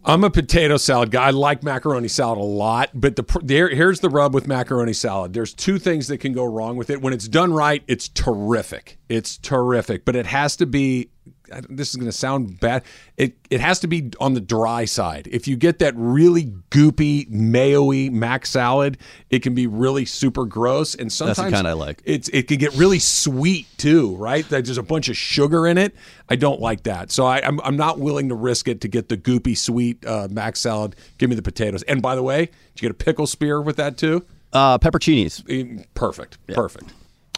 I'm 0.04 0.24
a 0.24 0.30
potato 0.30 0.78
salad 0.78 1.12
guy. 1.12 1.28
I 1.28 1.30
like 1.30 1.62
macaroni 1.62 2.08
salad 2.08 2.38
a 2.38 2.42
lot, 2.42 2.90
but 2.92 3.14
the 3.14 3.70
here's 3.72 4.00
the 4.00 4.10
rub 4.10 4.34
with 4.34 4.48
macaroni 4.48 4.92
salad. 4.92 5.32
There's 5.32 5.54
two 5.54 5.78
things 5.78 6.08
that 6.08 6.18
can 6.18 6.32
go 6.32 6.44
wrong 6.44 6.76
with 6.76 6.90
it. 6.90 7.00
When 7.00 7.12
it's 7.12 7.28
done 7.28 7.52
right, 7.52 7.84
it's 7.86 8.08
terrific. 8.08 8.98
It's 9.08 9.36
terrific, 9.38 10.04
but 10.04 10.16
it 10.16 10.26
has 10.26 10.56
to 10.56 10.66
be. 10.66 11.10
I- 11.52 11.60
This 11.68 11.90
is 11.90 11.96
going 11.96 12.06
to 12.10 12.16
sound 12.16 12.58
bad. 12.60 12.82
It 13.16 13.36
it 13.50 13.60
has 13.60 13.78
to 13.80 13.86
be 13.86 14.10
on 14.20 14.34
the 14.34 14.40
dry 14.40 14.84
side. 14.84 15.28
If 15.30 15.46
you 15.46 15.56
get 15.56 15.78
that 15.80 15.94
really 15.96 16.52
goopy, 16.70 17.28
mayo-y 17.28 18.08
mac 18.10 18.46
salad, 18.46 18.98
it 19.30 19.40
can 19.42 19.54
be 19.54 19.66
really 19.66 20.04
super 20.04 20.44
gross. 20.44 20.94
And 20.94 21.10
the 21.10 21.14
sometimes 21.14 21.52
kind 21.52 21.66
I 21.68 21.72
like. 21.74 22.02
It's 22.04 22.28
it 22.30 22.48
can 22.48 22.58
get 22.58 22.74
really 22.74 22.98
sweet 22.98 23.66
too, 23.76 24.16
right? 24.16 24.50
Like, 24.50 24.64
There's 24.64 24.78
a 24.78 24.82
bunch 24.82 25.08
of 25.08 25.16
sugar 25.16 25.66
in 25.66 25.78
it. 25.78 25.94
I 26.28 26.36
don't 26.36 26.60
like 26.60 26.84
that, 26.84 27.10
so 27.10 27.26
I, 27.26 27.46
I'm 27.46 27.60
I'm 27.60 27.76
not 27.76 27.98
willing 27.98 28.28
to 28.30 28.34
risk 28.34 28.66
it 28.68 28.80
to 28.82 28.88
get 28.88 29.08
the 29.08 29.16
goopy 29.18 29.56
sweet 29.56 30.04
uh, 30.06 30.28
mac 30.30 30.56
salad. 30.56 30.96
Give 31.18 31.28
me 31.28 31.36
the 31.36 31.42
potatoes. 31.42 31.82
And 31.84 32.00
by 32.00 32.14
the 32.14 32.22
way, 32.22 32.46
did 32.46 32.82
you 32.82 32.88
get 32.88 32.90
a 32.90 32.94
pickle 33.04 33.26
spear 33.26 33.60
with 33.60 33.76
that 33.76 33.98
too? 33.98 34.24
Uh, 34.52 34.78
pepperoncinis. 34.78 35.84
Perfect, 35.94 36.38
perfect. 36.48 36.92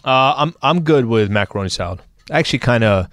Uh, 0.05 0.33
I'm 0.37 0.53
I'm 0.61 0.81
good 0.81 1.05
with 1.05 1.29
macaroni 1.29 1.69
salad. 1.69 1.99
Actually, 2.31 2.59
kind 2.59 2.83
of. 2.83 3.07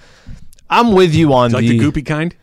I'm 0.72 0.92
with 0.92 1.14
you 1.14 1.32
on 1.32 1.52
like 1.52 1.62
the, 1.62 1.78
the 1.78 1.84
goopy 1.84 2.04
kind? 2.04 2.34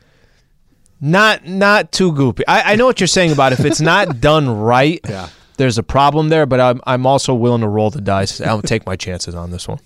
Not 1.01 1.45
not 1.45 1.91
too 1.91 2.11
goopy. 2.11 2.41
I, 2.47 2.73
I 2.73 2.75
know 2.75 2.85
what 2.85 2.99
you're 2.99 3.07
saying 3.07 3.31
about 3.31 3.53
if 3.53 3.61
it's 3.61 3.81
not 3.81 4.19
done 4.21 4.49
right. 4.49 4.99
Yeah. 5.07 5.29
There's 5.57 5.77
a 5.77 5.83
problem 5.83 6.29
there, 6.29 6.45
but 6.45 6.59
I'm 6.59 6.81
I'm 6.85 7.05
also 7.05 7.33
willing 7.33 7.61
to 7.61 7.67
roll 7.67 7.89
the 7.89 8.01
dice. 8.01 8.39
I'll 8.41 8.61
take 8.61 8.85
my 8.85 8.95
chances 8.95 9.35
on 9.35 9.51
this 9.51 9.67
one. 9.67 9.79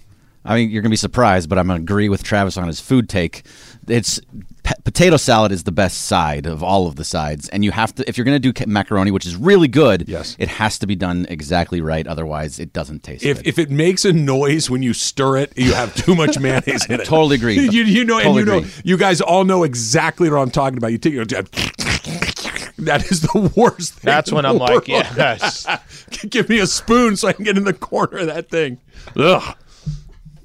I 0.45 0.55
mean, 0.55 0.69
you're 0.69 0.81
gonna 0.81 0.89
be 0.91 0.95
surprised, 0.97 1.49
but 1.49 1.57
I'm 1.57 1.67
gonna 1.67 1.79
agree 1.81 2.09
with 2.09 2.23
Travis 2.23 2.57
on 2.57 2.67
his 2.67 2.79
food 2.79 3.07
take. 3.09 3.45
It's 3.87 4.19
p- 4.63 4.73
potato 4.83 5.17
salad 5.17 5.51
is 5.51 5.63
the 5.63 5.71
best 5.71 6.01
side 6.05 6.45
of 6.45 6.61
all 6.63 6.87
of 6.87 6.95
the 6.97 7.03
sides, 7.03 7.47
and 7.49 7.63
you 7.63 7.71
have 7.71 7.95
to 7.95 8.07
if 8.09 8.17
you're 8.17 8.25
gonna 8.25 8.39
do 8.39 8.53
macaroni, 8.67 9.11
which 9.11 9.25
is 9.25 9.35
really 9.35 9.67
good. 9.67 10.07
Yes. 10.07 10.35
it 10.39 10.49
has 10.49 10.77
to 10.79 10.87
be 10.87 10.95
done 10.95 11.25
exactly 11.29 11.79
right. 11.81 12.05
Otherwise, 12.05 12.59
it 12.59 12.73
doesn't 12.73 13.03
taste 13.03 13.23
If 13.23 13.37
good. 13.37 13.47
if 13.47 13.59
it 13.59 13.69
makes 13.71 14.03
a 14.05 14.11
noise 14.13 14.69
when 14.69 14.83
you 14.83 14.93
stir 14.93 15.37
it, 15.37 15.53
you 15.57 15.73
have 15.73 15.95
too 15.95 16.15
much 16.15 16.37
mayonnaise 16.41 16.85
in 16.87 16.99
it. 16.99 17.05
Totally 17.05 17.35
agree. 17.37 17.59
You, 17.59 17.83
you 17.83 18.03
know, 18.03 18.17
and 18.17 18.25
Totally 18.25 18.39
you 18.41 18.61
know, 18.61 18.67
you 18.83 18.97
guys 18.97 19.21
all 19.21 19.45
know 19.45 19.63
exactly 19.63 20.29
what 20.29 20.37
I'm 20.39 20.51
talking 20.51 20.77
about. 20.77 20.91
You 20.91 20.97
take 20.97 21.13
your 21.13 21.25
that 22.85 23.05
is 23.11 23.21
the 23.21 23.51
worst. 23.55 23.93
Thing 23.93 24.01
That's 24.09 24.29
in 24.29 24.35
when 24.35 24.43
the 24.43 24.49
I'm 24.49 24.57
like, 24.57 24.87
yes. 24.87 25.65
Give 26.29 26.49
me 26.49 26.59
a 26.59 26.67
spoon 26.67 27.15
so 27.15 27.27
I 27.27 27.33
can 27.33 27.45
get 27.45 27.57
in 27.57 27.63
the 27.63 27.73
corner 27.73 28.19
of 28.19 28.27
that 28.27 28.49
thing. 28.49 28.79
Ugh. 29.15 29.55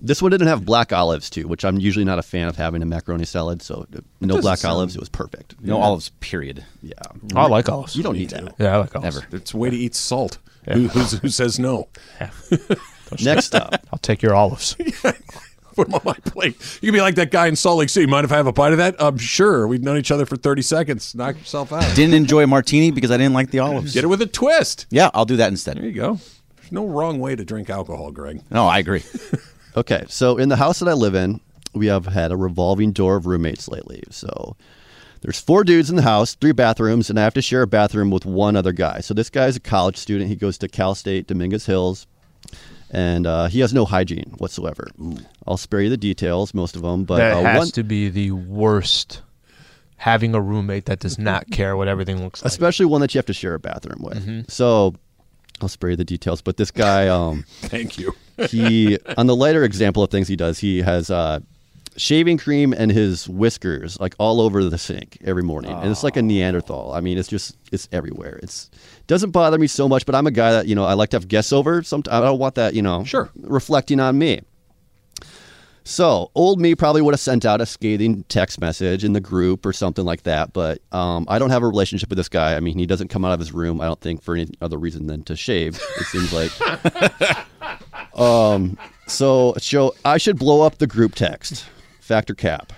This 0.01 0.23
one 0.23 0.31
didn't 0.31 0.47
have 0.47 0.65
black 0.65 0.93
olives 0.93 1.29
too, 1.29 1.49
which 1.49 1.65
I'm 1.65 1.79
usually 1.79 2.05
not 2.05 2.19
a 2.19 2.23
fan 2.23 2.49
of 2.49 2.57
having 2.57 2.83
in 2.83 2.89
macaroni 2.89 3.25
salad. 3.25 3.63
So 3.63 3.87
no 4.21 4.41
black 4.41 4.59
sound- 4.59 4.75
olives. 4.75 4.95
It 4.97 5.01
was 5.01 5.09
perfect. 5.09 5.57
no 5.61 5.81
olives, 5.81 6.11
period. 6.21 6.65
Yeah. 6.83 6.95
I 7.35 7.47
like 7.47 7.69
olives. 7.69 7.97
You 7.97 8.03
don't 8.03 8.17
need 8.17 8.31
that. 8.31 8.55
Yeah, 8.59 8.75
I 8.75 8.77
like 8.79 8.95
olives. 8.95 9.17
Ever. 9.19 9.27
It's 9.33 9.55
a 9.55 9.57
way 9.57 9.71
to 9.71 9.77
eat 9.77 9.95
salt. 9.95 10.39
Who, 10.71 10.89
who's, 10.89 11.13
who 11.19 11.29
says 11.29 11.59
no? 11.59 11.89
Next 13.23 13.55
up, 13.55 13.75
I'll 13.93 13.99
take 13.99 14.23
your 14.23 14.35
olives. 14.35 14.75
Put 15.75 15.87
them 15.87 15.95
on 15.95 16.01
my 16.05 16.13
plate. 16.25 16.57
You 16.83 16.89
can 16.89 16.93
be 16.95 17.01
like 17.01 17.15
that 17.15 17.31
guy 17.31 17.47
in 17.47 17.55
Salt 17.57 17.79
Lake 17.79 17.89
City. 17.89 18.07
Mind 18.07 18.25
if 18.25 18.33
I 18.33 18.37
have 18.37 18.49
a 18.49 18.53
bite 18.53 18.73
of 18.73 18.79
that? 18.79 19.01
Um, 19.01 19.17
sure. 19.17 19.67
We've 19.69 19.83
known 19.83 19.97
each 19.97 20.11
other 20.11 20.27
for 20.27 20.37
30 20.37 20.61
seconds. 20.63 21.15
Knock 21.15 21.39
yourself 21.39 21.73
out. 21.73 21.95
Didn't 21.95 22.15
enjoy 22.15 22.43
a 22.43 22.47
martini 22.49 22.91
because 22.91 23.13
I 23.13 23.17
didn't 23.17 23.33
like 23.33 23.51
the 23.53 23.61
olives. 23.61 23.95
Get 23.95 24.03
it 24.05 24.09
with 24.09 24.21
a 24.21 24.27
twist. 24.27 24.87
Yeah, 24.91 25.11
I'll 25.15 25.25
do 25.25 25.37
that 25.37 25.49
instead. 25.49 25.77
There 25.77 25.85
you 25.87 25.93
go. 25.93 26.19
There's 26.57 26.73
no 26.73 26.87
wrong 26.87 27.21
way 27.21 27.37
to 27.37 27.45
drink 27.45 27.71
alcohol, 27.71 28.11
Greg. 28.11 28.43
No, 28.51 28.67
I 28.67 28.79
agree. 28.81 29.05
Okay, 29.77 30.05
so 30.09 30.37
in 30.39 30.49
the 30.49 30.57
house 30.57 30.79
that 30.81 30.89
I 30.89 30.95
live 30.95 31.15
in, 31.15 31.41
we 31.75 31.87
have 31.87 32.07
had 32.07 32.33
a 32.33 32.37
revolving 32.37 32.93
door 32.93 33.17
of 33.17 33.27
roommates 33.27 33.69
lately. 33.69 34.03
So 34.11 34.57
there's 35.21 35.39
four 35.39 35.65
dudes 35.65 35.91
in 35.91 35.97
the 35.97 36.03
house, 36.03 36.35
three 36.35 36.53
bathrooms, 36.53 37.11
and 37.11 37.19
I 37.19 37.25
have 37.25 37.35
to 37.35 37.43
share 37.43 37.63
a 37.63 37.67
bathroom 37.67 38.11
with 38.11 38.25
one 38.25 38.57
other 38.57 38.73
guy. 38.73 39.01
So 39.01 39.15
this 39.15 39.31
guy's 39.31 39.57
a 39.57 39.61
college 39.61 39.97
student. 39.97 40.29
He 40.29 40.37
goes 40.37 40.59
to 40.59 40.69
Cal 40.69 40.95
State 40.95 41.27
Dominguez 41.27 41.67
Hills, 41.67 42.07
and 42.91 43.27
uh, 43.27 43.47
he 43.47 43.61
has 43.61 43.75
no 43.75 43.85
hygiene 43.85 44.35
whatsoever. 44.39 44.89
I'll 45.47 45.57
spare 45.57 45.83
you 45.83 45.91
the 45.91 45.97
details, 45.97 46.55
most 46.55 46.77
of 46.77 46.83
them, 46.83 47.05
but 47.05 47.19
that 47.19 47.37
uh, 47.37 47.43
has 47.43 47.59
one, 47.59 47.69
to 47.73 47.83
be 47.83 48.09
the 48.09 48.33
worst. 48.33 49.23
Having 49.97 50.37
a 50.37 50.41
roommate 50.41 50.85
that 50.87 51.01
does 51.01 51.19
not 51.19 51.51
care 51.51 51.77
what 51.77 51.89
everything 51.89 52.23
looks 52.23 52.41
like. 52.41 52.49
especially 52.49 52.87
one 52.87 53.01
that 53.01 53.15
you 53.15 53.19
have 53.19 53.27
to 53.27 53.33
share 53.33 53.55
a 53.55 53.59
bathroom 53.59 54.01
with. 54.01 54.49
So 54.49 54.95
I'll 55.61 55.69
spare 55.69 55.91
you 55.91 55.97
the 55.97 56.05
details, 56.05 56.41
but 56.43 56.57
this 56.57 56.71
guy, 56.71 57.09
um, 57.19 57.45
Thank 57.63 57.99
you. 57.99 58.15
he 58.51 58.99
on 59.17 59.27
the 59.27 59.35
lighter 59.37 59.65
example 59.65 60.03
of 60.03 60.11
things 60.11 60.29
he 60.29 60.37
does, 60.37 60.59
he 60.61 60.83
has 60.83 61.11
uh, 61.11 61.41
shaving 61.97 62.39
cream 62.39 62.73
and 62.73 62.93
his 62.93 63.29
whiskers 63.29 63.99
like 63.99 64.15
all 64.19 64.41
over 64.41 64.63
the 64.65 64.79
sink 64.79 65.19
every 65.25 65.43
morning, 65.43 65.73
and 65.73 65.91
it's 65.91 66.05
like 66.05 66.17
a 66.17 66.23
Neanderthal. 66.23 66.93
I 66.93 67.01
mean, 67.01 67.19
it's 67.19 67.29
just 67.29 67.57
it's 67.73 67.89
everywhere. 67.91 68.39
It's 68.43 68.71
doesn't 69.09 69.31
bother 69.31 69.59
me 69.59 69.67
so 69.67 69.89
much, 69.89 70.07
but 70.07 70.15
I'm 70.15 70.27
a 70.27 70.31
guy 70.31 70.53
that 70.53 70.67
you 70.69 70.75
know 70.77 70.85
I 70.85 70.93
like 70.95 71.11
to 71.11 71.17
have 71.17 71.27
guests 71.27 71.53
over. 71.53 71.83
Sometimes 71.83 72.15
I 72.15 72.21
don't 72.25 72.39
want 72.39 72.55
that 72.55 72.75
you 72.75 72.83
know 72.83 73.03
Sure. 73.05 73.29
reflecting 73.43 73.99
on 74.01 74.17
me. 74.19 74.41
So 75.89 76.31
old 76.35 76.61
me 76.61 76.75
probably 76.75 77.01
would 77.01 77.15
have 77.15 77.21
sent 77.21 77.47
out 77.47 77.63
a 77.63 77.67
scathing 77.67 78.23
text 78.25 78.61
message 78.61 79.05
in 79.05 79.15
the 79.15 79.21
group 79.21 79.65
or 79.65 79.73
something 79.73 80.05
like 80.05 80.25
that. 80.25 80.53
But 80.53 80.83
um, 80.93 81.25
I 81.29 81.39
don't 81.39 81.49
have 81.49 81.63
a 81.63 81.67
relationship 81.67 82.11
with 82.11 82.19
this 82.19 82.29
guy. 82.29 82.57
I 82.57 82.61
mean, 82.61 82.79
he 82.79 82.85
doesn't 82.85 83.09
come 83.09 83.25
out 83.25 83.33
of 83.33 83.41
his 83.41 83.53
room. 83.53 83.81
I 83.81 83.87
don't 83.87 84.01
think 84.03 84.23
for 84.23 84.37
any 84.37 84.51
other 84.61 84.77
reason 84.77 85.07
than 85.07 85.25
to 85.25 85.35
shave. 85.35 85.81
It 85.99 86.05
seems 86.05 86.31
like. 86.31 86.53
um. 88.15 88.77
So, 89.07 89.55
so 89.57 89.95
I 90.05 90.19
should 90.19 90.39
blow 90.39 90.61
up 90.61 90.77
the 90.77 90.87
group 90.87 91.15
text. 91.15 91.65
Factor 92.01 92.35
cap. 92.35 92.75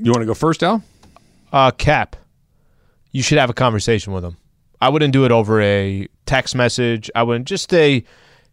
You 0.00 0.12
want 0.12 0.22
to 0.22 0.26
go 0.26 0.34
first, 0.34 0.62
Al? 0.62 0.84
Uh, 1.52 1.72
Cap, 1.72 2.14
you 3.10 3.24
should 3.24 3.38
have 3.38 3.50
a 3.50 3.54
conversation 3.54 4.12
with 4.12 4.24
him. 4.24 4.36
I 4.80 4.88
wouldn't 4.88 5.12
do 5.12 5.24
it 5.24 5.32
over 5.32 5.60
a 5.60 6.06
text 6.26 6.54
message. 6.54 7.10
I 7.16 7.24
wouldn't 7.24 7.48
just 7.48 7.68
say, 7.68 8.04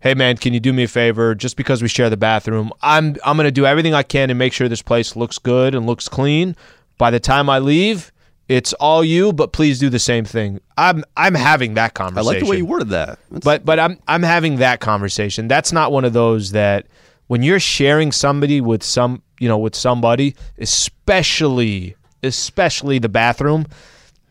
"Hey, 0.01 0.13
man, 0.13 0.37
can 0.37 0.53
you 0.53 0.59
do 0.59 0.73
me 0.73 0.83
a 0.83 0.87
favor? 0.87 1.35
Just 1.35 1.57
because 1.57 1.81
we 1.81 1.87
share 1.87 2.09
the 2.09 2.17
bathroom, 2.17 2.71
I'm 2.81 3.15
I'm 3.25 3.37
gonna 3.37 3.51
do 3.51 3.65
everything 3.65 3.93
I 3.93 4.03
can 4.03 4.29
to 4.29 4.35
make 4.35 4.53
sure 4.53 4.67
this 4.69 4.81
place 4.81 5.15
looks 5.15 5.37
good 5.39 5.73
and 5.75 5.85
looks 5.85 6.07
clean. 6.07 6.55
By 6.97 7.11
the 7.11 7.19
time 7.19 7.49
I 7.49 7.59
leave, 7.59 8.11
it's 8.47 8.73
all 8.73 9.03
you. 9.03 9.33
But 9.33 9.51
please 9.53 9.79
do 9.79 9.89
the 9.89 9.99
same 9.99 10.25
thing. 10.25 10.59
I'm 10.77 11.03
I'm 11.17 11.33
having 11.35 11.73
that 11.75 11.93
conversation 11.93 12.27
I 12.27 12.31
like 12.33 12.39
the 12.43 12.49
way 12.49 12.57
you 12.57 12.65
worded 12.65 12.89
that. 12.89 13.19
That's- 13.29 13.43
But 13.43 13.65
but 13.65 13.79
I'm 13.79 13.97
I'm 14.07 14.23
having 14.23 14.57
that 14.57 14.79
conversation. 14.79 15.47
That's 15.47 15.71
not 15.71 15.91
one 15.91 16.05
of 16.05 16.13
those 16.13 16.51
that 16.51 16.85
when 17.27 17.41
you're 17.41 17.59
sharing 17.59 18.11
somebody 18.11 18.61
with 18.61 18.83
some 18.83 19.21
you 19.39 19.47
know 19.47 19.57
with 19.57 19.75
somebody, 19.75 20.35
especially 20.59 21.95
especially 22.23 22.97
the 22.99 23.09
bathroom, 23.09 23.65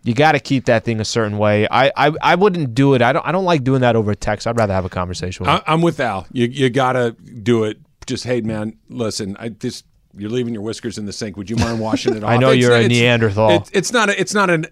You 0.04 0.14
got 0.14 0.32
to 0.32 0.38
keep 0.40 0.66
that 0.66 0.84
thing 0.84 1.00
a 1.00 1.04
certain 1.04 1.38
way. 1.38 1.66
I, 1.70 1.90
I 1.96 2.12
I 2.22 2.34
wouldn't 2.34 2.74
do 2.74 2.94
it. 2.94 3.02
I 3.02 3.12
don't 3.12 3.26
I 3.26 3.32
don't 3.32 3.44
like 3.46 3.64
doing 3.64 3.80
that 3.80 3.96
over 3.96 4.14
text. 4.14 4.46
I'd 4.46 4.57
rather 4.59 4.74
have 4.74 4.84
a 4.84 4.90
conversation 4.90 5.44
with. 5.44 5.50
I, 5.50 5.57
him. 5.57 5.62
I'm 5.66 5.80
with 5.82 5.98
Al. 5.98 6.26
You 6.30 6.46
you 6.46 6.68
gotta 6.70 7.12
do 7.42 7.64
it. 7.64 7.78
Just 8.07 8.24
hey, 8.24 8.42
man, 8.42 8.76
listen. 8.90 9.34
I 9.40 9.48
just 9.48 9.86
you're 10.16 10.30
leaving 10.30 10.52
your 10.52 10.62
whiskers 10.62 10.98
in 10.98 11.07
the 11.07 11.12
sink. 11.12 11.36
Would 11.38 11.48
you 11.48 11.57
mind 11.57 11.80
washing 11.80 12.14
it 12.16 12.22
off? 12.24 12.30
I 12.30 12.36
know 12.36 12.50
It's- 12.50 12.62
you're 12.62 12.76
a 12.76 12.86
Neanderthal. 12.86 13.50
It's, 13.50 13.70
it's 13.72 13.92
not. 13.92 14.11
A, 14.11 14.20
it's 14.20 14.34
not 14.34 14.50
an 14.50 14.66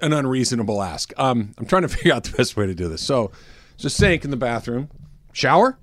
an 0.00 0.12
unreasonable 0.14 0.82
ask. 0.82 1.12
Um, 1.18 1.52
I'm 1.58 1.66
trying 1.66 1.82
to 1.82 1.88
figure 1.96 2.14
out 2.14 2.24
the 2.24 2.34
best 2.36 2.56
way 2.56 2.66
to 2.66 2.74
do 2.74 2.88
this. 2.88 3.02
So, 3.02 3.30
there's 3.76 3.84
a 3.86 3.90
sink 3.90 4.24
in 4.24 4.30
the 4.30 4.36
bathroom. 4.38 4.88
Shower. 5.32 5.78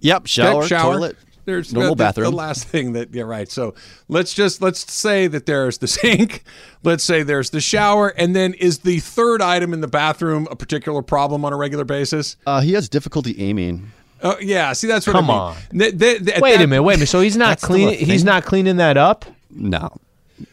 Yep, 0.00 0.26
shower, 0.26 0.58
Okay, 0.60 0.66
shower. 0.68 0.94
toilet. 0.94 1.16
There's 1.50 1.72
normal 1.72 1.94
the, 1.94 1.94
the- 1.96 2.04
bathroom. 2.04 2.30
The 2.30 2.36
last 2.36 2.64
thing 2.64 2.92
that 2.94 3.14
yeah 3.14 3.24
right. 3.24 3.50
So 3.50 3.74
let's 4.08 4.32
just 4.34 4.62
let's 4.62 4.90
say 4.92 5.26
that 5.26 5.46
there's 5.46 5.78
the 5.78 5.86
sink. 6.00 6.42
Let's 6.82 7.04
say 7.04 7.22
there's 7.22 7.50
the 7.50 7.60
shower, 7.60 8.08
and 8.16 8.34
then 8.34 8.54
is 8.54 8.78
the 8.78 9.00
third 9.00 9.42
item 9.42 9.72
in 9.72 9.80
the 9.80 9.88
bathroom 9.88 10.46
a 10.50 10.56
particular 10.56 11.02
problem 11.02 11.44
on 11.44 11.52
a 11.52 11.56
regular 11.56 11.84
basis? 11.84 12.36
Uh, 12.46 12.60
he 12.60 12.72
has 12.74 12.88
difficulty 12.88 13.34
aiming. 13.42 13.92
Oh 14.22 14.36
yeah. 14.40 14.72
See 14.74 14.86
that's 14.86 15.06
what 15.06 15.14
Come 15.14 15.30
I 15.30 15.32
mean. 15.32 15.40
on. 15.40 15.56
Th- 15.78 15.98
th- 15.98 16.24
th- 16.26 16.40
wait 16.40 16.56
that- 16.58 16.64
a 16.64 16.66
minute. 16.66 16.82
Wait 16.82 16.94
a 16.94 16.96
minute. 16.98 17.08
So 17.08 17.20
he's 17.20 17.36
not 17.38 17.60
cleaning. 17.60 17.98
He's 17.98 18.24
not 18.24 18.44
cleaning 18.44 18.76
that 18.76 18.96
up. 18.96 19.24
No. 19.50 19.90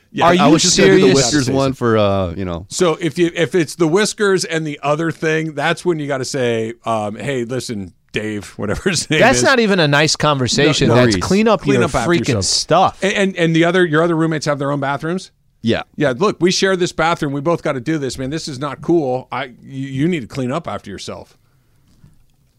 Yeah, 0.09 0.25
Are 0.25 0.31
I 0.31 0.47
you 0.47 0.53
was 0.53 0.61
just 0.63 0.77
gonna 0.77 0.95
do 0.95 1.09
the 1.09 1.13
whiskers 1.13 1.49
one 1.49 1.73
for 1.73 1.97
uh, 1.97 2.33
you 2.33 2.45
know. 2.45 2.65
So 2.69 2.93
if 2.99 3.19
you 3.19 3.29
if 3.35 3.53
it's 3.53 3.75
the 3.75 3.87
whiskers 3.87 4.45
and 4.45 4.65
the 4.65 4.79
other 4.81 5.11
thing, 5.11 5.53
that's 5.53 5.83
when 5.85 5.99
you 5.99 6.07
got 6.07 6.19
to 6.19 6.25
say, 6.25 6.73
um, 6.85 7.15
"Hey, 7.17 7.43
listen, 7.43 7.93
Dave, 8.19 8.49
whatever 8.57 8.89
his 8.89 9.09
name 9.09 9.19
That's 9.19 9.39
is." 9.39 9.43
not 9.43 9.59
even 9.59 9.79
a 9.79 9.87
nice 9.87 10.15
conversation. 10.15 10.87
No, 10.89 10.95
no, 10.95 11.01
That's 11.05 11.15
Reese. 11.15 11.25
clean 11.25 11.47
up 11.47 11.61
Clean 11.61 11.75
your 11.75 11.83
up 11.85 11.91
freaking 11.91 12.19
yourself. 12.27 12.45
stuff. 12.45 13.03
And, 13.03 13.13
and 13.13 13.35
and 13.37 13.55
the 13.55 13.63
other 13.65 13.85
your 13.85 14.03
other 14.03 14.15
roommates 14.15 14.45
have 14.45 14.59
their 14.59 14.71
own 14.71 14.79
bathrooms. 14.79 15.31
Yeah. 15.61 15.83
Yeah, 15.95 16.13
look, 16.15 16.37
we 16.39 16.51
share 16.51 16.75
this 16.75 16.91
bathroom. 16.91 17.33
We 17.33 17.41
both 17.41 17.63
got 17.63 17.73
to 17.73 17.81
do 17.81 17.97
this, 17.97 18.17
man. 18.17 18.29
This 18.29 18.47
is 18.47 18.59
not 18.59 18.81
cool. 18.81 19.27
I 19.31 19.45
you, 19.61 19.87
you 19.87 20.07
need 20.07 20.21
to 20.21 20.27
clean 20.27 20.51
up 20.51 20.67
after 20.67 20.89
yourself. 20.91 21.37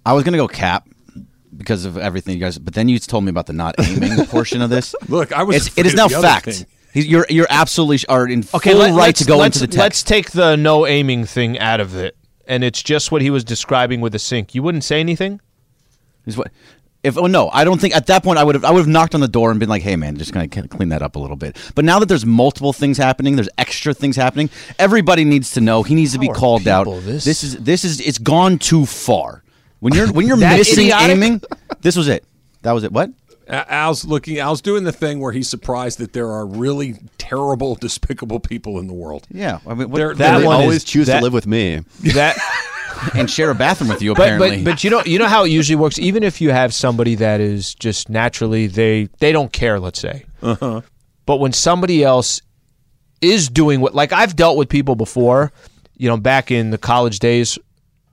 I 0.04 0.12
was 0.12 0.24
gonna 0.24 0.36
go 0.36 0.48
cap 0.48 0.88
because 1.56 1.84
of 1.84 1.96
everything 1.96 2.34
you 2.34 2.40
guys, 2.40 2.58
but 2.58 2.74
then 2.74 2.88
you 2.88 2.98
told 2.98 3.24
me 3.24 3.30
about 3.30 3.46
the 3.46 3.52
not 3.52 3.74
aiming 3.78 4.24
portion 4.26 4.62
of 4.62 4.70
this. 4.70 4.94
Look, 5.08 5.32
I 5.32 5.42
was. 5.42 5.56
It's, 5.56 5.66
it 5.68 5.70
afraid 5.72 5.86
is 5.86 5.92
of 5.94 5.96
now 6.12 6.20
fact. 6.22 6.66
He's, 6.92 7.06
you're 7.06 7.26
you're 7.28 7.46
absolutely 7.50 8.06
are 8.08 8.26
in 8.26 8.44
Okay, 8.54 8.70
full 8.70 8.80
let, 8.80 8.94
right 8.94 9.14
to 9.16 9.24
go 9.24 9.42
into 9.42 9.66
the 9.66 9.76
Let's 9.76 10.02
take 10.02 10.30
the 10.32 10.56
no 10.56 10.86
aiming 10.86 11.26
thing 11.26 11.58
out 11.58 11.80
of 11.80 11.94
it, 11.94 12.16
and 12.46 12.64
it's 12.64 12.82
just 12.82 13.12
what 13.12 13.20
he 13.22 13.30
was 13.30 13.44
describing 13.44 14.00
with 14.00 14.12
the 14.12 14.18
sink. 14.18 14.54
You 14.54 14.62
wouldn't 14.62 14.84
say 14.84 14.98
anything. 15.00 15.40
Is 16.26 16.36
what 16.36 16.50
if 17.04 17.16
oh 17.16 17.26
no, 17.26 17.48
I 17.52 17.62
don't 17.64 17.80
think 17.80 17.94
at 17.94 18.06
that 18.08 18.24
point 18.24 18.38
I 18.38 18.44
would 18.44 18.54
have 18.56 18.64
I 18.64 18.70
would 18.70 18.80
have 18.80 18.88
knocked 18.88 19.14
on 19.14 19.20
the 19.20 19.28
door 19.28 19.50
and 19.50 19.60
been 19.60 19.68
like, 19.68 19.82
"Hey 19.82 19.94
man, 19.96 20.16
just 20.16 20.32
gonna 20.32 20.48
clean 20.48 20.88
that 20.90 21.00
up 21.00 21.14
a 21.16 21.18
little 21.18 21.36
bit." 21.36 21.56
But 21.74 21.84
now 21.84 21.98
that 22.00 22.06
there's 22.06 22.26
multiple 22.26 22.72
things 22.72 22.98
happening, 22.98 23.36
there's 23.36 23.48
extra 23.56 23.94
things 23.94 24.16
happening. 24.16 24.50
Everybody 24.78 25.24
needs 25.24 25.52
to 25.52 25.60
know. 25.60 25.82
He 25.84 25.94
needs 25.94 26.12
to 26.12 26.18
be 26.18 26.26
How 26.26 26.32
are 26.32 26.34
called 26.36 26.66
out. 26.68 26.84
people 26.86 27.00
this- 27.00 27.24
This 27.24 27.44
is 27.44 27.56
this 27.58 27.84
is 27.84 28.00
it's 28.00 28.18
gone 28.18 28.58
too 28.58 28.84
far. 28.84 29.42
When 29.80 29.94
you're 29.94 30.12
when 30.12 30.26
you're 30.26 30.36
That 30.38 30.58
missing 30.58 30.86
idiotic? 30.86 31.10
aiming, 31.16 31.42
this 31.82 31.96
was 31.96 32.08
it. 32.08 32.24
That 32.62 32.72
was 32.72 32.82
it. 32.84 32.90
What? 32.92 33.10
A- 33.46 33.72
Al's 33.72 34.04
looking. 34.04 34.38
Al's 34.40 34.60
doing 34.60 34.82
the 34.84 34.92
thing 34.92 35.20
where 35.20 35.30
he's 35.32 35.48
surprised 35.48 35.98
that 36.00 36.12
there 36.12 36.30
are 36.32 36.44
really 36.44 36.96
terrible, 37.16 37.74
despicable 37.80 38.40
people 38.40 38.78
in 38.80 38.88
the 38.88 38.92
world. 38.92 39.26
Yeah, 39.30 39.60
I 39.66 39.74
mean, 39.74 39.88
what, 39.88 39.98
They're- 39.98 40.14
That 40.14 40.38
they 40.40 40.44
one 40.44 40.56
always 40.62 40.78
is- 40.78 40.84
choose 40.84 41.06
that- 41.06 41.18
to 41.20 41.24
live 41.24 41.32
with 41.32 41.46
me. 41.46 41.82
That, 42.12 42.36
and 43.14 43.30
share 43.30 43.50
a 43.50 43.54
bathroom 43.54 43.88
with 43.90 44.02
you. 44.02 44.14
but 44.14 44.22
Apparently, 44.22 44.62
but 44.64 44.72
but 44.72 44.84
you 44.84 44.90
know 44.90 45.02
you 45.04 45.18
know 45.18 45.26
how 45.26 45.44
it 45.44 45.48
usually 45.50 45.76
works. 45.76 45.98
Even 45.98 46.22
if 46.22 46.40
you 46.40 46.50
have 46.50 46.72
somebody 46.74 47.14
that 47.16 47.40
is 47.40 47.74
just 47.74 48.08
naturally 48.08 48.66
they 48.66 49.08
they 49.18 49.32
don't 49.32 49.52
care. 49.52 49.78
Let's 49.80 50.00
say, 50.00 50.24
Uh-huh. 50.42 50.80
but 51.26 51.36
when 51.36 51.52
somebody 51.52 52.02
else 52.04 52.40
is 53.20 53.48
doing 53.48 53.80
what, 53.80 53.94
like 53.94 54.12
I've 54.12 54.36
dealt 54.36 54.56
with 54.56 54.68
people 54.68 54.94
before, 54.94 55.52
you 55.96 56.08
know, 56.08 56.16
back 56.16 56.50
in 56.50 56.70
the 56.70 56.78
college 56.78 57.18
days, 57.18 57.58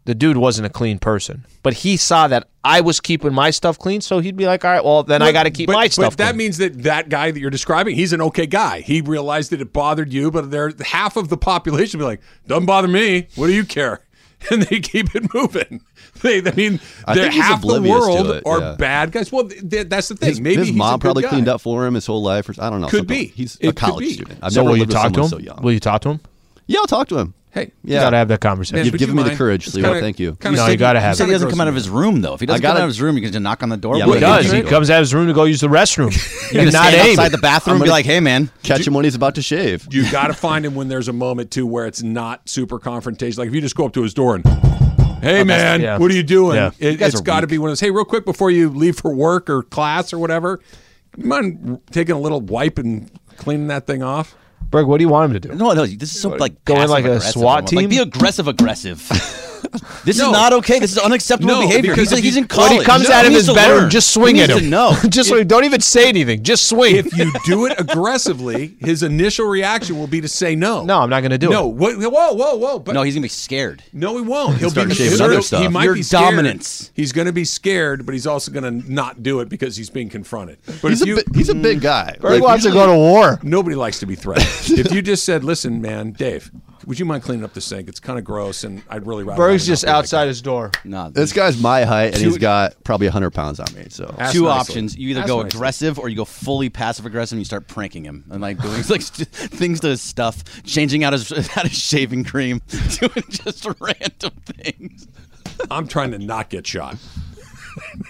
the 0.05 0.15
dude 0.15 0.37
wasn't 0.37 0.65
a 0.65 0.69
clean 0.69 0.97
person, 0.99 1.45
but 1.63 1.73
he 1.73 1.97
saw 1.97 2.27
that 2.27 2.47
I 2.63 2.81
was 2.81 2.99
keeping 2.99 3.31
my 3.33 3.51
stuff 3.51 3.77
clean, 3.77 4.01
so 4.01 4.19
he'd 4.19 4.35
be 4.35 4.45
like, 4.47 4.65
all 4.65 4.71
right, 4.71 4.83
well 4.83 5.03
then 5.03 5.21
I 5.21 5.31
got 5.31 5.43
to 5.43 5.51
keep 5.51 5.67
but- 5.67 5.73
my 5.73 5.87
stuff. 5.87 6.13
But 6.13 6.17
that 6.17 6.29
clean. 6.29 6.37
means 6.37 6.57
that 6.57 6.83
that 6.83 7.09
guy 7.09 7.29
that 7.31 7.39
you're 7.39 7.51
describing, 7.51 7.95
he's 7.95 8.13
an 8.13 8.21
okay 8.21 8.45
guy. 8.47 8.81
He 8.81 9.01
realized 9.01 9.51
that 9.51 9.61
it 9.61 9.71
bothered 9.73 10.11
you, 10.11 10.31
but 10.31 10.49
there 10.51 10.71
half 10.83 11.15
of 11.17 11.29
the 11.29 11.37
population 11.37 11.99
be 11.99 12.03
like, 12.05 12.21
"Doesn't 12.47 12.65
bother 12.65 12.87
me. 12.87 13.27
What 13.35 13.47
do 13.47 13.53
you 13.53 13.63
care?" 13.65 14.01
And 14.51 14.61
they 14.63 14.79
keep 14.79 15.15
it 15.15 15.33
moving. 15.33 15.81
They, 16.21 16.39
I 16.39 16.51
mean, 16.55 16.79
I 17.05 17.15
think 17.15 17.33
half 17.33 17.61
the 17.61 17.81
world 17.81 18.27
it, 18.27 18.43
are 18.45 18.75
bad 18.77 19.11
guys. 19.11 19.31
Well, 19.31 19.47
th- 19.49 19.87
that's 19.89 20.07
the 20.09 20.15
thing. 20.15 20.29
His, 20.29 20.41
Maybe 20.41 20.57
his 20.57 20.67
he's 20.67 20.75
a 20.75 20.77
mom 20.77 20.93
good 20.99 21.01
probably 21.01 21.23
guy. 21.23 21.29
cleaned 21.29 21.47
up 21.47 21.61
for 21.61 21.85
him 21.85 21.95
his 21.95 22.05
whole 22.05 22.21
life. 22.21 22.47
Or, 22.49 22.53
I 22.59 22.69
don't 22.69 22.81
know. 22.81 22.87
Could 22.87 22.99
something. 22.99 23.17
be. 23.17 23.25
He's 23.27 23.57
It 23.59 23.69
a 23.69 23.73
college 23.73 24.13
student. 24.13 24.39
I've 24.41 24.53
so 24.53 24.61
never 24.61 24.69
will 24.71 24.77
you 24.77 24.81
lived 24.83 24.93
with 24.93 25.01
talk 25.01 25.13
to 25.13 25.21
him? 25.21 25.27
so 25.27 25.39
young. 25.39 25.61
Will 25.61 25.71
you 25.73 25.79
talk 25.79 26.01
to 26.01 26.09
him? 26.09 26.19
Yeah, 26.67 26.79
I'll 26.79 26.87
talk 26.87 27.07
to 27.09 27.17
him. 27.17 27.33
Hey, 27.51 27.71
yeah. 27.85 27.99
You 27.99 27.99
got 28.01 28.09
to 28.09 28.17
have 28.17 28.27
that 28.27 28.41
conversation. 28.41 28.83
You've 28.85 28.97
given 28.97 29.15
you 29.17 29.23
me 29.23 29.29
the 29.29 29.35
courage, 29.37 29.73
Leo. 29.73 29.85
kinda- 29.85 30.01
Thank 30.01 30.19
you. 30.19 30.33
kinda 30.41 30.57
No, 30.57 30.65
you 30.65 30.71
said- 30.71 30.79
gotta 30.79 30.99
have 30.99 31.13
he 31.13 31.17
said 31.19 31.23
it. 31.23 31.27
he 31.27 31.31
doesn't 31.33 31.49
come 31.51 31.61
out 31.61 31.69
of 31.69 31.75
his 31.75 31.89
room 31.89 32.19
though. 32.19 32.33
If 32.33 32.41
he 32.41 32.45
doesn't 32.45 32.61
come 32.61 32.69
gotta- 32.71 32.81
out 32.81 32.83
of 32.83 32.89
his 32.89 32.99
room, 33.01 33.15
you 33.15 33.21
can 33.21 33.31
just 33.31 33.41
knock 33.41 33.63
on 33.63 33.69
the 33.69 33.77
door. 33.77 33.95
Yeah, 33.97 34.07
He 34.13 34.19
does. 34.19 34.51
He 34.51 34.57
He 34.57 34.63
comes 34.63 34.89
out 34.89 34.95
of 34.97 35.01
his 35.03 35.13
room 35.13 35.27
to 35.27 35.33
go 35.33 35.45
use 35.45 35.61
the 35.61 35.67
restroom. 35.69 36.11
You're 36.51 36.63
and 36.63 36.73
not 36.73 36.87
stand 36.89 37.07
aim. 37.07 37.11
outside 37.17 37.31
the 37.31 37.37
bathroom 37.37 37.77
and 37.77 37.85
be 37.85 37.89
like, 37.89 38.05
"Hey 38.05 38.19
man, 38.19 38.49
Catch 38.63 38.85
him 38.85 38.93
when 38.93 39.05
he's 39.05 39.15
about 39.15 39.35
to 39.35 39.41
shave. 39.41 39.87
You 39.89 40.03
got 40.11 40.27
to 40.27 40.33
find 40.33 40.65
him 40.65 40.75
when 40.75 40.89
there's 40.89 41.07
a 41.07 41.13
moment 41.13 41.49
too 41.51 41.65
where 41.65 41.85
it's 41.85 42.03
not 42.03 42.49
super 42.49 42.77
confrontation. 42.77 43.39
Like 43.39 43.47
if 43.47 43.55
you 43.55 43.61
just 43.61 43.75
go 43.77 43.85
up 43.85 43.93
to 43.93 44.01
his 44.03 44.13
door 44.13 44.35
and, 44.35 44.45
"Hey 45.21 45.39
oh, 45.39 45.45
man, 45.45 45.79
yeah. 45.79 45.97
what 45.97 46.11
are 46.11 46.15
you 46.15 46.23
doing?" 46.23 46.55
Yeah. 46.57 46.71
It, 46.77 46.99
guys 46.99 47.13
it's 47.13 47.21
are 47.21 47.23
got 47.23 47.39
to 47.41 47.47
be 47.47 47.57
one 47.57 47.69
of 47.69 47.71
those. 47.71 47.79
Hey, 47.79 47.89
real 47.91 48.03
quick 48.03 48.25
before 48.25 48.51
you 48.51 48.67
leave 48.69 48.97
for 48.99 49.15
work 49.15 49.49
or 49.49 49.63
class 49.63 50.11
or 50.11 50.19
whatever, 50.19 50.59
you 51.17 51.23
mind 51.25 51.79
taking 51.91 52.15
a 52.15 52.19
little 52.19 52.41
wipe 52.41 52.77
and 52.79 53.09
cleaning 53.37 53.67
that 53.67 53.87
thing 53.87 54.03
off? 54.03 54.35
Berg, 54.69 54.87
what 54.87 54.97
do 54.97 55.03
you 55.03 55.09
want 55.09 55.31
him 55.33 55.41
to 55.41 55.47
do? 55.47 55.55
No, 55.55 55.73
no, 55.73 55.85
this 55.85 56.13
is 56.13 56.19
so 56.19 56.29
like 56.29 56.63
Go 56.65 56.81
in 56.81 56.89
like 56.89 57.05
a 57.05 57.07
passive-aggressive 57.07 57.31
SWAT 57.33 57.55
almost. 57.55 57.73
Like 57.73 57.83
team? 57.83 57.89
be 57.89 57.97
aggressive, 57.99 58.47
aggressive. 58.47 59.51
this 60.05 60.17
No. 60.17 60.27
is 60.27 60.31
not 60.31 60.53
okay. 60.53 60.79
This 60.79 60.91
is 60.91 60.97
unacceptable 60.97 61.53
No, 61.55 61.61
behavior. 61.61 61.91
because 61.93 62.09
He's, 62.09 62.19
if 62.19 62.23
he's 62.25 62.37
in 62.37 62.45
college. 62.47 62.71
When 62.71 62.79
he 62.79 62.85
comes 62.85 63.09
No, 63.09 63.15
out 63.15 63.25
of 63.25 63.31
he 63.31 63.37
his 63.37 63.47
bedroom, 63.47 63.81
learn. 63.81 63.89
just 63.89 64.11
swing 64.13 64.35
he 64.35 64.41
at 64.43 64.49
him. 64.49 64.59
To 64.59 64.65
know. 64.69 64.95
just 65.09 65.29
swing. 65.29 65.47
Don't 65.47 65.63
even 65.65 65.81
say 65.81 66.09
anything. 66.09 66.43
Just 66.43 66.67
swing. 66.69 66.95
If 66.95 67.15
you 67.17 67.31
do 67.45 67.65
it 67.65 67.79
aggressively, 67.79 68.75
his 68.79 69.03
initial 69.03 69.47
reaction 69.47 69.97
will 69.97 70.07
be 70.07 70.21
to 70.21 70.27
say 70.27 70.55
no. 70.55 70.83
no, 70.83 70.99
I'm 70.99 71.09
not 71.09 71.21
going 71.21 71.31
to 71.31 71.37
do 71.37 71.49
no. 71.49 71.69
it. 71.69 71.75
What, 71.75 71.97
whoa, 71.97 72.33
whoa, 72.33 72.55
whoa! 72.55 72.79
But 72.79 72.93
no, 72.93 73.01
he's 73.03 73.15
gonna 73.15 73.23
be 73.23 73.27
scared. 73.29 73.83
No, 73.93 74.15
he 74.15 74.21
won't. 74.21 74.57
He'll 74.57 74.69
start 74.69 74.89
be 74.89 74.95
shaving 74.95 75.17
he'll- 75.17 75.23
other 75.37 75.57
He 75.61 75.67
might 75.67 75.83
Your 75.85 75.93
be 75.95 76.03
scared. 76.03 76.23
dominance. 76.35 76.91
He's 76.93 77.11
going 77.11 77.27
to 77.27 77.33
be 77.33 77.45
scared, 77.45 78.05
but 78.05 78.13
he's 78.13 78.27
also 78.27 78.51
going 78.51 78.81
to 78.81 78.91
not 78.91 79.23
do 79.23 79.39
it 79.39 79.49
because 79.49 79.75
he's 79.75 79.89
being 79.89 80.09
confronted. 80.09 80.57
But 80.81 80.89
He's 80.89 81.01
a, 81.01 81.07
you, 81.07 81.15
bi- 81.15 81.23
he's 81.33 81.49
a 81.49 81.55
big 81.55 81.81
guy. 81.81 82.15
He 82.19 82.27
Like, 82.27 82.41
wants 82.41 82.65
to 82.65 82.71
go 82.71 82.85
to 82.87 82.93
war. 82.95 83.39
nobody 83.43 83.75
likes 83.75 83.99
to 83.99 84.05
be 84.05 84.15
threatened. 84.15 84.79
if 84.79 84.91
you 84.93 85.01
just 85.01 85.25
said, 85.25 85.43
"Listen, 85.43 85.81
man, 85.81 86.11
Dave, 86.11 86.51
would 86.85 86.99
you 86.99 87.05
mind 87.05 87.23
cleaning 87.23 87.43
up 87.43 87.53
the 87.53 87.61
sink? 87.61 87.87
It's 87.89 87.99
kind 87.99 88.17
of 88.19 88.25
gross, 88.25 88.63
and 88.63 88.81
I'd 88.89 89.05
really 89.07 89.23
rather." 89.23 89.37
Berg's 89.37 89.65
just 89.65 89.85
not 89.85 89.91
like 89.91 89.99
outside 89.99 90.27
his 90.27 90.41
door. 90.41 90.71
No, 90.83 91.09
This 91.09 91.33
guy's 91.33 91.59
my 91.61 91.83
height, 91.83 92.13
and 92.13 92.15
Two- 92.17 92.29
he's 92.29 92.37
got 92.37 92.81
probably 92.83 93.07
100 93.07 93.31
pounds 93.31 93.59
on 93.59 93.67
me. 93.75 93.87
So 93.89 94.13
Ask 94.17 94.33
two 94.33 94.43
nicely. 94.43 94.59
options. 94.59 94.97
You 94.97 95.09
either 95.09 95.21
Ask 95.21 95.27
go 95.27 95.41
nicely. 95.41 95.57
aggressive 95.57 95.99
or 95.99 96.09
you 96.09 96.15
go 96.15 96.25
fully 96.25 96.69
passive 96.69 97.05
aggressive 97.05 97.33
and 97.37 97.41
you 97.41 97.45
start 97.45 97.67
pranking 97.67 98.03
him 98.03 98.23
and 98.29 98.41
like 98.41 98.61
doing 98.61 98.83
like 98.89 99.01
st- 99.01 99.27
things 99.29 99.79
to 99.81 99.87
his 99.89 100.01
stuff, 100.01 100.43
changing 100.63 101.03
out 101.03 101.13
his 101.13 101.31
out 101.57 101.67
his 101.67 101.77
shaving 101.77 102.23
cream, 102.23 102.61
doing 102.99 103.23
just 103.29 103.65
random 103.79 104.31
things. 104.45 105.07
I'm 105.71 105.87
trying 105.87 106.11
to 106.11 106.19
not 106.19 106.49
get 106.49 106.67
shot. 106.67 106.97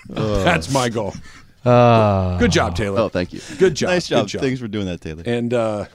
That's 0.10 0.72
my 0.72 0.90
goal. 0.90 1.14
Uh, 1.64 2.38
Good 2.38 2.52
job, 2.52 2.76
Taylor. 2.76 3.00
Oh, 3.02 3.10
thank 3.10 3.34
you. 3.34 3.42
Good 3.58 3.74
job. 3.76 3.90
Nice 3.90 4.08
job. 4.08 4.26
Good 4.26 4.32
job. 4.34 4.42
Thanks 4.42 4.60
for 4.60 4.68
doing 4.68 4.86
that, 4.86 5.02
Taylor. 5.02 5.24
and 5.26 5.52
uh, 5.54 5.86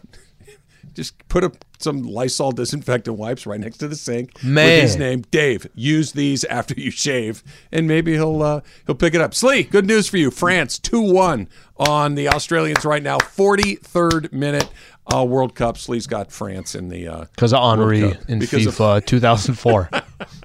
just 0.94 1.16
put 1.28 1.44
up 1.44 1.56
some 1.78 2.02
Lysol 2.02 2.52
disinfectant 2.52 3.16
wipes 3.16 3.46
right 3.46 3.58
next 3.58 3.78
to 3.78 3.88
the 3.88 3.96
sink 3.96 4.32
with 4.34 4.44
Man. 4.44 4.82
his 4.82 4.96
name, 4.96 5.22
Dave. 5.30 5.66
Use 5.74 6.12
these 6.12 6.44
after 6.44 6.74
you 6.74 6.90
shave, 6.90 7.42
and 7.72 7.86
maybe 7.88 8.12
he'll 8.12 8.42
uh, 8.42 8.60
he'll 8.86 8.94
pick 8.94 9.14
it 9.14 9.20
up. 9.20 9.34
Slee, 9.34 9.62
good 9.62 9.86
news 9.86 10.08
for 10.08 10.16
you. 10.18 10.30
France 10.30 10.78
two 10.78 11.00
one 11.00 11.48
on 11.78 12.14
the 12.14 12.28
Australians 12.28 12.84
right 12.84 13.02
now. 13.02 13.18
Forty 13.18 13.76
third 13.76 14.32
minute 14.32 14.68
uh, 15.12 15.24
World 15.24 15.54
Cup. 15.54 15.78
Slee's 15.78 16.06
got 16.06 16.30
France 16.30 16.74
in 16.74 16.88
the 16.88 17.08
uh, 17.08 17.24
Because 17.34 17.52
of 17.54 17.62
Henry 17.78 18.12
in 18.28 18.38
Because 18.38 18.66
of- 18.66 18.74
FIFA 18.76 19.06
2004. 19.06 19.88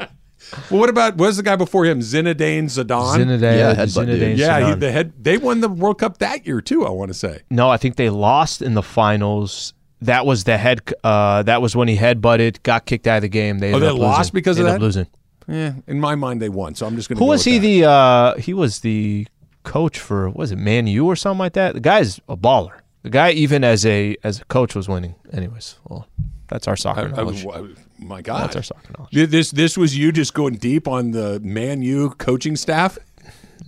well, 0.69 0.79
what 0.79 0.89
about 0.89 1.17
what 1.17 1.27
was 1.27 1.37
the 1.37 1.43
guy 1.43 1.55
before 1.55 1.85
him? 1.85 1.99
Zinedine 1.99 2.65
Zidane. 2.65 3.17
Zinedine, 3.17 3.41
Yeah. 3.57 3.75
Zinedine 3.85 4.37
yeah, 4.37 4.69
he, 4.69 4.75
the 4.75 4.91
head. 4.91 5.13
They 5.21 5.37
won 5.37 5.59
the 5.61 5.69
World 5.69 5.99
Cup 5.99 6.19
that 6.19 6.45
year 6.47 6.61
too. 6.61 6.85
I 6.85 6.89
want 6.91 7.09
to 7.09 7.13
say. 7.13 7.41
No, 7.49 7.69
I 7.69 7.77
think 7.77 7.95
they 7.95 8.09
lost 8.09 8.61
in 8.61 8.73
the 8.73 8.83
finals. 8.83 9.73
That 10.01 10.25
was 10.25 10.43
the 10.43 10.57
head. 10.57 10.81
Uh, 11.03 11.43
that 11.43 11.61
was 11.61 11.75
when 11.75 11.87
he 11.87 11.95
head 11.95 12.21
butted, 12.21 12.61
got 12.63 12.85
kicked 12.85 13.07
out 13.07 13.17
of 13.17 13.21
the 13.23 13.29
game. 13.29 13.59
They 13.59 13.73
Oh, 13.73 13.79
they 13.79 13.89
lost 13.89 14.33
because 14.33 14.57
They 14.57 14.63
of 14.63 14.67
that? 14.67 14.81
Losing. 14.81 15.07
Yeah, 15.47 15.73
in 15.87 15.99
my 15.99 16.15
mind 16.15 16.41
they 16.41 16.49
won. 16.49 16.75
So 16.75 16.85
I'm 16.85 16.95
just 16.95 17.07
going 17.07 17.17
to. 17.17 17.23
Who 17.23 17.29
was 17.29 17.43
he? 17.43 17.59
The 17.59 17.85
uh, 17.87 18.35
he 18.35 18.53
was 18.53 18.79
the 18.79 19.27
coach 19.63 19.99
for 19.99 20.29
was 20.29 20.51
it 20.51 20.57
Man 20.57 20.87
U 20.87 21.05
or 21.05 21.15
something 21.15 21.39
like 21.39 21.53
that. 21.53 21.73
The 21.73 21.79
guy's 21.79 22.19
a 22.27 22.35
baller. 22.37 22.79
The 23.03 23.09
guy 23.09 23.31
even 23.31 23.63
as 23.63 23.85
a 23.85 24.15
as 24.23 24.41
a 24.41 24.45
coach 24.45 24.75
was 24.75 24.89
winning. 24.89 25.15
Anyways, 25.31 25.77
well, 25.87 26.07
that's 26.47 26.67
our 26.67 26.75
soccer 26.75 27.01
I, 27.01 27.03
I, 27.05 27.07
knowledge. 27.11 27.45
I, 27.45 27.63
my 27.99 28.21
God, 28.21 28.43
That's 28.43 28.55
our 28.55 28.63
soccer 28.63 28.93
knowledge. 28.97 29.29
This 29.29 29.51
this 29.51 29.77
was 29.77 29.97
you 29.97 30.11
just 30.11 30.33
going 30.33 30.55
deep 30.55 30.87
on 30.87 31.11
the 31.11 31.39
Man 31.41 31.81
U 31.83 32.09
coaching 32.17 32.55
staff. 32.55 32.97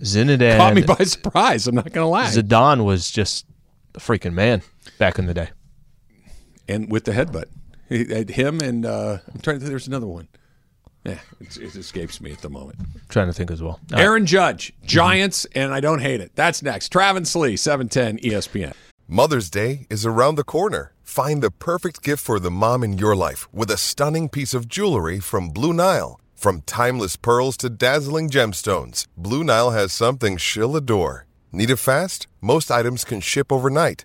Zinedine 0.02 0.56
Caught 0.56 0.74
me 0.74 0.82
by 0.82 1.04
surprise. 1.04 1.66
I'm 1.66 1.74
not 1.74 1.92
going 1.92 2.04
to 2.04 2.08
lie. 2.08 2.26
Zidane 2.26 2.84
was 2.84 3.10
just 3.10 3.46
a 3.94 3.98
freaking 3.98 4.34
man 4.34 4.62
back 4.98 5.18
in 5.18 5.26
the 5.26 5.34
day. 5.34 5.50
And 6.68 6.90
with 6.90 7.04
the 7.04 7.12
headbutt, 7.12 7.46
He- 7.88 8.14
uh, 8.14 8.24
Him 8.30 8.60
and 8.60 8.84
uh, 8.86 9.18
I'm 9.32 9.40
trying 9.40 9.56
to 9.56 9.60
think. 9.60 9.70
There's 9.70 9.88
another 9.88 10.06
one. 10.06 10.28
Yeah, 11.04 11.18
it, 11.40 11.56
it 11.56 11.74
escapes 11.76 12.20
me 12.20 12.32
at 12.32 12.40
the 12.40 12.50
moment. 12.50 12.78
trying 13.08 13.28
to 13.28 13.32
think 13.32 13.50
as 13.50 13.62
well. 13.62 13.80
Aaron 13.94 14.26
Judge, 14.26 14.72
Giants, 14.84 15.46
and 15.54 15.72
I 15.72 15.80
don't 15.80 16.00
hate 16.00 16.20
it. 16.20 16.32
That's 16.34 16.62
next. 16.62 16.90
Travis 16.90 17.34
Lee, 17.36 17.52
E 17.52 17.56
710 17.56 18.18
ESPN. 18.30 18.74
Mother's 19.06 19.48
Day 19.48 19.86
is 19.88 20.04
around 20.04 20.34
the 20.34 20.44
corner. 20.44 20.92
Find 21.02 21.40
the 21.42 21.50
perfect 21.50 22.02
gift 22.02 22.22
for 22.22 22.38
the 22.38 22.50
mom 22.50 22.84
in 22.84 22.98
your 22.98 23.16
life 23.16 23.48
with 23.54 23.70
a 23.70 23.78
stunning 23.78 24.28
piece 24.28 24.52
of 24.52 24.68
jewelry 24.68 25.18
from 25.20 25.48
Blue 25.48 25.72
Nile. 25.72 26.20
From 26.34 26.60
timeless 26.62 27.16
pearls 27.16 27.56
to 27.58 27.70
dazzling 27.70 28.28
gemstones, 28.28 29.06
Blue 29.16 29.42
Nile 29.42 29.70
has 29.70 29.92
something 29.92 30.36
she'll 30.36 30.76
adore. 30.76 31.26
Need 31.52 31.70
it 31.70 31.76
fast? 31.76 32.26
Most 32.42 32.70
items 32.70 33.04
can 33.04 33.20
ship 33.20 33.50
overnight. 33.50 34.04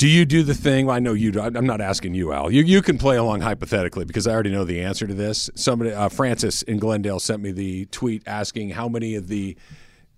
Do 0.00 0.08
you 0.08 0.24
do 0.24 0.42
the 0.42 0.54
thing? 0.54 0.86
Well, 0.86 0.96
I 0.96 0.98
know 0.98 1.12
you 1.12 1.30
do. 1.30 1.40
I'm 1.42 1.66
not 1.66 1.82
asking 1.82 2.14
you, 2.14 2.32
Al. 2.32 2.50
You 2.50 2.62
you 2.62 2.80
can 2.80 2.96
play 2.96 3.18
along 3.18 3.42
hypothetically 3.42 4.06
because 4.06 4.26
I 4.26 4.32
already 4.32 4.50
know 4.50 4.64
the 4.64 4.80
answer 4.80 5.06
to 5.06 5.12
this. 5.12 5.50
Somebody, 5.54 5.92
uh, 5.92 6.08
Francis 6.08 6.62
in 6.62 6.78
Glendale, 6.78 7.20
sent 7.20 7.42
me 7.42 7.52
the 7.52 7.84
tweet 7.84 8.22
asking 8.26 8.70
how 8.70 8.88
many 8.88 9.14
of 9.14 9.28
the 9.28 9.58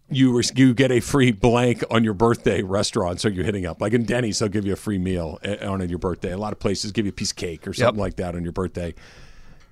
you 0.08 0.40
you 0.54 0.72
get 0.72 0.92
a 0.92 1.00
free 1.00 1.32
blank 1.32 1.82
on 1.90 2.04
your 2.04 2.14
birthday 2.14 2.62
restaurants 2.62 3.24
are 3.24 3.30
you 3.30 3.42
hitting 3.42 3.66
up? 3.66 3.80
Like 3.80 3.92
in 3.92 4.04
Denny's, 4.04 4.38
they'll 4.38 4.48
give 4.48 4.64
you 4.64 4.72
a 4.72 4.76
free 4.76 4.98
meal 4.98 5.40
uh, 5.44 5.56
on 5.68 5.88
your 5.88 5.98
birthday. 5.98 6.30
A 6.30 6.38
lot 6.38 6.52
of 6.52 6.60
places 6.60 6.92
give 6.92 7.04
you 7.04 7.10
a 7.10 7.12
piece 7.12 7.32
of 7.32 7.36
cake 7.38 7.66
or 7.66 7.72
something 7.72 7.98
like 7.98 8.14
that 8.18 8.36
on 8.36 8.44
your 8.44 8.52
birthday. 8.52 8.94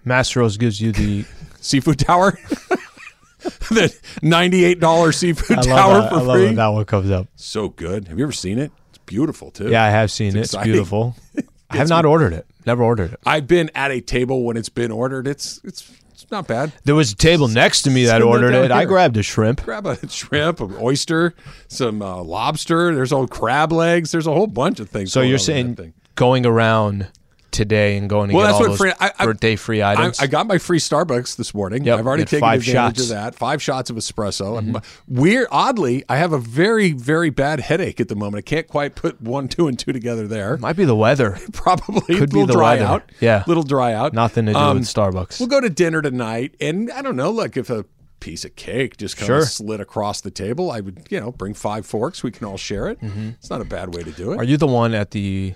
Mastro's 0.05 0.57
gives 0.57 0.81
you 0.81 0.91
the 0.91 1.25
seafood 1.61 2.01
tower. 2.01 2.33
the 3.71 3.97
ninety-eight 4.23 4.81
dollar 4.81 5.13
seafood 5.13 5.63
tower 5.63 6.01
that- 6.01 6.11
for 6.11 6.17
I 6.17 6.21
love 6.23 6.37
free. 6.41 6.53
that 6.53 6.67
one 6.67 6.85
comes 6.85 7.13
up. 7.13 7.29
So 7.37 7.69
good. 7.69 8.09
Have 8.09 8.19
you 8.19 8.25
ever 8.25 8.33
seen 8.33 8.59
it? 8.59 8.73
It's 9.11 9.15
beautiful 9.17 9.51
too. 9.51 9.69
Yeah, 9.69 9.85
I 9.85 9.91
have 9.91 10.11
seen 10.11 10.29
It's 10.29 10.37
it. 10.37 10.41
It's 10.41 10.55
exciting. 10.55 10.73
beautiful. 10.73 11.17
I 11.71 11.77
have 11.77 11.89
not 11.89 12.05
ordered 12.05 12.33
it. 12.33 12.47
Never 12.67 12.83
ordered 12.83 13.13
it. 13.13 13.21
I've 13.27 13.47
been 13.47 13.71
at 13.75 13.91
a 13.91 14.01
table 14.01 14.45
when 14.45 14.57
it's 14.57 14.69
been 14.69 14.91
ordered. 14.91 15.27
It's 15.27 15.61
it's 15.65 15.91
it's 16.13 16.31
not 16.31 16.47
bad. 16.47 16.73
There 16.85 16.95
was 16.95 17.13
a 17.13 17.17
table 17.17 17.49
next 17.49 17.83
to 17.83 17.91
me 17.91 18.05
that 18.07 18.23
ordered 18.23 18.55
it. 18.55 18.71
I 18.71 18.85
grabbed 18.85 19.17
a 19.17 19.23
shrimp. 19.23 19.65
Grab 19.65 19.87
a 19.87 20.09
shrimp, 20.09 20.61
an 20.61 20.77
oyster, 20.81 21.35
some 21.69 22.03
uh, 22.03 22.23
lobster. 22.23 22.95
There's 22.95 23.13
old 23.13 23.31
crab 23.31 23.73
legs. 23.73 24.13
There's 24.13 24.27
a 24.27 24.33
whole 24.33 24.47
bunch 24.47 24.81
of 24.81 24.89
things. 24.91 25.13
So 25.13 25.21
you're 25.23 25.39
saying 25.39 25.93
going 26.17 26.45
around 26.47 27.09
today 27.51 27.96
and 27.96 28.09
going 28.09 28.30
to 28.30 28.34
Well, 28.36 28.44
get 28.46 28.48
that's 28.53 28.55
all 28.55 28.61
what 28.61 28.68
those 28.70 28.78
free, 28.78 28.92
I, 29.01 29.12
I, 29.18 29.24
birthday 29.26 29.57
free 29.57 29.82
items? 29.82 30.20
I, 30.20 30.24
I 30.24 30.26
got 30.26 30.46
my 30.46 30.59
free 30.59 30.78
Starbucks 30.78 31.36
this 31.36 31.55
morning. 31.55 31.84
Yep, 31.84 31.98
I've 31.98 32.07
already 32.07 32.24
taken 32.24 32.40
five 32.40 32.61
advantage 32.61 32.96
shots. 32.96 33.03
of 33.03 33.09
that. 33.16 33.34
Five 33.34 33.62
shots 33.62 33.90
of 33.90 33.96
espresso. 33.96 34.59
Mm-hmm. 34.61 34.76
And 34.76 34.84
Weird, 35.09 35.48
oddly, 35.51 36.05
I 36.09 36.16
have 36.16 36.32
a 36.32 36.38
very, 36.38 36.92
very 36.92 37.30
bad 37.30 37.61
headache 37.61 38.01
at 38.01 38.09
the 38.09 38.16
moment. 38.16 38.38
I 38.38 38.48
can't 38.48 38.68
quite 38.68 38.94
put 38.94 39.20
one, 39.20 39.48
two, 39.48 39.66
and 39.68 39.78
two 39.78 39.92
together 39.92 40.26
there. 40.26 40.57
Might 40.59 40.76
be 40.76 40.84
the 40.84 40.96
weather. 40.96 41.38
Probably 41.53 42.16
Could 42.16 42.30
be 42.32 42.44
the 42.44 42.53
dry 42.53 42.74
weather. 42.74 42.84
out. 42.84 43.12
Yeah. 43.20 43.44
little 43.46 43.62
dry 43.62 43.92
out. 43.92 44.12
Nothing 44.12 44.46
to 44.46 44.53
do 44.53 44.59
Um, 44.59 44.78
with 44.78 44.86
Starbucks. 44.86 45.38
We'll 45.40 45.48
go 45.48 45.61
to 45.61 45.70
dinner 45.70 46.03
tonight, 46.03 46.55
and 46.61 46.90
I 46.90 47.03
don't 47.03 47.16
know, 47.16 47.30
like 47.30 47.57
if 47.57 47.70
a 47.70 47.84
piece 48.20 48.44
of 48.44 48.55
cake 48.55 48.98
just 48.98 49.16
kind 49.16 49.26
Sure. 49.28 49.38
of 49.38 49.44
slid 49.44 49.80
across 49.80 50.20
the 50.20 50.30
table, 50.30 50.70
I 50.70 50.80
would, 50.80 51.07
you 51.09 51.18
know, 51.18 51.32
bring 51.32 51.55
five 51.55 51.86
forks. 51.86 52.22
We 52.22 52.30
can 52.30 52.46
all 52.46 52.59
share 52.59 52.86
it. 52.88 52.98
It's 53.01 53.48
not 53.48 53.62
a 53.62 53.64
bad 53.64 53.94
way 53.94 54.03
to 54.03 54.11
do 54.11 54.24
it. 54.32 54.34
Mm-hmm. 54.34 54.40
Are 54.40 54.44
you 54.44 54.57
the 54.59 54.66
one 54.66 54.92
at 54.94 55.12
the? 55.12 55.55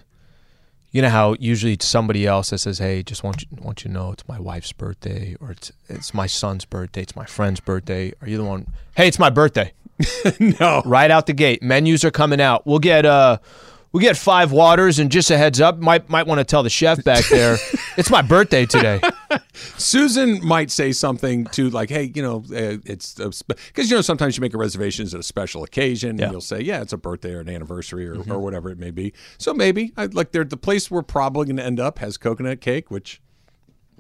You 0.95 1.03
know 1.03 1.09
how 1.09 1.35
usually 1.41 1.73
it's 1.73 1.87
somebody 1.87 2.25
else 2.25 2.51
that 2.51 2.59
says, 2.59 2.79
"Hey, 2.79 3.03
just 3.03 3.25
want 3.25 3.43
you 3.43 3.49
want 3.61 3.83
you 3.83 3.89
to 3.89 3.93
know 3.93 4.13
it's 4.13 4.29
my 4.29 4.39
wife's 4.39 4.71
birthday, 4.71 5.37
or 5.41 5.51
it's 5.51 5.73
it's 5.89 6.15
my 6.15 6.29
son's 6.29 6.65
birthday, 6.65 7.03
it's 7.03 7.17
my 7.17 7.25
friend's 7.25 7.59
birthday." 7.59 8.13
Are 8.23 8.29
you 8.29 8.37
the 8.37 8.45
one? 8.45 8.69
Hey, 8.97 9.09
it's 9.09 9.19
my 9.19 9.29
birthday. 9.29 9.73
no. 10.61 10.83
Right 10.85 11.11
out 11.11 11.27
the 11.27 11.33
gate, 11.33 11.65
menus 11.65 12.05
are 12.05 12.13
coming 12.13 12.41
out. 12.41 12.65
We'll 12.65 12.79
get 12.79 13.05
uh, 13.05 13.39
we'll 13.91 14.03
get 14.03 14.17
five 14.17 14.53
waters, 14.53 15.01
and 15.01 15.11
just 15.11 15.33
a 15.33 15.37
heads 15.37 15.61
up, 15.61 15.79
might 15.79 16.09
might 16.09 16.29
want 16.29 16.39
to 16.39 16.45
tell 16.45 16.63
the 16.63 16.71
chef 16.71 17.03
back 17.03 17.25
there, 17.29 17.59
it's 17.97 18.09
my 18.09 18.23
birthday 18.23 18.65
today. 18.65 19.01
Susan 19.77 20.45
might 20.45 20.71
say 20.71 20.93
something 20.93 21.45
to 21.47 21.71
like, 21.71 21.91
"Hey, 21.91 22.11
you 22.15 22.23
know, 22.23 22.45
uh, 22.51 22.79
it's 22.85 23.15
because 23.15 23.91
you 23.91 23.97
know 23.97 24.01
sometimes 24.03 24.37
you 24.37 24.41
make 24.41 24.55
a 24.55 24.59
reservations 24.59 25.15
at 25.15 25.21
a 25.21 25.23
special 25.25 25.63
occasion, 25.65 26.19
Yeah. 26.19 26.25
and 26.25 26.33
you'll 26.33 26.41
say, 26.41 26.61
yeah, 26.61 26.81
it's 26.83 26.93
a 26.93 26.97
birthday 26.97 27.33
or 27.33 27.41
an 27.41 27.49
anniversary 27.49 28.07
or, 28.09 28.17
Mhm. 28.17 28.31
or 28.31 28.39
whatever 28.41 28.71
it 28.71 28.79
may 28.79 28.91
be. 28.91 29.13
So 29.39 29.55
maybe 29.55 29.93
I, 29.97 30.07
like 30.07 30.33
they're, 30.33 30.45
the 30.45 30.57
place 30.57 30.91
we're 30.91 31.03
probably 31.03 31.47
going 31.47 31.57
to 31.57 31.65
end 31.65 31.81
up 31.81 31.99
has 31.99 32.17
coconut 32.17 32.61
cake, 32.61 32.91
which 32.91 33.21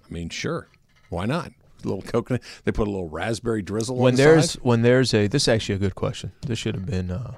I 0.08 0.12
mean, 0.12 0.28
sure, 0.28 0.68
why 1.08 1.26
not? 1.26 1.48
A 1.84 1.88
little 1.88 2.02
coconut. 2.02 2.42
They 2.64 2.72
put 2.72 2.88
a 2.88 2.90
little 2.90 3.08
raspberry 3.10 3.62
drizzle 3.62 3.96
when 3.96 4.14
the 4.16 4.22
there's 4.22 4.50
side. 4.52 4.62
when 4.62 4.82
there's 4.82 5.12
a 5.14 5.26
this 5.26 5.42
is 5.42 5.48
actually 5.48 5.74
a 5.76 5.78
good 5.78 5.94
question. 5.94 6.32
This 6.46 6.58
should 6.58 6.74
have 6.74 6.86
been 6.86 7.10
uh, 7.10 7.34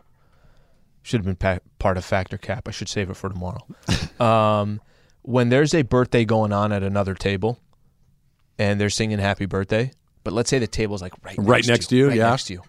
should 1.03 1.19
have 1.21 1.27
been 1.27 1.37
pa- 1.37 1.59
part 1.79 1.97
of 1.97 2.05
Factor 2.05 2.39
Cap. 2.39 2.67
I 2.69 2.71
should 2.71 2.89
save 2.89 3.11
it 3.11 3.15
for 3.17 3.29
tomorrow. 3.29 3.65
um, 4.21 4.81
when 5.23 5.49
there's 5.49 5.75
a 5.75 5.83
birthday 5.83 6.25
going 6.25 6.53
on 6.53 6.71
at 6.73 6.83
another 6.85 7.15
table, 7.15 7.59
and 8.59 8.81
they're 8.81 8.91
singing 8.91 9.19
Happy 9.19 9.47
Birthday, 9.47 9.91
but 10.25 10.33
let's 10.33 10.51
say 10.51 10.59
the 10.59 10.67
table's 10.67 11.03
like 11.03 11.13
right 11.25 11.37
Right 11.39 11.59
next, 11.59 11.69
next 11.69 11.87
to 11.89 11.97
you, 11.97 12.03
to 12.03 12.05
you, 12.05 12.09
right 12.09 12.17
yeah. 12.19 12.31
next 12.31 12.45
to 12.45 12.53
you. 12.55 12.63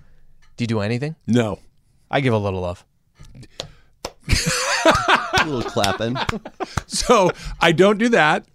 Do 0.58 0.64
you 0.64 0.68
do 0.68 0.80
anything? 0.80 1.16
No. 1.26 1.60
I 2.10 2.22
give 2.22 2.34
a 2.34 2.38
little 2.38 2.62
love. 2.62 2.86
a 4.28 5.46
little 5.46 5.70
clapping. 5.70 6.18
So 6.88 7.32
I 7.62 7.72
don't 7.74 7.98
do 7.98 8.10
that. 8.10 8.46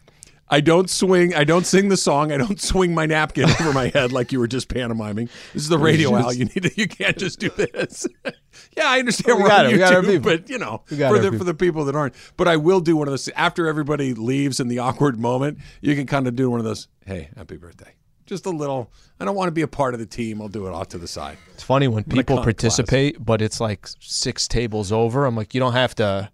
I 0.53 0.61
don't 0.61 0.91
swing. 0.91 1.35
I 1.35 1.45
don't 1.45 1.65
sing 1.65 1.89
the 1.89 1.97
song. 1.97 2.31
I 2.31 2.37
don't 2.37 2.61
swing 2.61 2.95
my 2.95 3.07
napkin 3.07 3.49
over 3.49 3.73
my 3.73 3.89
head 3.89 4.13
like 4.13 4.33
you 4.33 4.39
were 4.39 4.47
just 4.47 4.69
pantomiming. 4.69 5.31
This 5.55 5.63
is 5.63 5.71
the 5.71 5.79
radio, 5.79 6.11
Just- 6.11 6.25
Al. 6.25 6.33
You 6.35 6.45
need 6.45 6.63
to, 6.65 6.71
You 6.77 6.87
can't 6.87 7.17
just 7.17 7.41
do 7.41 7.49
this. 7.49 8.07
yeah, 8.77 8.85
I 8.89 8.99
understand 8.99 9.39
We 9.39 9.45
we're 9.45 9.49
got 9.49 9.65
on 9.65 9.71
it. 9.71 9.73
We 9.73 9.79
got 9.79 10.05
YouTube, 10.05 10.23
but 10.23 10.51
you 10.51 10.59
know, 10.59 10.83
for 10.87 10.95
the 10.95 11.21
people. 11.23 11.39
for 11.39 11.45
the 11.45 11.55
people 11.55 11.87
that 11.87 11.97
aren't. 11.97 12.15
But 12.37 12.49
I 12.49 12.59
will 12.59 12.81
do 12.81 12.99
one 12.99 13.09
of 13.09 13.13
those 13.13 13.31
after 13.31 13.67
everybody 13.67 14.13
leaves 14.13 14.61
in 14.61 14.69
the 14.69 14.79
awkward 14.79 15.19
moment. 15.19 15.57
You 15.81 15.97
can 15.97 16.07
kind 16.07 16.29
of 16.29 16.37
do 16.37 16.51
one 16.51 16.61
of 16.61 16.67
those. 16.67 16.87
Hey, 17.07 17.31
happy 17.35 17.57
birthday. 17.57 17.95
Just 18.27 18.45
a 18.45 18.51
little. 18.51 18.93
I 19.19 19.25
don't 19.25 19.35
want 19.35 19.49
to 19.49 19.53
be 19.53 19.63
a 19.63 19.69
part 19.69 19.95
of 19.95 20.01
the 20.01 20.07
team. 20.07 20.43
I'll 20.43 20.49
do 20.49 20.67
it 20.67 20.75
off 20.75 20.89
to 20.89 20.99
the 20.99 21.09
side. 21.09 21.39
It's 21.55 21.63
funny 21.63 21.89
when 21.89 22.05
people 22.05 22.37
participate, 22.43 23.25
but 23.25 23.41
it's 23.41 23.59
like 23.59 23.89
six 24.01 24.47
tables 24.47 24.93
over. 24.93 25.25
I'm 25.25 25.35
like, 25.35 25.55
you 25.55 25.61
don't 25.61 25.73
have 25.73 25.95
to, 25.95 26.31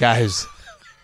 guys. 0.00 0.44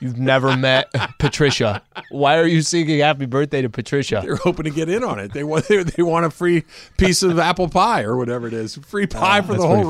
You've 0.01 0.19
never 0.19 0.57
met 0.57 0.91
Patricia. 1.19 1.83
Why 2.11 2.37
are 2.39 2.47
you 2.47 2.63
singing 2.63 3.01
Happy 3.01 3.27
Birthday 3.27 3.63
to 3.63 3.71
Patricia? 3.71 4.21
They're 4.25 4.37
hoping 4.37 4.65
to 4.65 4.71
get 4.71 4.89
in 4.89 5.03
on 5.03 5.19
it. 5.19 5.33
They 5.33 5.45
want 5.45 5.67
they, 5.69 5.83
they 5.83 6.03
want 6.03 6.27
a 6.27 6.31
free 6.31 6.65
piece 6.99 7.23
of 7.23 7.39
apple 7.39 7.69
pie 7.69 8.03
or 8.03 8.17
whatever 8.17 8.47
it 8.47 8.53
is. 8.53 8.77
Free 8.77 9.07
pie 9.07 9.39
Ah, 9.39 9.43
for 9.43 9.55
the 9.55 9.67
whole 9.67 9.77
funny. 9.77 9.89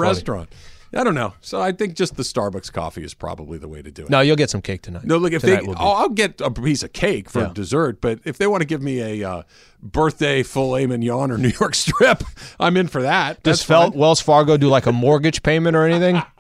Restaurant. 0.93 1.01
I 1.01 1.05
don't 1.05 1.15
know. 1.15 1.35
So 1.41 1.61
I 1.61 1.73
think 1.73 1.95
just 1.95 2.17
the 2.17 2.23
Starbucks 2.23 2.73
coffee 2.73 3.05
is 3.05 3.15
probably 3.15 3.59
the 3.59 3.69
way 3.69 3.83
to 3.83 3.91
do 3.91 4.05
it. 4.05 4.11
No, 4.11 4.21
you'll 4.21 4.37
get 4.37 4.51
some 4.51 4.63
cake 4.63 4.83
tonight. 4.83 5.05
No, 5.05 5.17
look 5.19 5.33
if 5.33 5.43
Tonight 5.43 5.61
they, 5.63 5.67
will 5.67 5.75
be. 5.75 5.81
I'll, 5.81 5.93
I'll 5.93 6.09
get 6.09 6.41
a 6.41 6.51
piece 6.51 6.83
of 6.83 6.93
cake 6.93 7.29
for 7.31 7.41
Yeah. 7.43 7.51
dessert. 7.55 8.01
But 8.01 8.21
if 8.25 8.39
they 8.39 8.47
want 8.47 8.63
to 8.63 8.67
give 8.67 8.83
me 8.83 9.21
a 9.23 9.29
uh, 9.31 9.43
birthday 9.83 10.43
filet 10.43 10.87
mignon 10.87 11.31
or 11.31 11.39
New 11.39 11.53
York 11.61 11.75
strip, 11.77 12.23
I'm 12.61 12.77
in 12.77 12.89
for 12.89 13.03
that. 13.03 13.43
Does 13.43 13.59
That's 13.59 13.63
Fel- 13.65 13.91
fine. 13.91 13.99
Wells 13.99 14.21
Fargo 14.21 14.57
do 14.57 14.69
like 14.69 14.87
a 14.87 14.93
mortgage 14.93 15.43
payment 15.43 15.77
or 15.77 15.85
anything? 15.85 16.17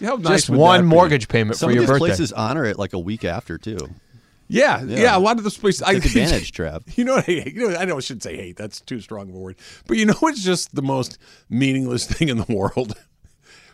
How 0.00 0.16
nice 0.16 0.26
Just 0.42 0.50
would 0.50 0.58
one 0.58 0.80
that 0.80 0.82
be? 0.82 0.88
mortgage 0.88 1.28
payment 1.28 1.56
Some 1.56 1.68
for 1.68 1.70
of 1.70 1.74
your 1.76 1.82
these 1.82 1.88
birthday. 1.90 2.06
places 2.06 2.32
honor 2.32 2.64
it 2.64 2.78
like 2.78 2.92
a 2.92 2.98
week 2.98 3.24
after 3.24 3.58
too. 3.58 3.78
Yeah, 4.52 4.82
yeah, 4.82 4.98
Yeah. 4.98 5.16
A 5.16 5.20
lot 5.20 5.36
of 5.38 5.44
those 5.44 5.56
places. 5.56 5.86
Take 5.86 6.04
advantage, 6.04 6.50
Trav. 6.50 6.82
You 6.98 7.04
know 7.04 7.14
what 7.14 7.28
I 7.28 7.32
hate? 7.32 7.54
You 7.54 7.68
know, 7.70 7.76
I 7.76 7.84
know 7.84 7.96
I 7.96 8.00
shouldn't 8.00 8.24
say 8.24 8.36
hate. 8.36 8.56
That's 8.56 8.80
too 8.80 9.00
strong 9.00 9.28
of 9.28 9.34
a 9.36 9.38
word. 9.38 9.56
But 9.86 9.96
you 9.96 10.06
know 10.06 10.14
it's 10.22 10.42
just 10.42 10.74
the 10.74 10.82
most 10.82 11.18
meaningless 11.48 12.04
thing 12.06 12.28
in 12.30 12.36
the 12.36 12.46
world? 12.52 12.94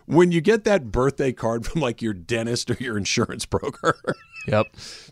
When 0.06 0.32
you 0.32 0.40
get 0.40 0.64
that 0.64 0.92
birthday 0.92 1.32
card 1.32 1.66
from 1.66 1.80
like 1.80 2.00
your 2.00 2.14
dentist 2.14 2.70
or 2.70 2.76
your 2.80 2.96
insurance 2.96 3.44
broker. 3.44 3.96
Yep. 4.46 4.66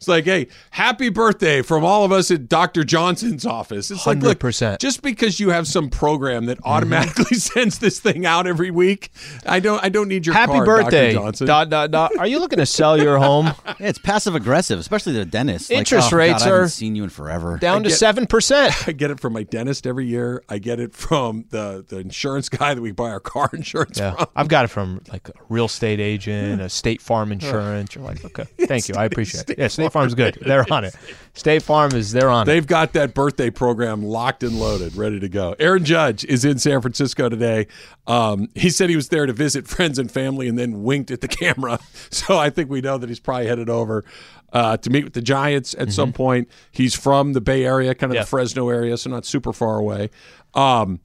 It's 0.04 0.08
like, 0.08 0.24
hey, 0.24 0.48
happy 0.70 1.08
birthday 1.08 1.62
from 1.62 1.82
all 1.82 2.04
of 2.04 2.12
us 2.12 2.30
at 2.30 2.46
Dr. 2.48 2.84
Johnson's 2.84 3.46
office. 3.46 3.90
It's 3.90 4.06
like, 4.06 4.18
look, 4.18 4.38
100%. 4.38 4.78
just 4.78 5.00
because 5.00 5.40
you 5.40 5.50
have 5.50 5.66
some 5.66 5.88
program 5.88 6.46
that 6.46 6.58
mm-hmm. 6.58 6.68
automatically 6.68 7.36
sends 7.38 7.78
this 7.78 8.00
thing 8.00 8.26
out 8.26 8.46
every 8.46 8.70
week, 8.70 9.10
I 9.46 9.60
don't 9.60 9.82
I 9.82 9.88
don't 9.88 10.08
need 10.08 10.26
your 10.26 10.34
Happy 10.34 10.52
card, 10.52 10.66
birthday. 10.66 11.14
Dr. 11.14 11.24
Johnson. 11.24 11.46
Dot, 11.46 11.70
dot, 11.70 11.90
dot. 11.90 12.12
Are 12.18 12.26
you 12.26 12.38
looking 12.38 12.58
to 12.58 12.66
sell 12.66 13.00
your 13.00 13.18
home? 13.18 13.52
Yeah, 13.80 13.88
it's 13.88 13.98
passive 13.98 14.34
aggressive, 14.34 14.78
especially 14.78 15.14
the 15.14 15.24
dentist. 15.24 15.70
Like, 15.70 15.80
Interest 15.80 16.12
oh, 16.12 16.16
rates 16.16 16.44
God, 16.44 16.48
I 16.48 16.50
are 16.50 16.54
haven't 16.56 16.68
seen 16.70 16.94
you 16.94 17.02
in 17.04 17.10
forever. 17.10 17.58
Down 17.58 17.82
to 17.82 17.88
7%. 17.88 18.88
I 18.88 18.92
get 18.92 19.10
it 19.10 19.18
from 19.18 19.32
my 19.32 19.42
dentist 19.42 19.86
every 19.86 20.06
year. 20.06 20.42
I 20.48 20.58
get 20.58 20.78
it 20.78 20.94
from 20.94 21.46
the, 21.50 21.84
the 21.86 21.98
insurance 21.98 22.48
guy 22.48 22.74
that 22.74 22.80
we 22.80 22.92
buy 22.92 23.10
our 23.10 23.20
car 23.20 23.50
insurance 23.52 23.98
Yeah, 23.98 24.14
from. 24.14 24.26
I've 24.36 24.48
got 24.48 24.66
it 24.66 24.68
from 24.68 25.00
like 25.10 25.28
a 25.28 25.32
real 25.48 25.64
estate 25.64 25.98
agent, 25.98 26.60
a 26.60 26.68
State 26.68 27.00
Farm 27.00 27.32
insurance. 27.32 27.94
You're 27.94 28.04
like, 28.04 28.24
okay, 28.24 28.44
thank 28.66 28.88
you, 28.88 28.94
I 28.96 29.06
appreciate 29.06 29.23
it. 29.32 29.58
Yeah, 29.58 29.68
State 29.68 29.92
Farm. 29.92 30.04
Farm's 30.04 30.14
good. 30.14 30.38
They're 30.46 30.66
on 30.72 30.84
it. 30.84 30.94
State 31.34 31.62
Farm 31.62 31.92
is 31.94 32.12
they're 32.12 32.28
on 32.28 32.42
it. 32.42 32.52
They've 32.52 32.66
got 32.66 32.92
that 32.92 33.14
birthday 33.14 33.50
program 33.50 34.04
locked 34.04 34.42
and 34.44 34.60
loaded, 34.60 34.94
ready 34.94 35.18
to 35.18 35.28
go. 35.28 35.56
Aaron 35.58 35.84
Judge 35.84 36.24
is 36.24 36.44
in 36.44 36.58
San 36.58 36.80
Francisco 36.80 37.28
today. 37.28 37.66
Um, 38.06 38.48
he 38.54 38.70
said 38.70 38.88
he 38.88 38.96
was 38.96 39.08
there 39.08 39.26
to 39.26 39.32
visit 39.32 39.66
friends 39.66 39.98
and 39.98 40.10
family 40.10 40.46
and 40.48 40.56
then 40.58 40.84
winked 40.84 41.10
at 41.10 41.22
the 41.22 41.28
camera. 41.42 41.80
So 42.10 42.38
I 42.38 42.50
think 42.50 42.70
we 42.70 42.80
know 42.80 42.98
that 42.98 43.08
he's 43.08 43.20
probably 43.20 43.46
headed 43.48 43.68
over 43.68 44.04
uh, 44.52 44.76
to 44.76 44.90
meet 44.90 45.02
with 45.04 45.14
the 45.14 45.22
Giants 45.22 45.74
at 45.78 45.92
some 45.92 46.12
point. 46.12 46.48
He's 46.70 46.94
from 46.94 47.32
the 47.32 47.40
Bay 47.40 47.64
Area, 47.64 47.94
kind 47.94 48.12
of 48.12 48.18
the 48.18 48.26
Fresno 48.26 48.68
area, 48.68 48.96
so 48.96 49.10
not 49.10 49.26
super 49.26 49.52
far 49.52 49.78
away. 49.78 50.10
Um, 50.54 51.00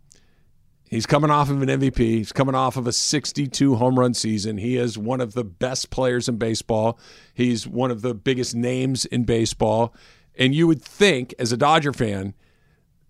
He's 0.90 1.06
coming 1.06 1.30
off 1.30 1.52
of 1.52 1.62
an 1.62 1.70
MVP. 1.70 1.98
He's 1.98 2.32
coming 2.32 2.56
off 2.56 2.76
of 2.76 2.88
a 2.88 2.92
62 2.92 3.76
home 3.76 4.00
run 4.00 4.16
season. 4.16 4.58
He 4.58 4.76
is 4.76 4.98
one 4.98 5.22
of 5.22 5.34
the 5.34 5.44
best 5.44 5.92
players 5.92 6.28
in 6.28 6.38
baseball. 6.38 7.00
He's 7.32 7.68
one 7.68 7.92
of 7.92 8.02
the 8.02 8.16
biggest 8.16 8.56
names 8.56 9.06
in 9.06 9.24
baseball. 9.24 9.94
And 10.36 10.56
you 10.56 10.66
would 10.66 10.82
think, 10.82 11.36
as 11.38 11.52
a 11.52 11.58
Dodger 11.58 11.94
fan, 11.94 12.34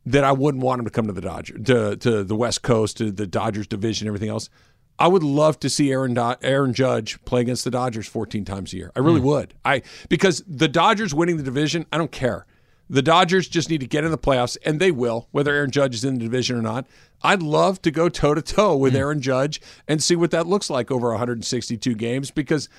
that 0.05 0.25
I 0.25 0.33
wouldn't 0.33 0.63
want 0.63 0.79
him 0.79 0.85
to 0.85 0.91
come 0.91 1.07
to 1.07 1.13
the 1.13 1.21
Dodger 1.21 1.57
to 1.57 1.95
to 1.97 2.23
the 2.23 2.35
West 2.35 2.63
Coast, 2.63 2.97
to 2.97 3.11
the 3.11 3.27
Dodgers 3.27 3.67
division, 3.67 4.07
everything 4.07 4.29
else. 4.29 4.49
I 4.97 5.07
would 5.07 5.23
love 5.23 5.57
to 5.61 5.69
see 5.69 5.91
Aaron 5.91 6.13
Do- 6.13 6.35
Aaron 6.41 6.73
Judge 6.73 7.23
play 7.23 7.41
against 7.41 7.63
the 7.63 7.71
Dodgers 7.71 8.07
14 8.07 8.43
times 8.43 8.73
a 8.73 8.77
year. 8.77 8.91
I 8.95 8.99
really 8.99 9.21
hmm. 9.21 9.27
would. 9.27 9.53
I 9.63 9.83
because 10.09 10.43
the 10.45 10.67
Dodgers 10.67 11.13
winning 11.13 11.37
the 11.37 11.43
division, 11.43 11.85
I 11.93 11.97
don't 11.97 12.11
care. 12.11 12.45
The 12.89 13.01
Dodgers 13.01 13.47
just 13.47 13.69
need 13.69 13.81
to 13.81 13.87
get 13.87 14.03
in 14.03 14.11
the 14.11 14.17
playoffs, 14.17 14.57
and 14.65 14.79
they 14.79 14.91
will, 14.91 15.27
whether 15.31 15.53
Aaron 15.53 15.71
Judge 15.71 15.95
is 15.95 16.03
in 16.03 16.15
the 16.15 16.21
division 16.21 16.57
or 16.57 16.61
not. 16.61 16.87
I'd 17.21 17.43
love 17.43 17.81
to 17.83 17.91
go 17.91 18.09
toe 18.09 18.33
to 18.33 18.41
toe 18.41 18.75
with 18.75 18.93
hmm. 18.93 18.99
Aaron 18.99 19.21
Judge 19.21 19.61
and 19.87 20.01
see 20.01 20.15
what 20.15 20.31
that 20.31 20.47
looks 20.47 20.69
like 20.69 20.89
over 20.89 21.09
162 21.09 21.93
games 21.95 22.31
because 22.31 22.69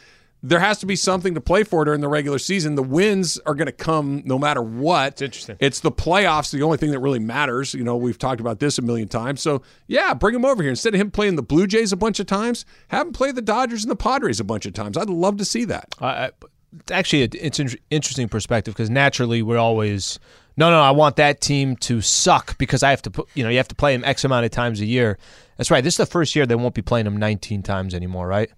there 0.42 0.60
has 0.60 0.78
to 0.78 0.86
be 0.86 0.96
something 0.96 1.34
to 1.34 1.40
play 1.40 1.64
for 1.64 1.84
during 1.84 2.00
the 2.00 2.08
regular 2.08 2.38
season. 2.38 2.74
The 2.74 2.82
wins 2.82 3.38
are 3.44 3.54
going 3.54 3.66
to 3.66 3.72
come 3.72 4.22
no 4.24 4.38
matter 4.38 4.62
what. 4.62 5.14
It's 5.14 5.22
interesting. 5.22 5.56
It's 5.60 5.80
the 5.80 5.92
playoffs, 5.92 6.50
the 6.50 6.62
only 6.62 6.78
thing 6.78 6.92
that 6.92 7.00
really 7.00 7.18
matters. 7.18 7.74
You 7.74 7.84
know, 7.84 7.96
we've 7.96 8.18
talked 8.18 8.40
about 8.40 8.58
this 8.58 8.78
a 8.78 8.82
million 8.82 9.08
times. 9.08 9.42
So, 9.42 9.62
yeah, 9.86 10.14
bring 10.14 10.34
him 10.34 10.44
over 10.44 10.62
here. 10.62 10.70
Instead 10.70 10.94
of 10.94 11.00
him 11.00 11.10
playing 11.10 11.36
the 11.36 11.42
Blue 11.42 11.66
Jays 11.66 11.92
a 11.92 11.96
bunch 11.96 12.20
of 12.20 12.26
times, 12.26 12.64
have 12.88 13.08
him 13.08 13.12
play 13.12 13.32
the 13.32 13.42
Dodgers 13.42 13.84
and 13.84 13.90
the 13.90 13.96
Padres 13.96 14.40
a 14.40 14.44
bunch 14.44 14.64
of 14.64 14.72
times. 14.72 14.96
I'd 14.96 15.10
love 15.10 15.36
to 15.36 15.44
see 15.44 15.66
that. 15.66 15.94
I, 16.00 16.06
I, 16.06 16.30
actually, 16.90 17.22
it's 17.22 17.58
an 17.58 17.70
interesting 17.90 18.28
perspective 18.28 18.74
because 18.74 18.90
naturally 18.90 19.42
we're 19.42 19.58
always 19.58 20.18
no, 20.56 20.70
no. 20.70 20.80
I 20.80 20.90
want 20.90 21.16
that 21.16 21.40
team 21.40 21.76
to 21.76 22.00
suck 22.00 22.58
because 22.58 22.82
I 22.82 22.90
have 22.90 23.02
to 23.02 23.10
put, 23.10 23.28
you 23.34 23.42
know, 23.42 23.48
you 23.50 23.56
have 23.56 23.68
to 23.68 23.74
play 23.74 23.96
them 23.96 24.04
X 24.04 24.24
amount 24.24 24.44
of 24.44 24.50
times 24.50 24.80
a 24.80 24.86
year. 24.86 25.18
That's 25.56 25.70
right. 25.70 25.82
This 25.82 25.94
is 25.94 25.98
the 25.98 26.06
first 26.06 26.36
year 26.36 26.46
they 26.46 26.54
won't 26.54 26.74
be 26.74 26.82
playing 26.82 27.04
them 27.04 27.16
19 27.16 27.62
times 27.62 27.94
anymore 27.94 28.26
right? 28.26 28.50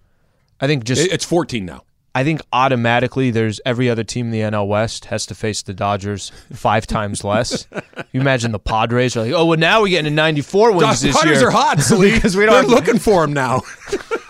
I 0.59 0.67
think 0.67 0.83
just 0.83 1.11
It's 1.11 1.25
14 1.25 1.65
now. 1.65 1.83
I 2.15 2.23
think 2.23 2.41
automatically 2.53 3.31
there's 3.31 3.59
every 3.65 3.89
other 3.89 4.03
team 4.03 4.27
in 4.27 4.31
the 4.31 4.41
NL 4.41 4.67
West 4.67 5.05
has 5.05 5.25
to 5.27 5.35
face 5.35 5.63
the 5.63 5.73
Dodgers 5.73 6.31
five 6.53 6.85
times 6.85 7.23
less. 7.23 7.65
You 8.11 8.21
imagine 8.21 8.51
the 8.51 8.59
Padres 8.59 9.17
are 9.17 9.23
like, 9.23 9.33
oh 9.33 9.45
well, 9.45 9.57
now 9.57 9.81
we're 9.81 9.87
getting 9.89 10.11
to 10.11 10.15
94 10.15 10.73
wins 10.73 11.01
The 11.01 11.07
this 11.07 11.17
Padres 11.17 11.39
year 11.39 11.47
are 11.47 11.51
hot, 11.51 11.77
because 11.99 12.37
we 12.37 12.45
They're 12.45 12.61
don't. 12.61 12.67
looking 12.67 12.99
for 12.99 13.21
them 13.21 13.33
now. 13.33 13.61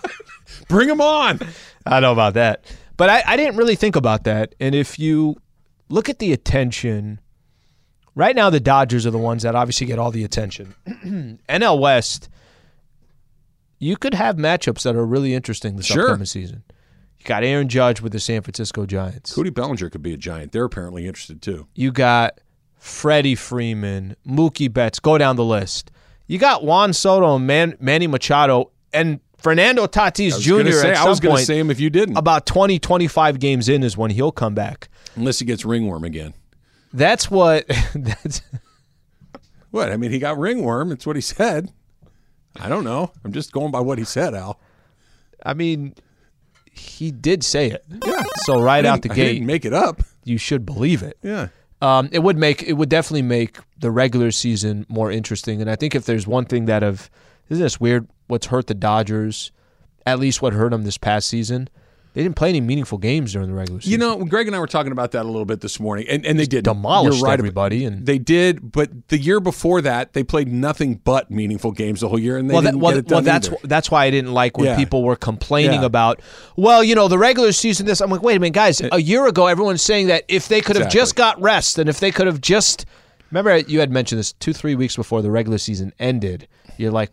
bring 0.68 0.88
them 0.88 1.02
on. 1.02 1.40
I 1.84 1.90
don't 1.90 2.02
know 2.02 2.12
about 2.12 2.34
that, 2.34 2.64
but 2.96 3.08
I, 3.10 3.22
I 3.26 3.36
didn't 3.36 3.56
really 3.56 3.76
think 3.76 3.96
about 3.96 4.24
that. 4.24 4.54
And 4.60 4.74
if 4.74 4.98
you 4.98 5.36
look 5.88 6.08
at 6.08 6.18
the 6.18 6.32
attention, 6.32 7.20
right 8.14 8.34
now 8.36 8.50
the 8.50 8.60
Dodgers 8.60 9.06
are 9.06 9.10
the 9.10 9.18
ones 9.18 9.42
that 9.42 9.54
obviously 9.54 9.86
get 9.86 9.98
all 9.98 10.10
the 10.10 10.24
attention. 10.24 10.74
NL 11.48 11.80
West, 11.80 12.28
you 13.78 13.96
could 13.96 14.14
have 14.14 14.36
matchups 14.36 14.82
that 14.82 14.96
are 14.96 15.04
really 15.06 15.34
interesting 15.34 15.76
this 15.76 15.86
Sure. 15.86 16.04
upcoming 16.04 16.26
season. 16.26 16.62
You 17.18 17.24
got 17.26 17.44
Aaron 17.44 17.68
Judge 17.68 18.00
with 18.00 18.12
the 18.12 18.20
San 18.20 18.42
Francisco 18.42 18.86
Giants. 18.86 19.34
Cody 19.34 19.50
Bellinger 19.50 19.90
could 19.90 20.02
be 20.02 20.12
a 20.14 20.16
giant. 20.16 20.52
They're 20.52 20.64
apparently 20.64 21.06
interested 21.06 21.42
too. 21.42 21.66
You 21.74 21.90
got 21.92 22.40
Freddie 22.78 23.34
Freeman, 23.34 24.14
Mookie 24.26 24.72
Betts. 24.72 25.00
Go 25.00 25.16
down 25.18 25.36
the 25.36 25.44
list. 25.44 25.90
You 26.26 26.38
got 26.38 26.64
Juan 26.64 26.92
Soto 26.92 27.36
and 27.36 27.46
Man, 27.46 27.76
Manny 27.80 28.06
Machado 28.06 28.70
and 28.92 29.20
Fernando 29.44 29.86
Tatis 29.86 30.40
Jr. 30.40 30.70
say- 30.72 30.90
at 30.90 30.96
I 30.96 31.00
some 31.00 31.08
was 31.10 31.20
gonna 31.20 31.34
point. 31.36 31.46
say 31.46 31.58
him 31.58 31.70
if 31.70 31.78
you 31.78 31.90
didn't. 31.90 32.16
About 32.16 32.46
20, 32.46 32.78
25 32.80 33.38
games 33.38 33.68
in 33.68 33.82
is 33.84 33.96
when 33.96 34.10
he'll 34.10 34.32
come 34.32 34.54
back. 34.54 34.88
Unless 35.14 35.38
he 35.38 35.44
gets 35.44 35.64
ringworm 35.64 36.02
again. 36.02 36.34
That's 36.92 37.30
what. 37.30 37.66
That's, 37.94 38.42
What? 39.70 39.90
I 39.92 39.96
mean, 39.96 40.10
he 40.12 40.18
got 40.18 40.38
ringworm. 40.38 40.90
It's 40.92 41.06
what 41.06 41.16
he 41.16 41.22
said. 41.22 41.70
I 42.60 42.68
don't 42.68 42.84
know. 42.84 43.10
I'm 43.24 43.32
just 43.32 43.52
going 43.52 43.70
by 43.72 43.80
what 43.80 43.98
he 43.98 44.04
said, 44.04 44.34
Al. 44.34 44.60
I 45.44 45.54
mean, 45.54 45.94
he 46.72 47.10
did 47.10 47.42
say 47.44 47.70
it. 47.70 47.84
Yeah. 48.06 48.22
So 48.44 48.60
right 48.60 48.84
out 48.84 49.02
the 49.02 49.10
I 49.10 49.14
gate, 49.14 49.42
make 49.42 49.64
it 49.64 49.74
up. 49.74 50.00
You 50.24 50.38
should 50.38 50.64
believe 50.64 51.02
it. 51.02 51.18
Yeah. 51.22 51.48
Um, 51.82 52.08
it 52.12 52.20
would 52.20 52.38
make 52.38 52.62
it 52.62 52.74
would 52.74 52.88
definitely 52.88 53.22
make 53.22 53.58
the 53.78 53.90
regular 53.90 54.30
season 54.30 54.86
more 54.88 55.10
interesting. 55.10 55.60
And 55.60 55.68
I 55.68 55.76
think 55.76 55.94
if 55.94 56.06
there's 56.06 56.26
one 56.26 56.44
thing 56.46 56.64
that 56.66 56.82
have 56.82 57.10
isn't 57.50 57.62
this 57.62 57.78
weird? 57.80 58.08
What's 58.26 58.46
hurt 58.46 58.66
the 58.66 58.74
Dodgers? 58.74 59.52
At 60.06 60.18
least 60.18 60.42
what 60.42 60.52
hurt 60.52 60.70
them 60.70 60.84
this 60.84 60.98
past 60.98 61.28
season? 61.28 61.68
They 62.12 62.22
didn't 62.22 62.36
play 62.36 62.48
any 62.50 62.60
meaningful 62.60 62.98
games 62.98 63.32
during 63.32 63.48
the 63.48 63.54
regular 63.54 63.80
season. 63.80 63.90
You 63.90 63.98
know, 63.98 64.24
Greg 64.24 64.46
and 64.46 64.54
I 64.54 64.60
were 64.60 64.68
talking 64.68 64.92
about 64.92 65.10
that 65.12 65.22
a 65.24 65.26
little 65.26 65.44
bit 65.44 65.60
this 65.60 65.80
morning, 65.80 66.06
and, 66.08 66.24
and 66.24 66.38
they 66.38 66.46
did 66.46 66.62
demolished 66.62 67.20
right 67.24 67.36
everybody, 67.36 67.84
and 67.84 68.06
they 68.06 68.18
did. 68.18 68.70
But 68.70 69.08
the 69.08 69.18
year 69.18 69.40
before 69.40 69.80
that, 69.80 70.12
they 70.12 70.22
played 70.22 70.46
nothing 70.46 71.00
but 71.02 71.28
meaningful 71.28 71.72
games 71.72 72.02
the 72.02 72.08
whole 72.08 72.18
year, 72.20 72.36
and 72.36 72.48
they 72.48 72.54
well, 72.54 72.62
that, 72.62 72.76
well, 72.76 72.92
get 72.92 72.98
it 73.06 73.10
well, 73.10 73.20
that's 73.20 73.48
either. 73.48 73.56
that's 73.64 73.90
why 73.90 74.04
I 74.04 74.10
didn't 74.10 74.32
like 74.32 74.56
when 74.56 74.66
Yeah. 74.66 74.76
people 74.76 75.02
were 75.02 75.16
complaining 75.16 75.80
Yeah. 75.80 75.86
about. 75.86 76.20
Well, 76.56 76.84
you 76.84 76.94
know, 76.94 77.08
the 77.08 77.18
regular 77.18 77.50
season. 77.50 77.84
This 77.84 78.00
I'm 78.00 78.10
like, 78.10 78.22
wait 78.22 78.36
a 78.36 78.40
minute, 78.40 78.54
guys. 78.54 78.80
Uh, 78.80 78.90
a 78.92 79.00
year 79.00 79.26
ago, 79.26 79.48
everyone's 79.48 79.82
saying 79.82 80.06
that 80.06 80.22
if 80.28 80.46
they 80.46 80.60
could 80.60 80.76
have 80.76 80.84
Exactly. 80.86 81.00
just 81.00 81.16
got 81.16 81.42
rest 81.42 81.78
and 81.80 81.90
if 81.90 81.98
they 81.98 82.12
could 82.12 82.28
have 82.28 82.40
just 82.40 82.86
remember 83.32 83.56
you 83.58 83.80
had 83.80 83.90
mentioned 83.90 84.20
this 84.20 84.32
two 84.34 84.52
three 84.52 84.76
weeks 84.76 84.94
before 84.94 85.20
the 85.20 85.32
regular 85.32 85.58
season 85.58 85.92
ended. 85.98 86.46
You're 86.76 86.92
like, 86.92 87.10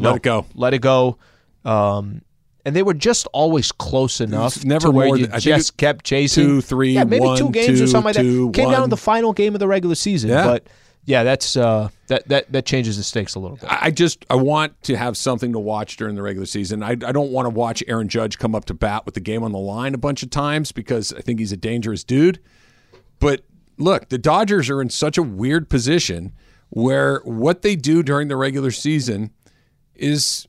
Let 0.00 0.10
no, 0.10 0.14
it 0.16 0.22
go. 0.22 0.46
let 0.54 0.74
it 0.74 0.80
go. 0.80 1.18
Um, 1.64 2.22
and 2.64 2.74
they 2.76 2.82
were 2.82 2.94
just 2.94 3.26
always 3.32 3.72
close 3.72 4.20
enough 4.20 4.64
never 4.64 4.88
to 4.88 4.90
where 4.90 5.16
you 5.16 5.26
than- 5.26 5.40
just 5.40 5.76
kept 5.76 6.04
chasing 6.04 6.44
two, 6.46 6.60
three, 6.60 6.92
yeah, 6.92 7.04
maybe 7.04 7.24
two 7.36 7.44
one, 7.44 7.52
games 7.52 7.80
or 7.80 7.86
something 7.86 8.14
like 8.14 8.16
two, 8.16 8.46
that. 8.46 8.54
Came 8.54 8.70
down 8.70 8.82
to 8.82 8.88
the 8.88 8.96
final 8.96 9.32
game 9.32 9.54
of 9.54 9.60
the 9.60 9.68
regular 9.68 9.94
season, 9.94 10.30
Yeah. 10.30 10.44
but 10.46 10.66
yeah, 11.06 11.22
that's 11.22 11.56
uh, 11.56 11.88
that 12.08 12.28
that 12.28 12.52
that 12.52 12.66
changes 12.66 12.96
the 12.98 13.02
stakes 13.02 13.34
a 13.34 13.40
little 13.40 13.56
bit. 13.56 13.70
I 13.72 13.86
I 13.86 13.90
just 13.90 14.24
I 14.28 14.34
want 14.36 14.80
to 14.84 14.96
have 14.96 15.16
something 15.16 15.52
to 15.52 15.58
watch 15.58 15.96
during 15.96 16.14
the 16.14 16.22
regular 16.22 16.46
season. 16.46 16.82
I, 16.82 16.90
I 16.90 17.12
don't 17.12 17.30
want 17.32 17.46
to 17.46 17.50
watch 17.50 17.82
Aaron 17.88 18.08
Judge 18.08 18.38
come 18.38 18.54
up 18.54 18.66
to 18.66 18.74
bat 18.74 19.06
with 19.06 19.14
the 19.14 19.20
game 19.20 19.42
on 19.42 19.52
the 19.52 19.58
line 19.58 19.94
a 19.94 19.98
bunch 19.98 20.22
of 20.22 20.30
times 20.30 20.72
because 20.72 21.12
I 21.12 21.20
think 21.20 21.38
he's 21.40 21.52
a 21.52 21.56
dangerous 21.56 22.04
dude. 22.04 22.38
But 23.18 23.42
look, 23.78 24.10
the 24.10 24.18
Dodgers 24.18 24.68
are 24.68 24.82
in 24.82 24.90
such 24.90 25.16
a 25.16 25.22
weird 25.22 25.68
position 25.70 26.32
where 26.68 27.20
what 27.24 27.62
they 27.62 27.76
do 27.76 28.02
during 28.02 28.28
the 28.28 28.36
regular 28.36 28.70
season 28.70 29.32
is 30.00 30.46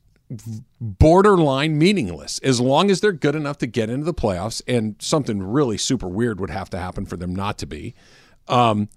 borderline 0.80 1.78
meaningless 1.78 2.38
as 2.38 2.58
long 2.60 2.90
as 2.90 3.00
they're 3.00 3.12
good 3.12 3.34
enough 3.34 3.58
to 3.58 3.66
get 3.66 3.90
into 3.90 4.04
the 4.04 4.14
playoffs 4.14 4.62
and 4.66 4.96
something 4.98 5.42
really 5.42 5.76
super 5.76 6.08
weird 6.08 6.40
would 6.40 6.50
have 6.50 6.70
to 6.70 6.78
happen 6.78 7.04
for 7.04 7.16
them 7.16 7.34
not 7.34 7.58
to 7.58 7.66
be. 7.66 7.94
Um, 8.48 8.88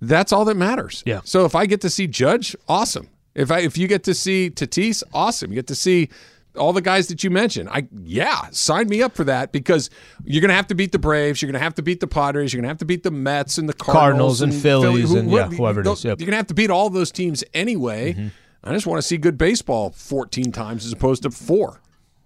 that's 0.00 0.32
all 0.32 0.44
that 0.44 0.56
matters. 0.56 1.02
Yeah. 1.06 1.20
So 1.24 1.44
if 1.44 1.54
I 1.54 1.66
get 1.66 1.80
to 1.82 1.90
see 1.90 2.06
Judge, 2.06 2.54
awesome. 2.68 3.08
If 3.34 3.50
I 3.50 3.60
if 3.60 3.78
you 3.78 3.88
get 3.88 4.04
to 4.04 4.14
see 4.14 4.50
Tatis, 4.50 5.02
awesome. 5.14 5.50
You 5.52 5.54
get 5.56 5.68
to 5.68 5.74
see 5.74 6.10
all 6.56 6.72
the 6.74 6.82
guys 6.82 7.08
that 7.08 7.24
you 7.24 7.30
mentioned. 7.30 7.68
I 7.70 7.88
yeah, 8.02 8.48
sign 8.50 8.88
me 8.88 9.02
up 9.02 9.14
for 9.16 9.24
that 9.24 9.52
because 9.52 9.88
you're 10.24 10.42
gonna 10.42 10.52
have 10.52 10.66
to 10.66 10.74
beat 10.74 10.92
the 10.92 10.98
Braves, 10.98 11.40
you're 11.40 11.50
gonna 11.50 11.64
have 11.64 11.74
to 11.76 11.82
beat 11.82 12.00
the 12.00 12.06
Padres, 12.06 12.52
you're 12.52 12.60
gonna 12.60 12.68
have 12.68 12.78
to 12.78 12.84
beat 12.84 13.04
the 13.04 13.10
Mets 13.10 13.58
and 13.58 13.68
the 13.68 13.72
Cardinals, 13.72 14.40
Cardinals 14.40 14.42
and 14.42 14.54
Phillies 14.54 15.14
and, 15.14 15.30
yeah, 15.30 15.48
whoever 15.48 15.80
it 15.80 15.86
is, 15.86 16.04
yep. 16.04 16.20
You're 16.20 16.26
gonna 16.26 16.36
have 16.36 16.48
to 16.48 16.54
beat 16.54 16.70
all 16.70 16.90
those 16.90 17.10
teams 17.10 17.42
anyway. 17.54 18.30
I 18.64 18.72
just 18.72 18.86
want 18.86 18.98
to 18.98 19.06
see 19.06 19.16
good 19.16 19.36
baseball 19.36 19.90
14 19.90 20.52
times 20.52 20.86
as 20.86 20.92
opposed 20.92 21.24
to 21.24 21.30
four. 21.30 21.80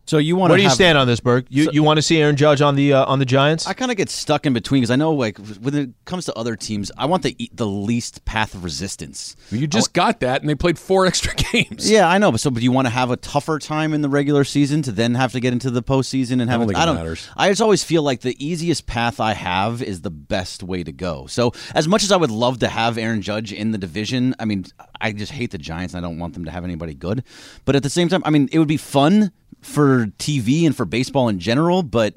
So 0.06 0.18
you 0.18 0.36
want 0.36 0.50
Where 0.50 0.56
do 0.56 0.62
you 0.62 0.68
have, 0.68 0.74
stand 0.76 0.96
on 0.96 1.08
this, 1.08 1.18
Berg? 1.18 1.46
You 1.50 1.68
you 1.72 1.82
want 1.82 1.98
to 1.98 2.02
see 2.02 2.18
Aaron 2.22 2.36
Judge 2.36 2.60
on 2.60 2.76
the 2.76 2.92
uh, 2.92 3.04
on 3.06 3.18
the 3.18 3.24
Giants? 3.24 3.66
I 3.66 3.72
kind 3.74 3.90
of 3.90 3.96
get 3.96 4.08
stuck 4.08 4.46
in 4.46 4.52
between 4.52 4.80
because 4.82 4.92
I 4.92 4.96
know, 4.96 5.12
like, 5.12 5.36
when 5.60 5.74
it 5.74 5.90
comes 6.04 6.26
to 6.26 6.34
other 6.34 6.54
teams, 6.54 6.92
I 6.96 7.06
want 7.06 7.24
the 7.24 7.34
e- 7.42 7.50
the 7.52 7.66
least 7.66 8.24
path 8.24 8.54
of 8.54 8.62
resistance. 8.62 9.34
You 9.50 9.66
just 9.66 9.92
got 9.92 10.20
that, 10.20 10.40
and 10.42 10.48
they 10.48 10.54
played 10.54 10.78
four 10.78 11.06
extra 11.10 11.34
games. 11.34 11.90
Yeah, 11.90 12.08
I 12.08 12.18
know, 12.18 12.30
but 12.30 12.38
so, 12.38 12.50
but 12.50 12.60
do 12.60 12.64
you 12.64 12.70
want 12.70 12.86
to 12.86 12.90
have 12.90 13.10
a 13.10 13.16
tougher 13.16 13.58
time 13.58 13.92
in 13.94 14.00
the 14.02 14.08
regular 14.08 14.44
season 14.44 14.80
to 14.82 14.92
then 14.92 15.16
have 15.16 15.32
to 15.32 15.40
get 15.40 15.52
into 15.52 15.70
the 15.72 15.82
postseason 15.82 16.40
and 16.40 16.48
have? 16.50 16.60
I 16.60 16.64
don't 16.64 16.70
it- 16.70 16.74
think 16.76 16.88
it 16.88 16.94
matters. 16.94 17.28
I 17.36 17.48
just 17.48 17.60
always 17.60 17.82
feel 17.82 18.02
like 18.04 18.20
the 18.20 18.36
easiest 18.44 18.86
path 18.86 19.18
I 19.18 19.32
have 19.34 19.82
is 19.82 20.02
the 20.02 20.10
best 20.10 20.62
way 20.62 20.84
to 20.84 20.92
go. 20.92 21.26
So, 21.26 21.52
as 21.74 21.88
much 21.88 22.04
as 22.04 22.12
I 22.12 22.16
would 22.16 22.30
love 22.30 22.60
to 22.60 22.68
have 22.68 22.96
Aaron 22.96 23.22
Judge 23.22 23.52
in 23.52 23.72
the 23.72 23.78
division, 23.78 24.36
I 24.38 24.44
mean, 24.44 24.66
I 25.00 25.10
just 25.10 25.32
hate 25.32 25.50
the 25.50 25.58
Giants. 25.58 25.94
and 25.94 26.04
I 26.04 26.08
don't 26.08 26.20
want 26.20 26.34
them 26.34 26.44
to 26.44 26.52
have 26.52 26.62
anybody 26.62 26.94
good. 26.94 27.24
But 27.64 27.74
at 27.74 27.82
the 27.82 27.90
same 27.90 28.08
time, 28.08 28.22
I 28.24 28.30
mean, 28.30 28.48
it 28.52 28.60
would 28.60 28.68
be 28.68 28.76
fun 28.76 29.32
for 29.60 30.06
TV 30.18 30.66
and 30.66 30.76
for 30.76 30.84
baseball 30.84 31.28
in 31.28 31.38
general, 31.38 31.82
but. 31.82 32.14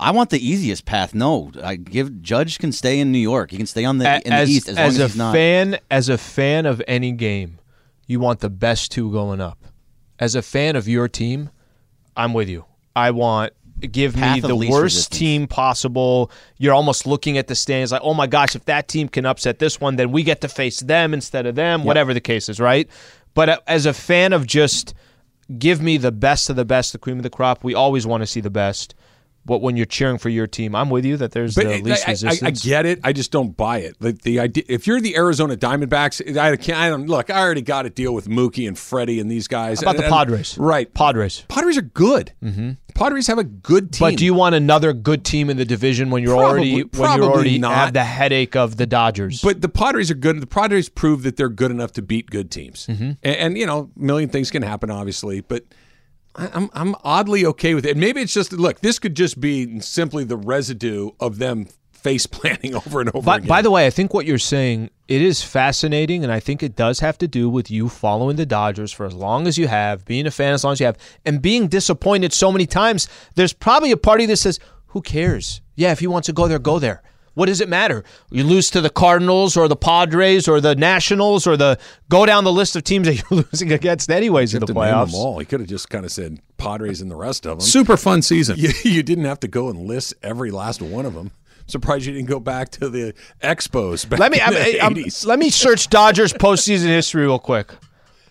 I 0.00 0.12
want 0.12 0.30
the 0.30 0.38
easiest 0.38 0.84
path. 0.84 1.12
No, 1.12 1.50
I 1.60 1.74
give 1.74 2.22
Judge 2.22 2.60
can 2.60 2.70
stay 2.70 3.00
in 3.00 3.10
New 3.10 3.18
York. 3.18 3.50
He 3.50 3.56
can 3.56 3.66
stay 3.66 3.84
on 3.84 3.98
the 3.98 4.06
A- 4.06 4.20
in 4.24 4.30
the 4.30 4.44
East 4.44 4.68
as 4.68 4.76
long 4.76 4.86
as, 4.86 4.98
a 5.00 5.06
he's 5.08 5.16
not. 5.16 5.34
fan, 5.34 5.78
as 5.90 6.08
a 6.08 6.16
fan 6.16 6.66
of 6.66 6.80
any 6.86 7.10
game, 7.10 7.58
you 8.06 8.20
want 8.20 8.38
the 8.38 8.48
best 8.48 8.92
two 8.92 9.10
going 9.10 9.40
up. 9.40 9.58
As 10.20 10.36
a 10.36 10.42
fan 10.42 10.76
of 10.76 10.86
your 10.86 11.08
team, 11.08 11.50
I'm 12.16 12.32
with 12.32 12.48
you. 12.48 12.64
I 12.94 13.10
want 13.10 13.54
give 13.80 14.16
me 14.16 14.22
Path 14.22 14.44
of 14.44 14.48
the 14.48 14.56
worst 14.56 14.82
resistance. 14.82 15.18
team 15.18 15.46
possible. 15.46 16.30
You're 16.58 16.74
almost 16.74 17.06
looking 17.06 17.38
at 17.38 17.46
the 17.46 17.54
standings 17.54 17.92
like, 17.92 18.02
oh 18.04 18.14
my 18.14 18.26
gosh, 18.26 18.56
if 18.56 18.64
that 18.64 18.88
team 18.88 19.08
can 19.08 19.26
upset 19.26 19.58
this 19.58 19.80
one, 19.80 19.96
then 19.96 20.10
we 20.10 20.22
get 20.22 20.40
to 20.40 20.48
face 20.48 20.80
them 20.80 21.14
instead 21.14 21.46
of 21.46 21.54
them. 21.54 21.84
Whatever 21.84 22.14
the 22.14 22.20
case 22.20 22.48
is, 22.48 22.58
right? 22.58 22.88
But 23.34 23.48
uh, 23.48 23.60
as 23.66 23.86
a 23.86 23.92
fan 23.92 24.32
of 24.32 24.46
just 24.46 24.94
give 25.56 25.80
me 25.80 25.96
the 25.96 26.12
best 26.12 26.50
of 26.50 26.56
the 26.56 26.64
best, 26.64 26.92
the 26.92 26.98
cream 26.98 27.18
of 27.18 27.22
the 27.22 27.30
crop. 27.30 27.64
We 27.64 27.74
always 27.74 28.06
want 28.06 28.22
to 28.22 28.26
see 28.26 28.40
the 28.40 28.50
best. 28.50 28.94
But 29.48 29.62
when 29.62 29.76
you're 29.76 29.86
cheering 29.86 30.18
for 30.18 30.28
your 30.28 30.46
team, 30.46 30.74
I'm 30.76 30.90
with 30.90 31.04
you 31.04 31.16
that 31.16 31.32
there's 31.32 31.54
But 31.56 31.64
the 31.64 31.74
I- 31.74 31.80
least 31.80 32.04
I, 32.06 32.10
I, 32.10 32.12
resistance. 32.12 32.64
I 32.64 32.68
get 32.68 32.86
it. 32.86 33.00
I 33.02 33.12
just 33.12 33.32
don't 33.32 33.56
buy 33.56 33.78
it. 33.78 33.96
Like 33.98 34.22
the 34.22 34.38
idea, 34.38 34.62
if 34.68 34.86
you're 34.86 35.00
the 35.00 35.16
Arizona 35.16 35.56
Diamondbacks, 35.56 36.36
I 36.36 36.54
can't. 36.56 36.78
I 36.78 36.88
don't 36.90 37.06
look. 37.06 37.30
I 37.30 37.40
already 37.40 37.62
got 37.62 37.82
to 37.82 37.90
deal 37.90 38.14
with 38.14 38.28
Mookie 38.28 38.68
and 38.68 38.78
Freddie 38.78 39.18
and 39.18 39.28
these 39.30 39.48
guys. 39.48 39.80
How 39.80 39.84
about 39.90 39.96
the 39.96 40.04
And- 40.04 40.12
and- 40.12 40.18
Padres? 40.28 40.58
Right. 40.58 40.92
Padres. 40.94 41.44
Padres 41.48 41.76
are 41.78 41.82
good. 41.82 42.32
Mm-hmm. 42.44 42.72
Padres 42.94 43.26
have 43.28 43.38
a 43.38 43.44
good 43.44 43.92
team. 43.92 44.00
But 44.10 44.16
do 44.18 44.24
you 44.24 44.34
want 44.34 44.54
another 44.56 44.92
good 44.92 45.24
team 45.24 45.50
in 45.50 45.56
the 45.56 45.64
division 45.64 46.10
when 46.10 46.22
you're 46.22 46.34
Probably- 46.36 46.50
already 46.50 46.82
when 46.82 46.88
probably 46.90 47.26
you 47.26 47.32
already 47.32 47.58
not. 47.58 47.74
have 47.74 47.92
the 47.94 48.04
headache 48.04 48.56
of 48.56 48.76
the 48.76 48.86
Dodgers? 48.86 49.40
But 49.40 49.60
the 49.62 49.68
Padres 49.68 50.10
are 50.10 50.14
good. 50.14 50.40
The 50.40 50.46
Padres 50.46 50.88
prove 50.88 51.22
that 51.22 51.36
they're 51.36 51.48
good 51.48 51.70
enough 51.70 51.92
to 51.92 52.02
beat 52.02 52.28
good 52.28 52.50
teams. 52.50 52.86
Mm-hmm. 52.86 53.02
And, 53.22 53.36
and 53.36 53.58
you 53.58 53.66
know, 53.66 53.90
a 53.96 53.98
million 54.00 54.28
things 54.28 54.50
can 54.50 54.62
happen, 54.62 54.90
obviously. 54.90 55.40
But 55.40 55.62
I, 55.62 55.74
I'm 56.38 56.70
I'm 56.72 56.94
oddly 57.02 57.44
okay 57.46 57.74
with 57.74 57.84
it. 57.84 57.92
And 57.92 58.00
maybe 58.00 58.20
it's 58.20 58.32
just 58.32 58.52
look. 58.52 58.80
This 58.80 58.98
could 58.98 59.14
just 59.14 59.40
be 59.40 59.80
simply 59.80 60.24
the 60.24 60.36
residue 60.36 61.10
of 61.20 61.38
them 61.38 61.68
face 61.92 62.26
planting 62.26 62.74
over 62.74 63.00
and 63.00 63.10
over 63.10 63.24
by, 63.24 63.36
again. 63.36 63.48
by 63.48 63.62
the 63.62 63.70
way, 63.70 63.86
I 63.86 63.90
think 63.90 64.14
what 64.14 64.24
you're 64.24 64.38
saying 64.38 64.90
it 65.08 65.22
is 65.22 65.42
fascinating, 65.42 66.22
and 66.22 66.32
I 66.32 66.40
think 66.40 66.62
it 66.62 66.76
does 66.76 67.00
have 67.00 67.18
to 67.18 67.28
do 67.28 67.48
with 67.48 67.70
you 67.70 67.88
following 67.88 68.36
the 68.36 68.46
Dodgers 68.46 68.92
for 68.92 69.06
as 69.06 69.14
long 69.14 69.46
as 69.46 69.58
you 69.58 69.66
have, 69.66 70.04
being 70.04 70.26
a 70.26 70.30
fan 70.30 70.54
as 70.54 70.64
long 70.64 70.74
as 70.74 70.80
you 70.80 70.86
have, 70.86 70.98
and 71.24 71.42
being 71.42 71.66
disappointed 71.66 72.32
so 72.32 72.52
many 72.52 72.66
times. 72.66 73.08
There's 73.34 73.52
probably 73.52 73.90
a 73.90 73.96
party 73.96 74.26
that 74.26 74.36
says, 74.36 74.60
"Who 74.88 75.02
cares? 75.02 75.60
Yeah, 75.76 75.92
if 75.92 76.00
he 76.00 76.06
wants 76.06 76.26
to 76.26 76.32
go 76.32 76.46
there, 76.46 76.58
go 76.58 76.78
there." 76.78 77.02
What 77.38 77.46
does 77.46 77.60
it 77.60 77.68
matter? 77.68 78.02
You 78.30 78.42
lose 78.42 78.68
to 78.70 78.80
the 78.80 78.90
Cardinals 78.90 79.56
or 79.56 79.68
the 79.68 79.76
Padres 79.76 80.48
or 80.48 80.60
the 80.60 80.74
Nationals 80.74 81.46
or 81.46 81.56
the 81.56 81.78
go 82.08 82.26
down 82.26 82.42
the 82.42 82.52
list 82.52 82.74
of 82.74 82.82
teams 82.82 83.06
that 83.06 83.14
you're 83.30 83.44
losing 83.52 83.72
against 83.72 84.10
anyways 84.10 84.54
in 84.54 84.60
the 84.60 84.66
playoffs. 84.66 85.12
all. 85.14 85.38
He 85.38 85.44
could 85.44 85.60
have 85.60 85.68
just 85.68 85.88
kind 85.88 86.04
of 86.04 86.10
said 86.10 86.40
Padres 86.56 87.00
and 87.00 87.08
the 87.10 87.14
rest 87.16 87.46
of 87.46 87.58
them. 87.58 87.66
Super 87.66 87.96
fun 87.96 88.22
season. 88.22 88.56
You, 88.58 88.70
you 88.82 89.02
didn't 89.04 89.24
have 89.26 89.38
to 89.40 89.48
go 89.48 89.68
and 89.70 89.86
list 89.86 90.14
every 90.22 90.50
last 90.50 90.82
one 90.82 91.06
of 91.06 91.14
them. 91.14 91.30
Surprised 91.68 92.06
you 92.06 92.12
didn't 92.12 92.28
go 92.28 92.40
back 92.40 92.70
to 92.70 92.88
the 92.88 93.14
Expos 93.42 94.08
back 94.08 94.18
Let 94.18 94.32
me 94.32 94.38
in 94.38 94.44
I'm- 94.44 94.54
the 94.54 94.80
I'm- 94.80 95.04
let 95.26 95.38
me 95.38 95.50
search 95.50 95.88
Dodgers 95.90 96.32
postseason 96.44 96.86
history 96.86 97.22
real 97.22 97.38
quick. 97.38 97.72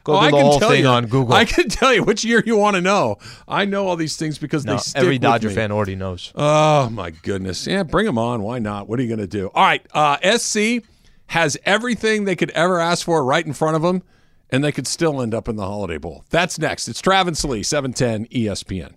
Go 0.08 0.14
Oh, 0.14 0.20
I 0.20 0.32
can 0.32 0.58
tell 0.58 0.70
thing 0.70 0.84
you. 0.84 0.88
on 0.88 1.06
Google. 1.08 1.34
I 1.34 1.44
can 1.44 1.68
tell 1.70 1.94
you 1.94 2.02
which 2.02 2.24
year 2.24 2.42
you 2.46 2.56
want 2.56 2.76
to 2.78 2.82
know. 2.82 3.18
I 3.46 3.66
know 3.66 3.88
all 3.88 3.98
these 3.98 4.16
things 4.16 4.38
because 4.38 4.64
No, 4.64 4.72
they 4.76 4.78
stick 4.80 5.02
every 5.04 5.20
Dodger 5.20 5.50
fan 5.50 5.70
already 5.70 5.98
knows. 5.98 6.32
Oh 6.34 6.90
my 6.90 7.12
goodness! 7.12 7.68
Yeah, 7.68 7.84
bring 7.84 8.06
them 8.06 8.18
on. 8.18 8.42
Why 8.42 8.60
not? 8.60 8.88
What 8.88 9.00
are 9.00 9.04
you 9.04 9.10
going 9.10 9.20
to 9.20 9.28
do? 9.28 9.52
All 9.54 9.66
right, 9.66 9.86
uh, 9.94 10.18
SC 10.38 10.82
has 11.28 11.58
everything 11.66 12.24
they 12.24 12.38
could 12.38 12.52
ever 12.52 12.80
ask 12.80 13.04
for 13.04 13.22
right 13.26 13.46
in 13.46 13.52
front 13.52 13.76
of 13.76 13.82
them, 13.82 14.02
and 14.50 14.64
they 14.64 14.72
could 14.72 14.88
still 14.88 15.22
end 15.22 15.34
up 15.34 15.50
in 15.50 15.58
the 15.58 15.66
Holiday 15.66 15.98
Bowl. 15.98 16.24
That's 16.30 16.58
next. 16.58 16.88
It's 16.88 17.02
Travis 17.02 17.44
Lee, 17.44 17.62
seven 17.62 17.92
ten 17.92 18.28
ESPN. 18.28 18.96